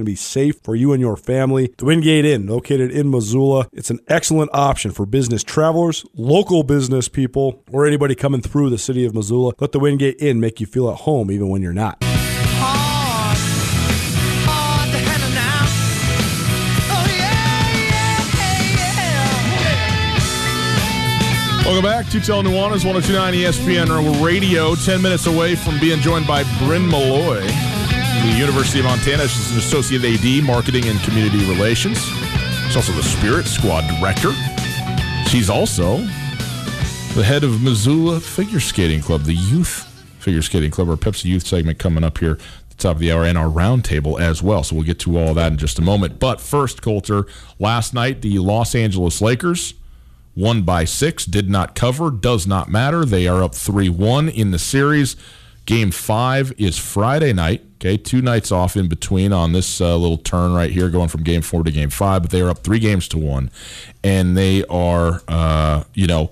to 0.00 0.04
be 0.04 0.16
safe 0.16 0.56
for 0.62 0.74
you 0.74 0.92
and 0.92 1.00
your 1.00 1.16
family. 1.16 1.72
The 1.78 1.84
Wingate 1.84 2.24
Inn, 2.24 2.46
located 2.46 2.90
in 2.90 3.10
Missoula, 3.10 3.68
it's 3.72 3.90
an 3.90 4.00
excellent 4.08 4.50
option 4.52 4.90
for 4.90 5.06
business 5.06 5.42
travelers, 5.42 6.04
local 6.14 6.62
business 6.62 7.08
people, 7.08 7.62
or 7.70 7.86
anybody 7.86 8.14
coming 8.14 8.40
through 8.40 8.70
the 8.70 8.78
city 8.78 9.04
of 9.04 9.14
Missoula. 9.14 9.52
Let 9.58 9.72
the 9.72 9.78
Wingate 9.78 10.20
Inn 10.20 10.40
make 10.40 10.60
you 10.60 10.66
feel 10.66 10.90
at 10.90 10.98
home 11.00 11.30
even 11.30 11.48
when 11.48 11.62
you're 11.62 11.72
not. 11.72 12.02
Welcome 21.64 21.84
back 21.84 22.10
to 22.10 22.20
Tell 22.20 22.42
Nuanez 22.42 22.84
1029 22.84 23.34
ESPN 23.34 24.24
Radio. 24.24 24.74
10 24.74 25.00
minutes 25.00 25.26
away 25.26 25.54
from 25.54 25.78
being 25.78 26.00
joined 26.00 26.26
by 26.26 26.42
Bryn 26.58 26.86
Malloy 26.86 27.69
the 28.30 28.38
University 28.38 28.78
of 28.78 28.86
Montana. 28.86 29.26
She's 29.26 29.52
an 29.52 29.58
associate 29.58 30.04
AD, 30.04 30.44
marketing 30.44 30.86
and 30.86 31.00
community 31.00 31.38
relations. 31.48 31.98
She's 32.66 32.76
also 32.76 32.92
the 32.92 33.02
Spirit 33.02 33.46
Squad 33.46 33.82
director. 33.98 34.32
She's 35.28 35.50
also 35.50 35.98
the 37.14 37.24
head 37.24 37.44
of 37.44 37.62
Missoula 37.62 38.20
Figure 38.20 38.60
Skating 38.60 39.00
Club, 39.00 39.22
the 39.22 39.34
youth 39.34 39.86
figure 40.20 40.42
skating 40.42 40.70
club, 40.70 40.90
our 40.90 40.96
Pepsi 40.96 41.24
Youth 41.24 41.46
segment 41.46 41.78
coming 41.78 42.04
up 42.04 42.18
here 42.18 42.32
at 42.32 42.70
the 42.70 42.76
top 42.76 42.96
of 42.96 43.00
the 43.00 43.10
hour, 43.10 43.24
and 43.24 43.38
our 43.38 43.48
roundtable 43.48 44.20
as 44.20 44.42
well. 44.42 44.62
So 44.62 44.76
we'll 44.76 44.84
get 44.84 44.98
to 45.00 45.18
all 45.18 45.34
that 45.34 45.52
in 45.52 45.58
just 45.58 45.78
a 45.78 45.82
moment. 45.82 46.18
But 46.18 46.40
first, 46.40 46.82
Colter, 46.82 47.26
last 47.58 47.94
night 47.94 48.20
the 48.20 48.38
Los 48.38 48.74
Angeles 48.74 49.20
Lakers 49.20 49.74
won 50.36 50.62
by 50.62 50.84
six, 50.84 51.24
did 51.24 51.48
not 51.48 51.74
cover, 51.74 52.10
does 52.10 52.46
not 52.46 52.68
matter. 52.68 53.04
They 53.04 53.26
are 53.26 53.42
up 53.42 53.54
3 53.54 53.88
1 53.88 54.28
in 54.28 54.50
the 54.50 54.58
series. 54.58 55.16
Game 55.66 55.90
five 55.90 56.52
is 56.58 56.78
Friday 56.78 57.32
night. 57.32 57.64
Okay, 57.80 57.96
two 57.96 58.20
nights 58.20 58.52
off 58.52 58.76
in 58.76 58.88
between 58.88 59.32
on 59.32 59.52
this 59.52 59.80
uh, 59.80 59.96
little 59.96 60.18
turn 60.18 60.52
right 60.52 60.70
here, 60.70 60.90
going 60.90 61.08
from 61.08 61.22
game 61.22 61.40
four 61.40 61.64
to 61.64 61.70
game 61.70 61.88
five. 61.88 62.20
But 62.20 62.30
they 62.30 62.42
are 62.42 62.50
up 62.50 62.58
three 62.58 62.78
games 62.78 63.08
to 63.08 63.18
one, 63.18 63.50
and 64.04 64.36
they 64.36 64.66
are, 64.66 65.22
uh, 65.26 65.84
you 65.94 66.06
know, 66.06 66.30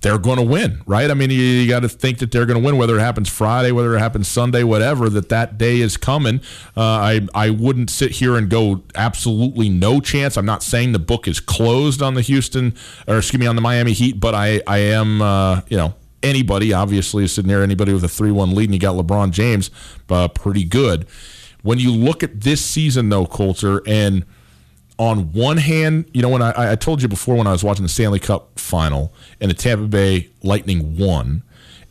they're 0.00 0.16
going 0.16 0.38
to 0.38 0.42
win, 0.42 0.80
right? 0.86 1.10
I 1.10 1.14
mean, 1.14 1.28
you, 1.28 1.36
you 1.36 1.68
got 1.68 1.80
to 1.80 1.88
think 1.88 2.18
that 2.20 2.30
they're 2.30 2.46
going 2.46 2.58
to 2.58 2.64
win, 2.64 2.78
whether 2.78 2.96
it 2.96 3.00
happens 3.00 3.28
Friday, 3.28 3.72
whether 3.72 3.94
it 3.94 3.98
happens 3.98 4.26
Sunday, 4.26 4.62
whatever. 4.62 5.10
That 5.10 5.28
that 5.28 5.58
day 5.58 5.80
is 5.80 5.98
coming. 5.98 6.40
Uh, 6.74 6.80
I 6.80 7.28
I 7.34 7.50
wouldn't 7.50 7.90
sit 7.90 8.12
here 8.12 8.38
and 8.38 8.48
go 8.48 8.80
absolutely 8.94 9.68
no 9.68 10.00
chance. 10.00 10.38
I'm 10.38 10.46
not 10.46 10.62
saying 10.62 10.92
the 10.92 10.98
book 10.98 11.28
is 11.28 11.40
closed 11.40 12.00
on 12.00 12.14
the 12.14 12.22
Houston 12.22 12.74
or 13.06 13.18
excuse 13.18 13.38
me 13.38 13.46
on 13.46 13.54
the 13.54 13.62
Miami 13.62 13.92
Heat, 13.92 14.18
but 14.18 14.34
I 14.34 14.62
I 14.66 14.78
am 14.78 15.20
uh, 15.20 15.60
you 15.68 15.76
know 15.76 15.92
anybody, 16.22 16.72
obviously, 16.72 17.24
is 17.24 17.32
sitting 17.32 17.48
there, 17.48 17.62
anybody 17.62 17.92
with 17.92 18.04
a 18.04 18.08
3 18.08 18.30
1 18.30 18.54
lead, 18.54 18.64
and 18.64 18.74
you 18.74 18.80
got 18.80 18.96
LeBron 18.96 19.30
James 19.30 19.70
uh, 20.10 20.28
pretty 20.28 20.64
good. 20.64 21.06
When 21.62 21.78
you 21.78 21.92
look 21.92 22.22
at 22.22 22.40
this 22.40 22.64
season, 22.64 23.08
though, 23.08 23.26
Colter, 23.26 23.82
and 23.86 24.24
on 24.98 25.32
one 25.32 25.56
hand, 25.56 26.06
you 26.12 26.22
know, 26.22 26.28
when 26.28 26.42
I, 26.42 26.72
I 26.72 26.74
told 26.76 27.02
you 27.02 27.08
before 27.08 27.36
when 27.36 27.46
I 27.46 27.52
was 27.52 27.64
watching 27.64 27.82
the 27.82 27.88
Stanley 27.88 28.18
Cup 28.18 28.58
final 28.58 29.12
and 29.40 29.50
the 29.50 29.54
Tampa 29.54 29.86
Bay 29.86 30.28
Lightning 30.42 30.96
won, 30.96 31.42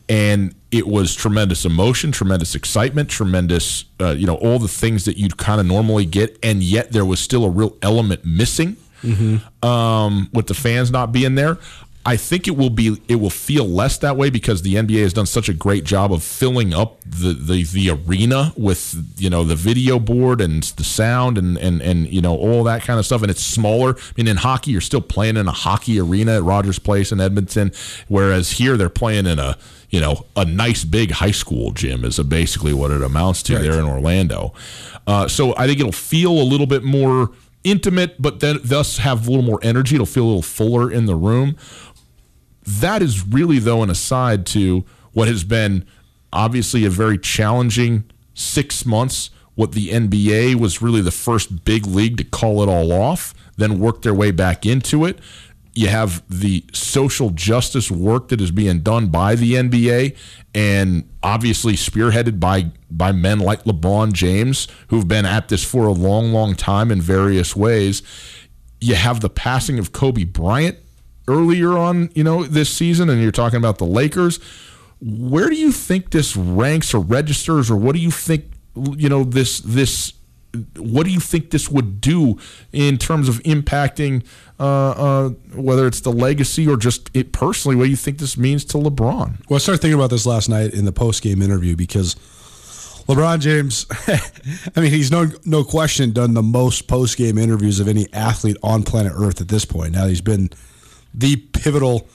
and 0.08 0.54
it 0.70 0.86
was 0.86 1.14
tremendous 1.14 1.64
emotion, 1.64 2.12
tremendous 2.12 2.54
excitement, 2.54 3.08
tremendous, 3.08 3.84
uh, 4.00 4.10
you 4.10 4.26
know, 4.26 4.36
all 4.36 4.58
the 4.58 4.68
things 4.68 5.04
that 5.04 5.16
you'd 5.16 5.36
kind 5.36 5.60
of 5.60 5.66
normally 5.66 6.04
get, 6.04 6.38
and 6.42 6.62
yet 6.62 6.92
there 6.92 7.04
was 7.04 7.20
still 7.20 7.44
a 7.44 7.50
real 7.50 7.76
element 7.82 8.24
missing 8.24 8.76
mm-hmm. 9.02 9.66
um, 9.66 10.28
with 10.32 10.46
the 10.46 10.54
fans 10.54 10.90
not 10.90 11.12
being 11.12 11.34
there. 11.34 11.58
I 12.04 12.16
think 12.16 12.48
it 12.48 12.56
will 12.56 12.70
be 12.70 13.00
it 13.06 13.16
will 13.16 13.30
feel 13.30 13.64
less 13.64 13.98
that 13.98 14.16
way 14.16 14.28
because 14.28 14.62
the 14.62 14.74
NBA 14.74 15.02
has 15.02 15.12
done 15.12 15.26
such 15.26 15.48
a 15.48 15.54
great 15.54 15.84
job 15.84 16.12
of 16.12 16.24
filling 16.24 16.74
up 16.74 17.00
the, 17.04 17.32
the, 17.32 17.62
the 17.62 17.90
arena 17.90 18.52
with 18.56 19.14
you 19.18 19.30
know 19.30 19.44
the 19.44 19.54
video 19.54 20.00
board 20.00 20.40
and 20.40 20.64
the 20.64 20.82
sound 20.82 21.38
and, 21.38 21.56
and 21.58 21.80
and 21.80 22.08
you 22.08 22.20
know 22.20 22.36
all 22.36 22.64
that 22.64 22.82
kind 22.82 22.98
of 22.98 23.06
stuff 23.06 23.22
and 23.22 23.30
it's 23.30 23.42
smaller. 23.42 23.96
I 23.96 24.12
mean 24.16 24.26
in 24.26 24.38
hockey 24.38 24.72
you're 24.72 24.80
still 24.80 25.00
playing 25.00 25.36
in 25.36 25.46
a 25.46 25.52
hockey 25.52 26.00
arena 26.00 26.36
at 26.36 26.42
Rogers 26.42 26.80
Place 26.80 27.12
in 27.12 27.20
Edmonton, 27.20 27.70
whereas 28.08 28.52
here 28.52 28.76
they're 28.76 28.88
playing 28.88 29.26
in 29.26 29.38
a 29.38 29.56
you 29.90 30.00
know 30.00 30.26
a 30.34 30.44
nice 30.44 30.82
big 30.82 31.12
high 31.12 31.30
school 31.30 31.70
gym 31.70 32.04
is 32.04 32.18
basically 32.18 32.72
what 32.72 32.90
it 32.90 33.02
amounts 33.02 33.44
to 33.44 33.54
right. 33.54 33.62
there 33.62 33.78
in 33.78 33.84
Orlando. 33.84 34.52
Uh, 35.06 35.28
so 35.28 35.54
I 35.56 35.68
think 35.68 35.78
it'll 35.78 35.92
feel 35.92 36.32
a 36.32 36.42
little 36.42 36.66
bit 36.66 36.82
more 36.82 37.30
intimate, 37.64 38.20
but 38.20 38.40
then 38.40 38.58
thus 38.64 38.98
have 38.98 39.26
a 39.26 39.30
little 39.30 39.44
more 39.44 39.60
energy. 39.62 39.94
It'll 39.94 40.06
feel 40.06 40.24
a 40.24 40.26
little 40.26 40.42
fuller 40.42 40.90
in 40.90 41.06
the 41.06 41.14
room. 41.14 41.56
That 42.64 43.02
is 43.02 43.26
really, 43.26 43.58
though, 43.58 43.82
an 43.82 43.90
aside 43.90 44.46
to 44.46 44.84
what 45.12 45.28
has 45.28 45.44
been 45.44 45.84
obviously 46.32 46.84
a 46.84 46.90
very 46.90 47.18
challenging 47.18 48.04
six 48.34 48.86
months. 48.86 49.30
What 49.54 49.72
the 49.72 49.88
NBA 49.90 50.54
was 50.54 50.80
really 50.80 51.02
the 51.02 51.10
first 51.10 51.64
big 51.64 51.86
league 51.86 52.16
to 52.16 52.24
call 52.24 52.62
it 52.62 52.68
all 52.68 52.92
off, 52.92 53.34
then 53.56 53.78
work 53.78 54.02
their 54.02 54.14
way 54.14 54.30
back 54.30 54.64
into 54.64 55.04
it. 55.04 55.18
You 55.74 55.88
have 55.88 56.22
the 56.28 56.64
social 56.72 57.30
justice 57.30 57.90
work 57.90 58.28
that 58.28 58.40
is 58.40 58.50
being 58.50 58.80
done 58.80 59.08
by 59.08 59.34
the 59.34 59.54
NBA, 59.54 60.16
and 60.54 61.08
obviously 61.22 61.74
spearheaded 61.74 62.38
by 62.40 62.70
by 62.90 63.12
men 63.12 63.38
like 63.38 63.64
LeBron 63.64 64.12
James, 64.12 64.68
who've 64.88 65.08
been 65.08 65.24
at 65.24 65.48
this 65.48 65.64
for 65.64 65.86
a 65.86 65.92
long, 65.92 66.32
long 66.32 66.54
time 66.54 66.90
in 66.90 67.00
various 67.00 67.56
ways. 67.56 68.02
You 68.80 68.96
have 68.96 69.20
the 69.20 69.30
passing 69.30 69.78
of 69.78 69.92
Kobe 69.92 70.24
Bryant 70.24 70.76
earlier 71.28 71.76
on, 71.76 72.10
you 72.14 72.24
know, 72.24 72.44
this 72.44 72.70
season, 72.70 73.08
and 73.08 73.22
you're 73.22 73.32
talking 73.32 73.58
about 73.58 73.78
the 73.78 73.86
Lakers. 73.86 74.40
Where 75.00 75.48
do 75.48 75.56
you 75.56 75.72
think 75.72 76.10
this 76.10 76.36
ranks 76.36 76.94
or 76.94 77.00
registers, 77.00 77.70
or 77.70 77.76
what 77.76 77.94
do 77.94 78.00
you 78.00 78.10
think, 78.10 78.44
you 78.74 79.08
know, 79.08 79.24
this 79.24 79.60
this 79.60 80.14
what 80.76 81.04
do 81.06 81.10
you 81.10 81.20
think 81.20 81.50
this 81.50 81.70
would 81.70 82.00
do 82.00 82.38
in 82.72 82.98
terms 82.98 83.28
of 83.28 83.36
impacting 83.42 84.22
uh, 84.60 84.90
uh, 84.90 85.28
whether 85.54 85.86
it's 85.86 86.00
the 86.00 86.12
legacy 86.12 86.68
or 86.68 86.76
just 86.76 87.10
it 87.14 87.32
personally? 87.32 87.74
What 87.74 87.84
do 87.84 87.90
you 87.90 87.96
think 87.96 88.18
this 88.18 88.36
means 88.36 88.64
to 88.66 88.78
LeBron? 88.78 89.48
Well, 89.48 89.56
I 89.56 89.58
started 89.58 89.80
thinking 89.80 89.98
about 89.98 90.10
this 90.10 90.26
last 90.26 90.48
night 90.48 90.74
in 90.74 90.84
the 90.84 90.92
post 90.92 91.22
game 91.22 91.40
interview 91.40 91.74
because 91.74 92.16
LeBron 93.06 93.40
James, 93.40 93.86
I 94.76 94.80
mean, 94.80 94.90
he's 94.90 95.10
no 95.10 95.28
no 95.44 95.64
question 95.64 96.12
done 96.12 96.34
the 96.34 96.42
most 96.42 96.86
post 96.86 97.16
game 97.16 97.38
interviews 97.38 97.80
of 97.80 97.88
any 97.88 98.06
athlete 98.12 98.56
on 98.62 98.82
planet 98.82 99.12
Earth 99.14 99.40
at 99.40 99.48
this 99.48 99.64
point. 99.64 99.92
Now 99.92 100.06
he's 100.06 100.20
been 100.20 100.50
the 101.14 101.36
pivotal 101.36 102.08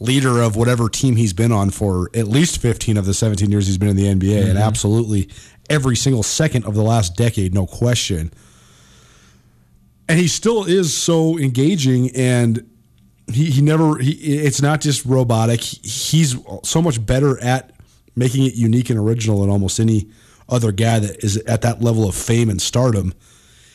leader 0.00 0.40
of 0.40 0.56
whatever 0.56 0.88
team 0.88 1.16
he's 1.16 1.34
been 1.34 1.52
on 1.52 1.70
for 1.70 2.10
at 2.14 2.26
least 2.26 2.60
15 2.60 2.96
of 2.96 3.04
the 3.04 3.12
17 3.12 3.50
years 3.50 3.66
he's 3.66 3.78
been 3.78 3.90
in 3.90 3.96
the 3.96 4.06
NBA 4.06 4.40
mm-hmm. 4.40 4.50
and 4.50 4.58
absolutely 4.58 5.28
every 5.68 5.94
single 5.94 6.22
second 6.22 6.64
of 6.64 6.74
the 6.74 6.82
last 6.82 7.16
decade, 7.16 7.54
no 7.54 7.66
question. 7.66 8.32
And 10.08 10.18
he 10.18 10.26
still 10.26 10.64
is 10.64 10.96
so 10.96 11.38
engaging 11.38 12.10
and 12.16 12.68
he, 13.32 13.50
he 13.50 13.62
never 13.62 13.98
he, 13.98 14.12
it's 14.12 14.60
not 14.60 14.80
just 14.80 15.04
robotic. 15.04 15.60
He's 15.60 16.36
so 16.64 16.82
much 16.82 17.04
better 17.04 17.40
at 17.40 17.72
making 18.16 18.44
it 18.44 18.54
unique 18.54 18.90
and 18.90 18.98
original 18.98 19.42
than 19.42 19.50
almost 19.50 19.78
any 19.78 20.10
other 20.48 20.72
guy 20.72 20.98
that 20.98 21.22
is 21.22 21.36
at 21.38 21.62
that 21.62 21.80
level 21.80 22.08
of 22.08 22.16
fame 22.16 22.50
and 22.50 22.60
stardom. 22.60 23.14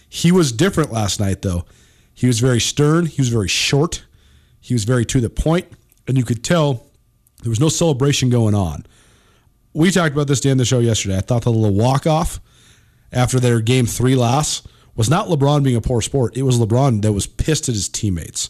He 0.10 0.32
was 0.32 0.52
different 0.52 0.92
last 0.92 1.22
night 1.22 1.42
though. 1.42 1.66
He 2.14 2.28
was 2.28 2.40
very 2.40 2.60
stern, 2.60 3.06
he 3.06 3.22
was 3.22 3.30
very 3.30 3.48
short. 3.48 4.06
He 4.66 4.74
was 4.74 4.84
very 4.84 5.06
to 5.06 5.22
the 5.22 5.30
point, 5.30 5.68
and 6.08 6.18
you 6.18 6.24
could 6.24 6.44
tell 6.44 6.88
there 7.44 7.52
was 7.52 7.60
no 7.60 7.70
celebration 7.70 8.32
going 8.32 8.56
on. 8.56 8.84
We 9.74 9.92
talked 9.92 10.14
about 10.16 10.26
this 10.26 10.40
at 10.40 10.44
the 10.44 10.50
end 10.50 10.60
of 10.60 10.64
the 10.64 10.66
show 10.66 10.80
yesterday. 10.80 11.18
I 11.18 11.22
thought 11.22 11.44
the 11.44 11.52
little 11.52 11.76
walk 11.76 12.08
off 12.08 12.40
after 13.12 13.40
their 13.40 13.62
game 13.62 13.86
three 13.86 14.16
loss 14.16 14.68
was 14.96 15.08
not 15.08 15.28
LeBron 15.28 15.64
being 15.64 15.76
a 15.76 15.82
poor 15.82 16.02
sport. 16.02 16.36
It 16.36 16.42
was 16.42 16.58
LeBron 16.58 17.04
that 17.04 17.14
was 17.14 17.28
pissed 17.28 17.70
at 17.70 17.76
his 17.76 17.88
teammates. 17.88 18.50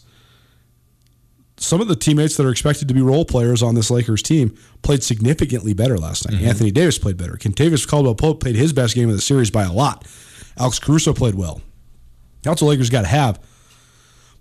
Some 1.58 1.82
of 1.82 1.90
the 1.90 1.98
teammates 1.98 2.38
that 2.38 2.46
are 2.46 2.52
expected 2.52 2.88
to 2.88 2.94
be 2.94 3.02
role 3.02 3.26
players 3.26 3.62
on 3.62 3.76
this 3.76 3.92
Lakers 3.92 4.22
team 4.22 4.58
played 4.84 5.04
significantly 5.04 5.74
better 5.74 5.98
last 5.98 6.30
night. 6.30 6.38
Mm-hmm. 6.38 6.48
Anthony 6.48 6.72
Davis 6.72 6.98
played 6.98 7.18
better. 7.18 7.34
Kentavious 7.34 7.86
Caldwell 7.86 8.16
Pope 8.16 8.40
played 8.40 8.56
his 8.56 8.72
best 8.72 8.96
game 8.96 9.10
of 9.10 9.16
the 9.16 9.22
series 9.22 9.52
by 9.52 9.64
a 9.64 9.74
lot. 9.74 10.08
Alex 10.58 10.80
Caruso 10.80 11.14
played 11.14 11.36
well. 11.36 11.62
That's 12.44 12.62
what 12.62 12.70
Lakers 12.70 12.90
got 12.90 13.02
to 13.02 13.08
have. 13.08 13.38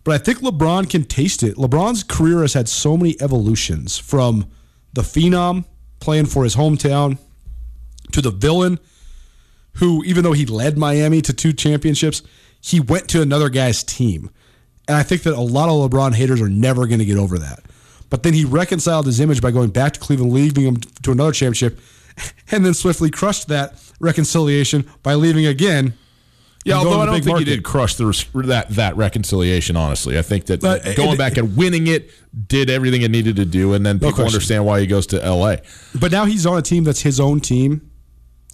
But 0.05 0.14
I 0.14 0.18
think 0.18 0.38
LeBron 0.40 0.88
can 0.88 1.05
taste 1.05 1.42
it. 1.42 1.57
LeBron's 1.57 2.02
career 2.02 2.42
has 2.42 2.52
had 2.52 2.68
so 2.68 2.96
many 2.96 3.16
evolutions 3.20 3.98
from 3.98 4.46
the 4.92 5.02
phenom 5.02 5.64
playing 5.98 6.26
for 6.26 6.44
his 6.44 6.57
hometown 6.57 7.18
to 8.12 8.20
the 8.20 8.30
villain 8.30 8.78
who, 9.78 10.05
even 10.05 10.22
though 10.22 10.32
he 10.32 10.46
led 10.46 10.78
Miami 10.78 11.20
to 11.22 11.32
two 11.32 11.52
championships, 11.52 12.22
he 12.61 12.80
went 12.80 13.09
to 13.09 13.22
another 13.22 13.48
guy's 13.48 13.82
team. 13.82 14.30
And 14.86 14.96
I 14.96 15.02
think 15.02 15.22
that 15.22 15.34
a 15.34 15.40
lot 15.40 15.68
of 15.68 15.90
LeBron 15.90 16.14
haters 16.14 16.40
are 16.40 16.48
never 16.48 16.86
going 16.86 16.98
to 16.98 17.05
get 17.05 17.16
over 17.16 17.38
that. 17.38 17.61
But 18.11 18.22
then 18.22 18.34
he 18.34 18.44
reconciled 18.44 19.07
his 19.07 19.18
image 19.18 19.40
by 19.40 19.50
going 19.50 19.70
back 19.70 19.94
to 19.94 20.00
Cleveland, 20.00 20.32
leaving 20.32 20.64
him 20.64 20.76
to 20.76 21.11
another 21.11 21.32
championship, 21.32 21.80
and 22.50 22.64
then 22.64 22.74
swiftly 22.74 23.11
crushed 23.11 23.48
that 23.48 23.74
reconciliation 23.98 24.88
by 25.02 25.14
leaving 25.14 25.46
again. 25.46 25.94
Yeah, 26.64 26.76
although 26.76 27.00
I 27.00 27.04
don't 27.06 27.14
think 27.16 27.26
market. 27.26 27.46
he 27.48 27.54
did 27.56 27.62
crush 27.64 27.94
the, 27.96 28.06
that 28.46 28.70
that 28.70 28.96
reconciliation. 28.96 29.76
Honestly, 29.76 30.18
I 30.18 30.22
think 30.22 30.46
that 30.46 30.60
But, 30.60 30.86
uh, 30.86 30.94
going 30.94 31.12
it- 31.12 31.18
back 31.18 31.36
and 31.36 31.56
winning 31.56 31.86
it 31.86 32.10
did 32.48 32.70
everything 32.70 33.02
it 33.02 33.10
needed 33.10 33.36
to 33.36 33.44
do, 33.44 33.74
and 33.74 33.84
then 33.84 33.96
people 33.98 34.12
question. 34.12 34.26
understand 34.34 34.64
why 34.64 34.80
he 34.80 34.86
goes 34.86 35.06
to 35.08 35.22
L.A. 35.22 35.60
But 35.94 36.10
now 36.10 36.24
he's 36.24 36.46
on 36.46 36.56
a 36.58 36.62
team 36.62 36.84
that's 36.84 37.02
his 37.02 37.20
own 37.20 37.40
team. 37.40 37.90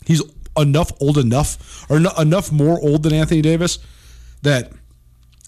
He's 0.07 0.23
enough 0.59 0.91
old 1.01 1.19
enough, 1.19 1.87
or 1.89 2.01
no, 2.01 2.11
enough 2.19 2.51
more 2.51 2.81
old 2.81 3.05
than 3.05 3.13
Anthony 3.13 3.43
Davis 3.43 3.79
that 4.43 4.73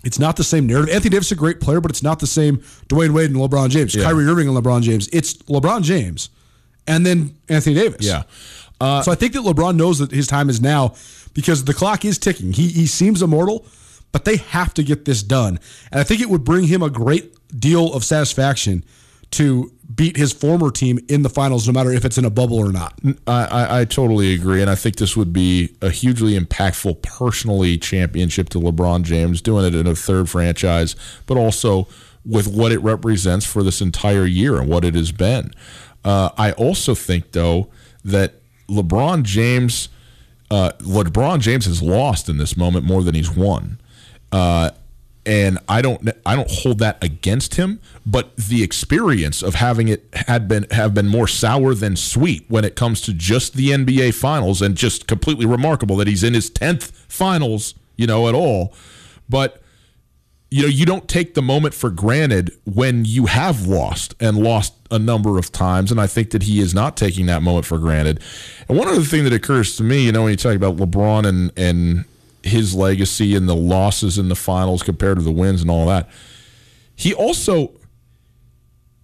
it's 0.04 0.18
not 0.20 0.36
the 0.36 0.44
same 0.44 0.66
narrative. 0.66 0.94
Anthony 0.94 1.10
Davis 1.10 1.26
is 1.26 1.32
a 1.32 1.36
great 1.36 1.60
player, 1.60 1.80
but 1.80 1.90
it's 1.90 2.02
not 2.02 2.20
the 2.20 2.26
same 2.26 2.58
Dwyane 2.88 3.10
Wade 3.10 3.30
and 3.30 3.38
LeBron 3.40 3.70
James, 3.70 3.94
Yeah. 3.94 4.04
Kyrie 4.04 4.26
Irving 4.26 4.48
and 4.48 4.56
LeBron 4.56 4.82
James. 4.82 5.08
It's 5.12 5.34
LeBron 5.34 5.82
James 5.82 6.28
and 6.86 7.04
then 7.04 7.34
Anthony 7.48 7.74
Davis. 7.74 8.06
Yeah. 8.06 8.22
so 8.80 9.10
I 9.12 9.14
think 9.14 9.32
that 9.34 9.42
LeBron 9.42 9.76
knows 9.76 9.98
that 9.98 10.10
his 10.12 10.26
time 10.26 10.48
is 10.48 10.60
now 10.60 10.94
because 11.35 11.64
the 11.64 11.74
clock 11.74 12.05
is 12.05 12.18
ticking. 12.18 12.53
He 12.53 12.68
he 12.68 12.87
seems 12.87 13.22
immortal, 13.22 13.66
but 14.12 14.24
they 14.24 14.37
have 14.37 14.74
to 14.74 14.83
get 14.83 15.05
this 15.05 15.22
done. 15.22 15.59
And 15.91 16.01
I 16.01 16.05
think 16.05 16.20
it 16.20 16.28
would 16.28 16.45
bring 16.45 16.64
him 16.64 16.83
a 16.83 16.91
great 16.91 17.35
deal 17.59 17.93
of 17.93 18.05
satisfaction 18.05 18.85
to 19.33 19.72
beat 19.95 20.16
his 20.16 20.33
former 20.33 20.70
team 20.70 20.99
in 21.09 21.22
the 21.22 21.28
finals, 21.28 21.66
no 21.66 21.72
matter 21.72 21.91
if 21.91 22.05
it's 22.05 22.18
in 22.18 22.24
a 22.24 22.30
bubble 22.30 22.59
or 22.59 22.70
not. 22.70 22.99
I, 23.26 23.45
I, 23.45 23.80
I 23.80 23.85
totally 23.85 24.35
agree, 24.35 24.61
and 24.61 24.70
I 24.70 24.74
think 24.74 24.97
this 24.97 25.16
would 25.16 25.33
be 25.33 25.74
a 25.80 25.91
hugely 25.91 26.39
impactful 26.39 27.03
personally 27.03 27.78
championship 27.78 28.49
to 28.51 28.59
LeBron 28.59 29.03
James, 29.03 29.41
doing 29.43 29.64
it 29.64 29.74
in 29.74 29.87
a 29.87 29.95
third 29.95 30.28
franchise, 30.28 30.97
but 31.26 31.37
also 31.37 31.89
with 32.24 32.47
what 32.47 32.72
it 32.72 32.78
represents 32.78 33.45
for 33.45 33.62
this 33.62 33.80
entire 33.80 34.26
year 34.26 34.59
and 34.59 34.68
what 34.68 34.85
it 34.85 34.95
has 34.95 35.12
been. 35.12 35.53
Uh, 36.05 36.30
I 36.37 36.53
also 36.53 36.95
think, 36.95 37.33
though, 37.33 37.68
that 38.05 38.35
LeBron 38.68 39.22
James, 39.24 39.89
uh, 40.53 40.72
LeBron 40.80 41.40
James 41.40 41.64
has 41.64 41.82
lost 41.82 42.28
in 42.28 42.36
this 42.36 42.59
moment 42.59 42.84
more 42.84 43.03
than 43.03 43.14
he's 43.14 43.30
won. 43.30 43.80
Uh, 44.30 44.70
and 45.24 45.59
I 45.66 45.80
don't 45.80 46.11
I 46.26 46.36
don't 46.36 46.50
hold 46.50 46.78
that 46.80 47.03
against 47.03 47.55
him, 47.55 47.80
but 48.05 48.36
the 48.36 48.62
experience 48.62 49.42
of 49.42 49.55
having 49.55 49.88
it 49.88 50.05
had 50.12 50.48
been 50.48 50.66
have 50.72 50.92
been 50.92 51.09
more 51.09 51.26
sour 51.28 51.74
than 51.74 51.96
sweet 51.96 52.44
when 52.48 52.64
it 52.64 52.74
comes 52.74 53.00
to 53.03 53.14
just 53.14 53.55
the 53.55 53.70
NBA 53.70 54.14
finals 54.14 54.61
and 54.61 54.76
just 54.76 55.07
completely 55.07 55.46
remarkable 55.46 55.96
that 55.96 56.09
he's 56.09 56.24
in 56.24 56.34
his 56.34 56.50
10th 56.50 56.90
finals, 57.09 57.74
you 57.96 58.07
know, 58.07 58.28
at 58.28 58.34
all. 58.34 58.74
But 59.28 59.61
you 60.53 60.61
know, 60.61 60.68
you 60.68 60.84
don't 60.84 61.09
take 61.09 61.32
the 61.32 61.40
moment 61.40 61.72
for 61.72 61.88
granted 61.88 62.53
when 62.64 63.07
you 63.07 63.24
have 63.24 63.66
lost 63.66 64.14
and 64.20 64.36
lost 64.36 64.74
a 64.90 64.98
number 64.98 65.38
of 65.38 65.50
times. 65.50 65.90
And 65.90 65.98
I 65.98 66.07
think 66.07 66.30
that 66.32 66.42
he 66.42 66.61
is 66.61 66.74
not 66.74 66.94
taking 66.94 67.24
that 67.26 67.40
moment 67.42 67.64
for 67.64 67.78
granted. 67.78 68.20
And 68.68 68.76
one 68.76 68.86
other 68.86 69.00
thing 69.00 69.24
that 69.24 69.32
occurs 69.32 69.76
to 69.76 69.82
me, 69.82 70.05
you 70.05 70.12
know, 70.12 70.24
when 70.24 70.32
you 70.32 70.36
talk 70.36 70.55
about 70.55 70.76
LeBron 70.76 71.26
and 71.26 71.53
and 71.57 72.05
his 72.42 72.74
legacy 72.74 73.34
and 73.34 73.48
the 73.48 73.57
losses 73.57 74.18
in 74.18 74.28
the 74.28 74.34
finals 74.34 74.82
compared 74.82 75.16
to 75.16 75.24
the 75.24 75.32
wins 75.32 75.62
and 75.62 75.70
all 75.70 75.86
that, 75.86 76.11
he 76.94 77.14
also 77.14 77.72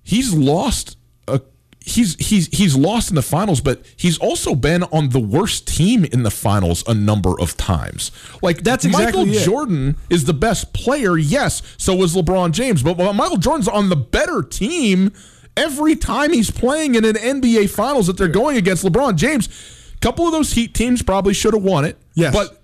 he's 0.03 0.35
lost 0.35 0.99
a 1.29 1.41
he's 1.89 2.15
he's 2.17 2.47
he's 2.49 2.77
lost 2.77 3.11
in 3.11 3.17
the 3.17 3.23
finals, 3.23 3.61
but 3.61 3.83
he's 3.97 4.19
also 4.19 4.55
been 4.55 4.83
on 4.85 5.11
the 5.11 5.21
worst 5.21 5.67
team 5.67 6.05
in 6.05 6.23
the 6.23 6.31
finals 6.31 6.85
a 6.87 6.95
number 6.95 7.39
of 7.41 7.57
times. 7.57 8.11
Like 8.43 8.63
That's 8.63 8.85
Michael 8.85 9.23
exactly 9.23 9.31
it. 9.33 9.45
Jordan 9.45 9.97
is 10.11 10.25
the 10.25 10.35
best 10.35 10.73
player, 10.73 11.17
yes. 11.17 11.63
So 11.77 12.03
is 12.03 12.15
LeBron 12.15 12.53
James, 12.53 12.83
but 12.83 12.97
Michael 13.15 13.39
Jordan's 13.39 13.69
on 13.69 13.89
the 13.89 13.97
better 13.97 14.43
team 14.43 15.13
every 15.57 15.97
time 15.97 16.33
he's 16.33 16.51
playing 16.51 16.95
in 16.95 17.05
an 17.05 17.15
NBA 17.17 17.71
Finals 17.71 18.07
that 18.07 18.17
they're 18.17 18.29
going 18.29 18.57
against 18.57 18.85
LeBron 18.85 19.17
James. 19.17 19.49
A 19.95 19.99
couple 19.99 20.27
of 20.27 20.33
those 20.33 20.53
Heat 20.53 20.75
teams 20.75 21.03
probably 21.03 21.35
should 21.35 21.55
have 21.55 21.65
won 21.65 21.85
it. 21.85 21.99
Yes. 22.15 22.35
but. 22.35 22.58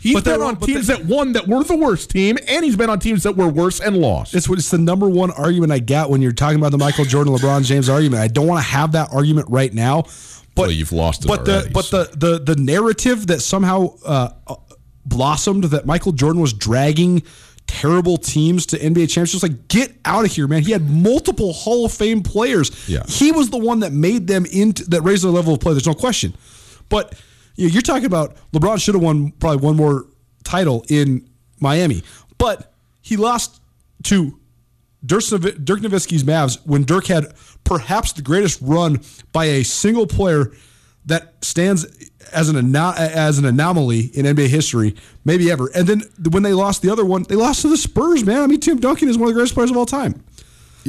He's 0.00 0.14
But 0.14 0.24
been 0.24 0.40
on 0.40 0.54
but 0.54 0.66
teams 0.66 0.86
they- 0.86 0.94
that 0.94 1.04
won 1.06 1.32
that 1.34 1.46
were 1.46 1.62
the 1.62 1.76
worst 1.76 2.10
team, 2.10 2.38
and 2.48 2.64
he's 2.64 2.76
been 2.76 2.88
on 2.90 2.98
teams 2.98 3.22
that 3.24 3.36
were 3.36 3.48
worse 3.48 3.80
and 3.80 3.96
lost. 3.98 4.34
It's 4.34 4.48
what 4.48 4.58
it's 4.58 4.70
the 4.70 4.78
number 4.78 5.08
one 5.08 5.30
argument 5.30 5.72
I 5.72 5.78
get 5.78 6.08
when 6.08 6.22
you're 6.22 6.32
talking 6.32 6.58
about 6.58 6.72
the 6.72 6.78
Michael 6.78 7.04
Jordan 7.04 7.34
LeBron 7.34 7.64
James 7.64 7.88
argument. 7.88 8.22
I 8.22 8.28
don't 8.28 8.46
want 8.46 8.64
to 8.64 8.70
have 8.70 8.92
that 8.92 9.10
argument 9.12 9.48
right 9.50 9.72
now. 9.74 10.02
But 10.54 10.62
Well, 10.62 10.70
you've 10.72 10.92
lost 10.92 11.24
it 11.24 11.28
But 11.28 11.46
already, 11.48 11.68
the 11.68 11.72
but 11.74 11.84
so. 11.84 12.04
the, 12.04 12.38
the 12.38 12.54
the 12.54 12.60
narrative 12.60 13.26
that 13.28 13.40
somehow 13.42 13.94
uh, 14.04 14.30
blossomed 15.04 15.64
that 15.64 15.86
Michael 15.86 16.12
Jordan 16.12 16.40
was 16.40 16.52
dragging 16.52 17.22
terrible 17.66 18.16
teams 18.16 18.66
to 18.66 18.78
NBA 18.78 19.08
championships, 19.10 19.42
like 19.44 19.68
get 19.68 19.92
out 20.04 20.24
of 20.24 20.32
here, 20.32 20.48
man. 20.48 20.62
He 20.62 20.72
had 20.72 20.88
multiple 20.90 21.52
Hall 21.52 21.84
of 21.84 21.92
Fame 21.92 22.22
players. 22.22 22.70
Yeah. 22.88 23.04
he 23.06 23.30
was 23.32 23.50
the 23.50 23.58
one 23.58 23.80
that 23.80 23.92
made 23.92 24.26
them 24.26 24.44
into 24.46 24.84
that 24.90 25.02
raised 25.02 25.22
their 25.24 25.30
level 25.30 25.54
of 25.54 25.60
play. 25.60 25.72
There's 25.72 25.86
no 25.86 25.94
question. 25.94 26.34
But 26.88 27.12
you 27.12 27.16
know, 27.16 27.20
you're 27.68 27.82
talking 27.82 28.06
about 28.06 28.36
LeBron 28.52 28.82
should 28.82 28.94
have 28.94 29.02
won 29.02 29.32
probably 29.32 29.64
one 29.64 29.76
more 29.76 30.06
title 30.44 30.84
in 30.88 31.28
Miami, 31.60 32.02
but 32.38 32.72
he 33.02 33.16
lost 33.16 33.60
to 34.04 34.38
Dirk, 35.04 35.22
Dirk 35.22 35.80
Nowitzki's 35.80 36.24
Mavs 36.24 36.58
when 36.64 36.84
Dirk 36.84 37.06
had 37.06 37.32
perhaps 37.64 38.12
the 38.12 38.22
greatest 38.22 38.60
run 38.62 39.00
by 39.32 39.46
a 39.46 39.62
single 39.62 40.06
player 40.06 40.52
that 41.06 41.42
stands 41.42 41.86
as 42.32 42.48
an 42.48 42.76
as 42.76 43.38
an 43.38 43.44
anomaly 43.44 44.10
in 44.14 44.26
NBA 44.26 44.48
history, 44.48 44.94
maybe 45.24 45.50
ever. 45.50 45.70
And 45.74 45.86
then 45.86 46.02
when 46.30 46.42
they 46.42 46.52
lost 46.52 46.82
the 46.82 46.90
other 46.90 47.04
one, 47.04 47.24
they 47.24 47.36
lost 47.36 47.62
to 47.62 47.68
the 47.68 47.76
Spurs. 47.76 48.24
Man, 48.24 48.42
I 48.42 48.46
mean 48.46 48.60
Tim 48.60 48.78
Duncan 48.78 49.08
is 49.08 49.16
one 49.16 49.28
of 49.28 49.34
the 49.34 49.38
greatest 49.38 49.54
players 49.54 49.70
of 49.70 49.76
all 49.76 49.86
time. 49.86 50.22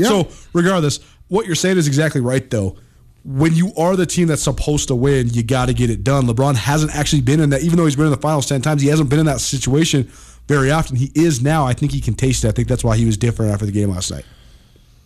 So 0.09 0.29
regardless, 0.53 0.99
what 1.27 1.45
you're 1.45 1.55
saying 1.55 1.77
is 1.77 1.87
exactly 1.87 2.21
right, 2.21 2.47
though. 2.49 2.77
When 3.23 3.53
you 3.53 3.71
are 3.77 3.95
the 3.95 4.05
team 4.05 4.27
that's 4.27 4.41
supposed 4.41 4.87
to 4.87 4.95
win, 4.95 5.29
you 5.29 5.43
got 5.43 5.67
to 5.67 5.73
get 5.73 5.89
it 5.89 6.03
done. 6.03 6.25
LeBron 6.25 6.55
hasn't 6.55 6.95
actually 6.95 7.21
been 7.21 7.39
in 7.39 7.51
that, 7.51 7.61
even 7.61 7.77
though 7.77 7.85
he's 7.85 7.95
been 7.95 8.05
in 8.05 8.11
the 8.11 8.17
finals 8.17 8.47
10 8.47 8.61
times, 8.61 8.81
he 8.81 8.87
hasn't 8.87 9.09
been 9.09 9.19
in 9.19 9.27
that 9.27 9.41
situation 9.41 10.09
very 10.47 10.71
often. 10.71 10.95
He 10.95 11.11
is 11.13 11.41
now. 11.41 11.65
I 11.65 11.73
think 11.73 11.91
he 11.91 12.01
can 12.01 12.15
taste 12.15 12.43
it. 12.43 12.47
I 12.47 12.51
think 12.51 12.67
that's 12.67 12.83
why 12.83 12.97
he 12.97 13.05
was 13.05 13.17
different 13.17 13.51
after 13.51 13.65
the 13.65 13.71
game 13.71 13.89
last 13.89 14.11
night. 14.11 14.25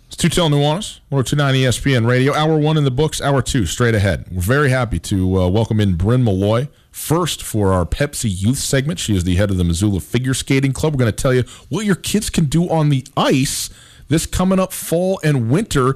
It's 0.07 0.15
Two 0.15 0.29
Tell 0.29 0.49
Nuanez, 0.49 0.99
1029 1.09 1.55
ESPN 1.55 2.07
Radio. 2.07 2.33
Hour 2.33 2.57
one 2.57 2.77
in 2.77 2.83
the 2.83 2.91
books, 2.91 3.19
hour 3.19 3.41
two 3.41 3.65
straight 3.65 3.95
ahead. 3.95 4.25
We're 4.31 4.41
very 4.41 4.69
happy 4.69 4.99
to 4.99 5.41
uh, 5.41 5.47
welcome 5.49 5.79
in 5.79 5.95
Bryn 5.95 6.23
Malloy. 6.23 6.69
First, 6.91 7.43
for 7.43 7.73
our 7.73 7.85
Pepsi 7.85 8.29
Youth 8.31 8.59
segment, 8.59 8.99
she 8.99 9.15
is 9.15 9.23
the 9.23 9.35
head 9.35 9.51
of 9.51 9.57
the 9.57 9.63
Missoula 9.63 9.99
Figure 9.99 10.33
Skating 10.33 10.73
Club. 10.73 10.93
We're 10.93 10.99
going 10.99 11.11
to 11.11 11.21
tell 11.21 11.33
you 11.33 11.43
what 11.69 11.85
your 11.85 11.95
kids 11.95 12.29
can 12.29 12.45
do 12.45 12.69
on 12.69 12.89
the 12.89 13.05
ice 13.17 13.69
this 14.07 14.25
coming 14.25 14.59
up 14.59 14.71
fall 14.71 15.19
and 15.23 15.49
winter. 15.49 15.95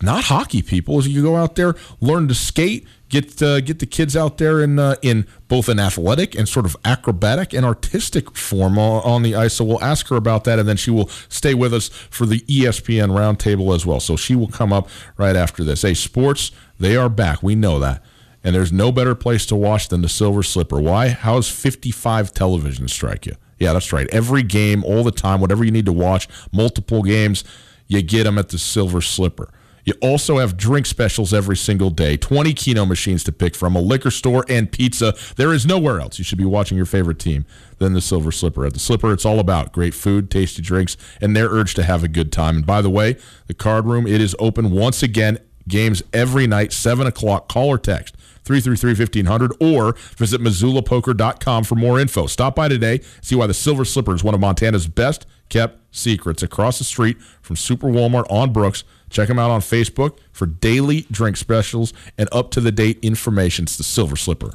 It's 0.00 0.06
not 0.06 0.24
hockey, 0.24 0.62
people. 0.62 1.06
You 1.06 1.20
go 1.20 1.36
out 1.36 1.56
there, 1.56 1.74
learn 2.00 2.26
to 2.28 2.34
skate, 2.34 2.86
get 3.10 3.42
uh, 3.42 3.60
get 3.60 3.80
the 3.80 3.86
kids 3.86 4.16
out 4.16 4.38
there 4.38 4.62
in 4.62 4.78
uh, 4.78 4.94
in 5.02 5.26
both 5.46 5.68
an 5.68 5.78
athletic 5.78 6.34
and 6.34 6.48
sort 6.48 6.64
of 6.64 6.74
acrobatic 6.86 7.52
and 7.52 7.66
artistic 7.66 8.34
form 8.34 8.78
on, 8.78 9.22
the 9.22 9.34
ice. 9.34 9.52
So 9.52 9.64
we'll 9.64 9.84
ask 9.84 10.08
her 10.08 10.16
about 10.16 10.44
that, 10.44 10.58
and 10.58 10.66
then 10.66 10.78
she 10.78 10.90
will 10.90 11.08
stay 11.28 11.52
with 11.52 11.74
us 11.74 11.88
for 11.88 12.24
the 12.24 12.40
ESPN 12.40 13.10
roundtable 13.10 13.74
as 13.74 13.84
well. 13.84 14.00
So 14.00 14.16
she 14.16 14.34
will 14.34 14.48
come 14.48 14.72
up 14.72 14.88
right 15.18 15.36
after 15.36 15.64
this. 15.64 15.82
Hey, 15.82 15.92
sports, 15.92 16.50
they 16.78 16.96
are 16.96 17.10
back. 17.10 17.42
We 17.42 17.54
know 17.54 17.78
that. 17.80 18.02
And 18.42 18.54
there's 18.54 18.72
no 18.72 18.90
better 18.90 19.14
place 19.14 19.44
to 19.46 19.56
watch 19.56 19.88
than 19.88 20.00
the 20.00 20.08
Silver 20.08 20.42
Slipper. 20.42 20.80
Why? 20.80 21.10
How's 21.10 21.50
55 21.50 22.32
television 22.32 22.88
strike 22.88 23.26
you? 23.26 23.34
Yeah, 23.58 23.74
that's 23.74 23.92
right. 23.92 24.08
Every 24.08 24.42
game, 24.42 24.82
all 24.82 25.04
the 25.04 25.10
time, 25.10 25.42
whatever 25.42 25.62
you 25.62 25.70
need 25.70 25.84
to 25.84 25.92
watch, 25.92 26.26
multiple 26.50 27.02
games, 27.02 27.44
you 27.86 28.00
get 28.00 28.24
them 28.24 28.38
at 28.38 28.48
the 28.48 28.58
Silver 28.58 29.02
Slipper. 29.02 29.50
You 29.84 29.94
also 30.00 30.38
have 30.38 30.56
drink 30.56 30.86
specials 30.86 31.32
every 31.32 31.56
single 31.56 31.90
day, 31.90 32.16
20 32.16 32.52
Keno 32.54 32.84
machines 32.84 33.24
to 33.24 33.32
pick 33.32 33.54
from, 33.54 33.74
a 33.76 33.80
liquor 33.80 34.10
store, 34.10 34.44
and 34.48 34.70
pizza. 34.70 35.14
There 35.36 35.52
is 35.52 35.66
nowhere 35.66 36.00
else 36.00 36.18
you 36.18 36.24
should 36.24 36.38
be 36.38 36.44
watching 36.44 36.76
your 36.76 36.86
favorite 36.86 37.18
team 37.18 37.44
than 37.78 37.92
the 37.92 38.00
Silver 38.00 38.32
Slipper. 38.32 38.66
At 38.66 38.74
the 38.74 38.80
Slipper, 38.80 39.12
it's 39.12 39.24
all 39.24 39.38
about 39.38 39.72
great 39.72 39.94
food, 39.94 40.30
tasty 40.30 40.62
drinks, 40.62 40.96
and 41.20 41.34
their 41.34 41.48
urge 41.48 41.74
to 41.74 41.82
have 41.82 42.04
a 42.04 42.08
good 42.08 42.32
time. 42.32 42.56
And 42.56 42.66
by 42.66 42.82
the 42.82 42.90
way, 42.90 43.16
the 43.46 43.54
card 43.54 43.86
room, 43.86 44.06
it 44.06 44.20
is 44.20 44.36
open 44.38 44.70
once 44.70 45.02
again, 45.02 45.38
games 45.68 46.02
every 46.12 46.46
night, 46.46 46.72
7 46.72 47.06
o'clock. 47.06 47.48
Call 47.48 47.68
or 47.68 47.78
text 47.78 48.16
333-1500 48.44 49.52
or 49.60 49.94
visit 50.16 50.40
MissoulaPoker.com 50.40 51.64
for 51.64 51.74
more 51.74 52.00
info. 52.00 52.26
Stop 52.26 52.56
by 52.56 52.68
today, 52.68 53.00
see 53.20 53.34
why 53.34 53.46
the 53.46 53.54
Silver 53.54 53.84
Slipper 53.84 54.14
is 54.14 54.24
one 54.24 54.34
of 54.34 54.40
Montana's 54.40 54.86
best 54.86 55.26
kept 55.48 55.78
secrets 55.94 56.42
across 56.42 56.78
the 56.78 56.84
street 56.84 57.20
from 57.42 57.56
Super 57.56 57.88
Walmart 57.88 58.30
on 58.30 58.52
Brooks. 58.52 58.84
Check 59.10 59.28
them 59.28 59.38
out 59.38 59.50
on 59.50 59.60
Facebook 59.60 60.16
for 60.32 60.46
daily 60.46 61.06
drink 61.10 61.36
specials 61.36 61.92
and 62.16 62.28
up 62.32 62.50
to 62.52 62.60
the 62.60 62.72
date 62.72 62.98
information. 63.02 63.64
It's 63.64 63.76
the 63.76 63.84
Silver 63.84 64.16
Slipper. 64.16 64.54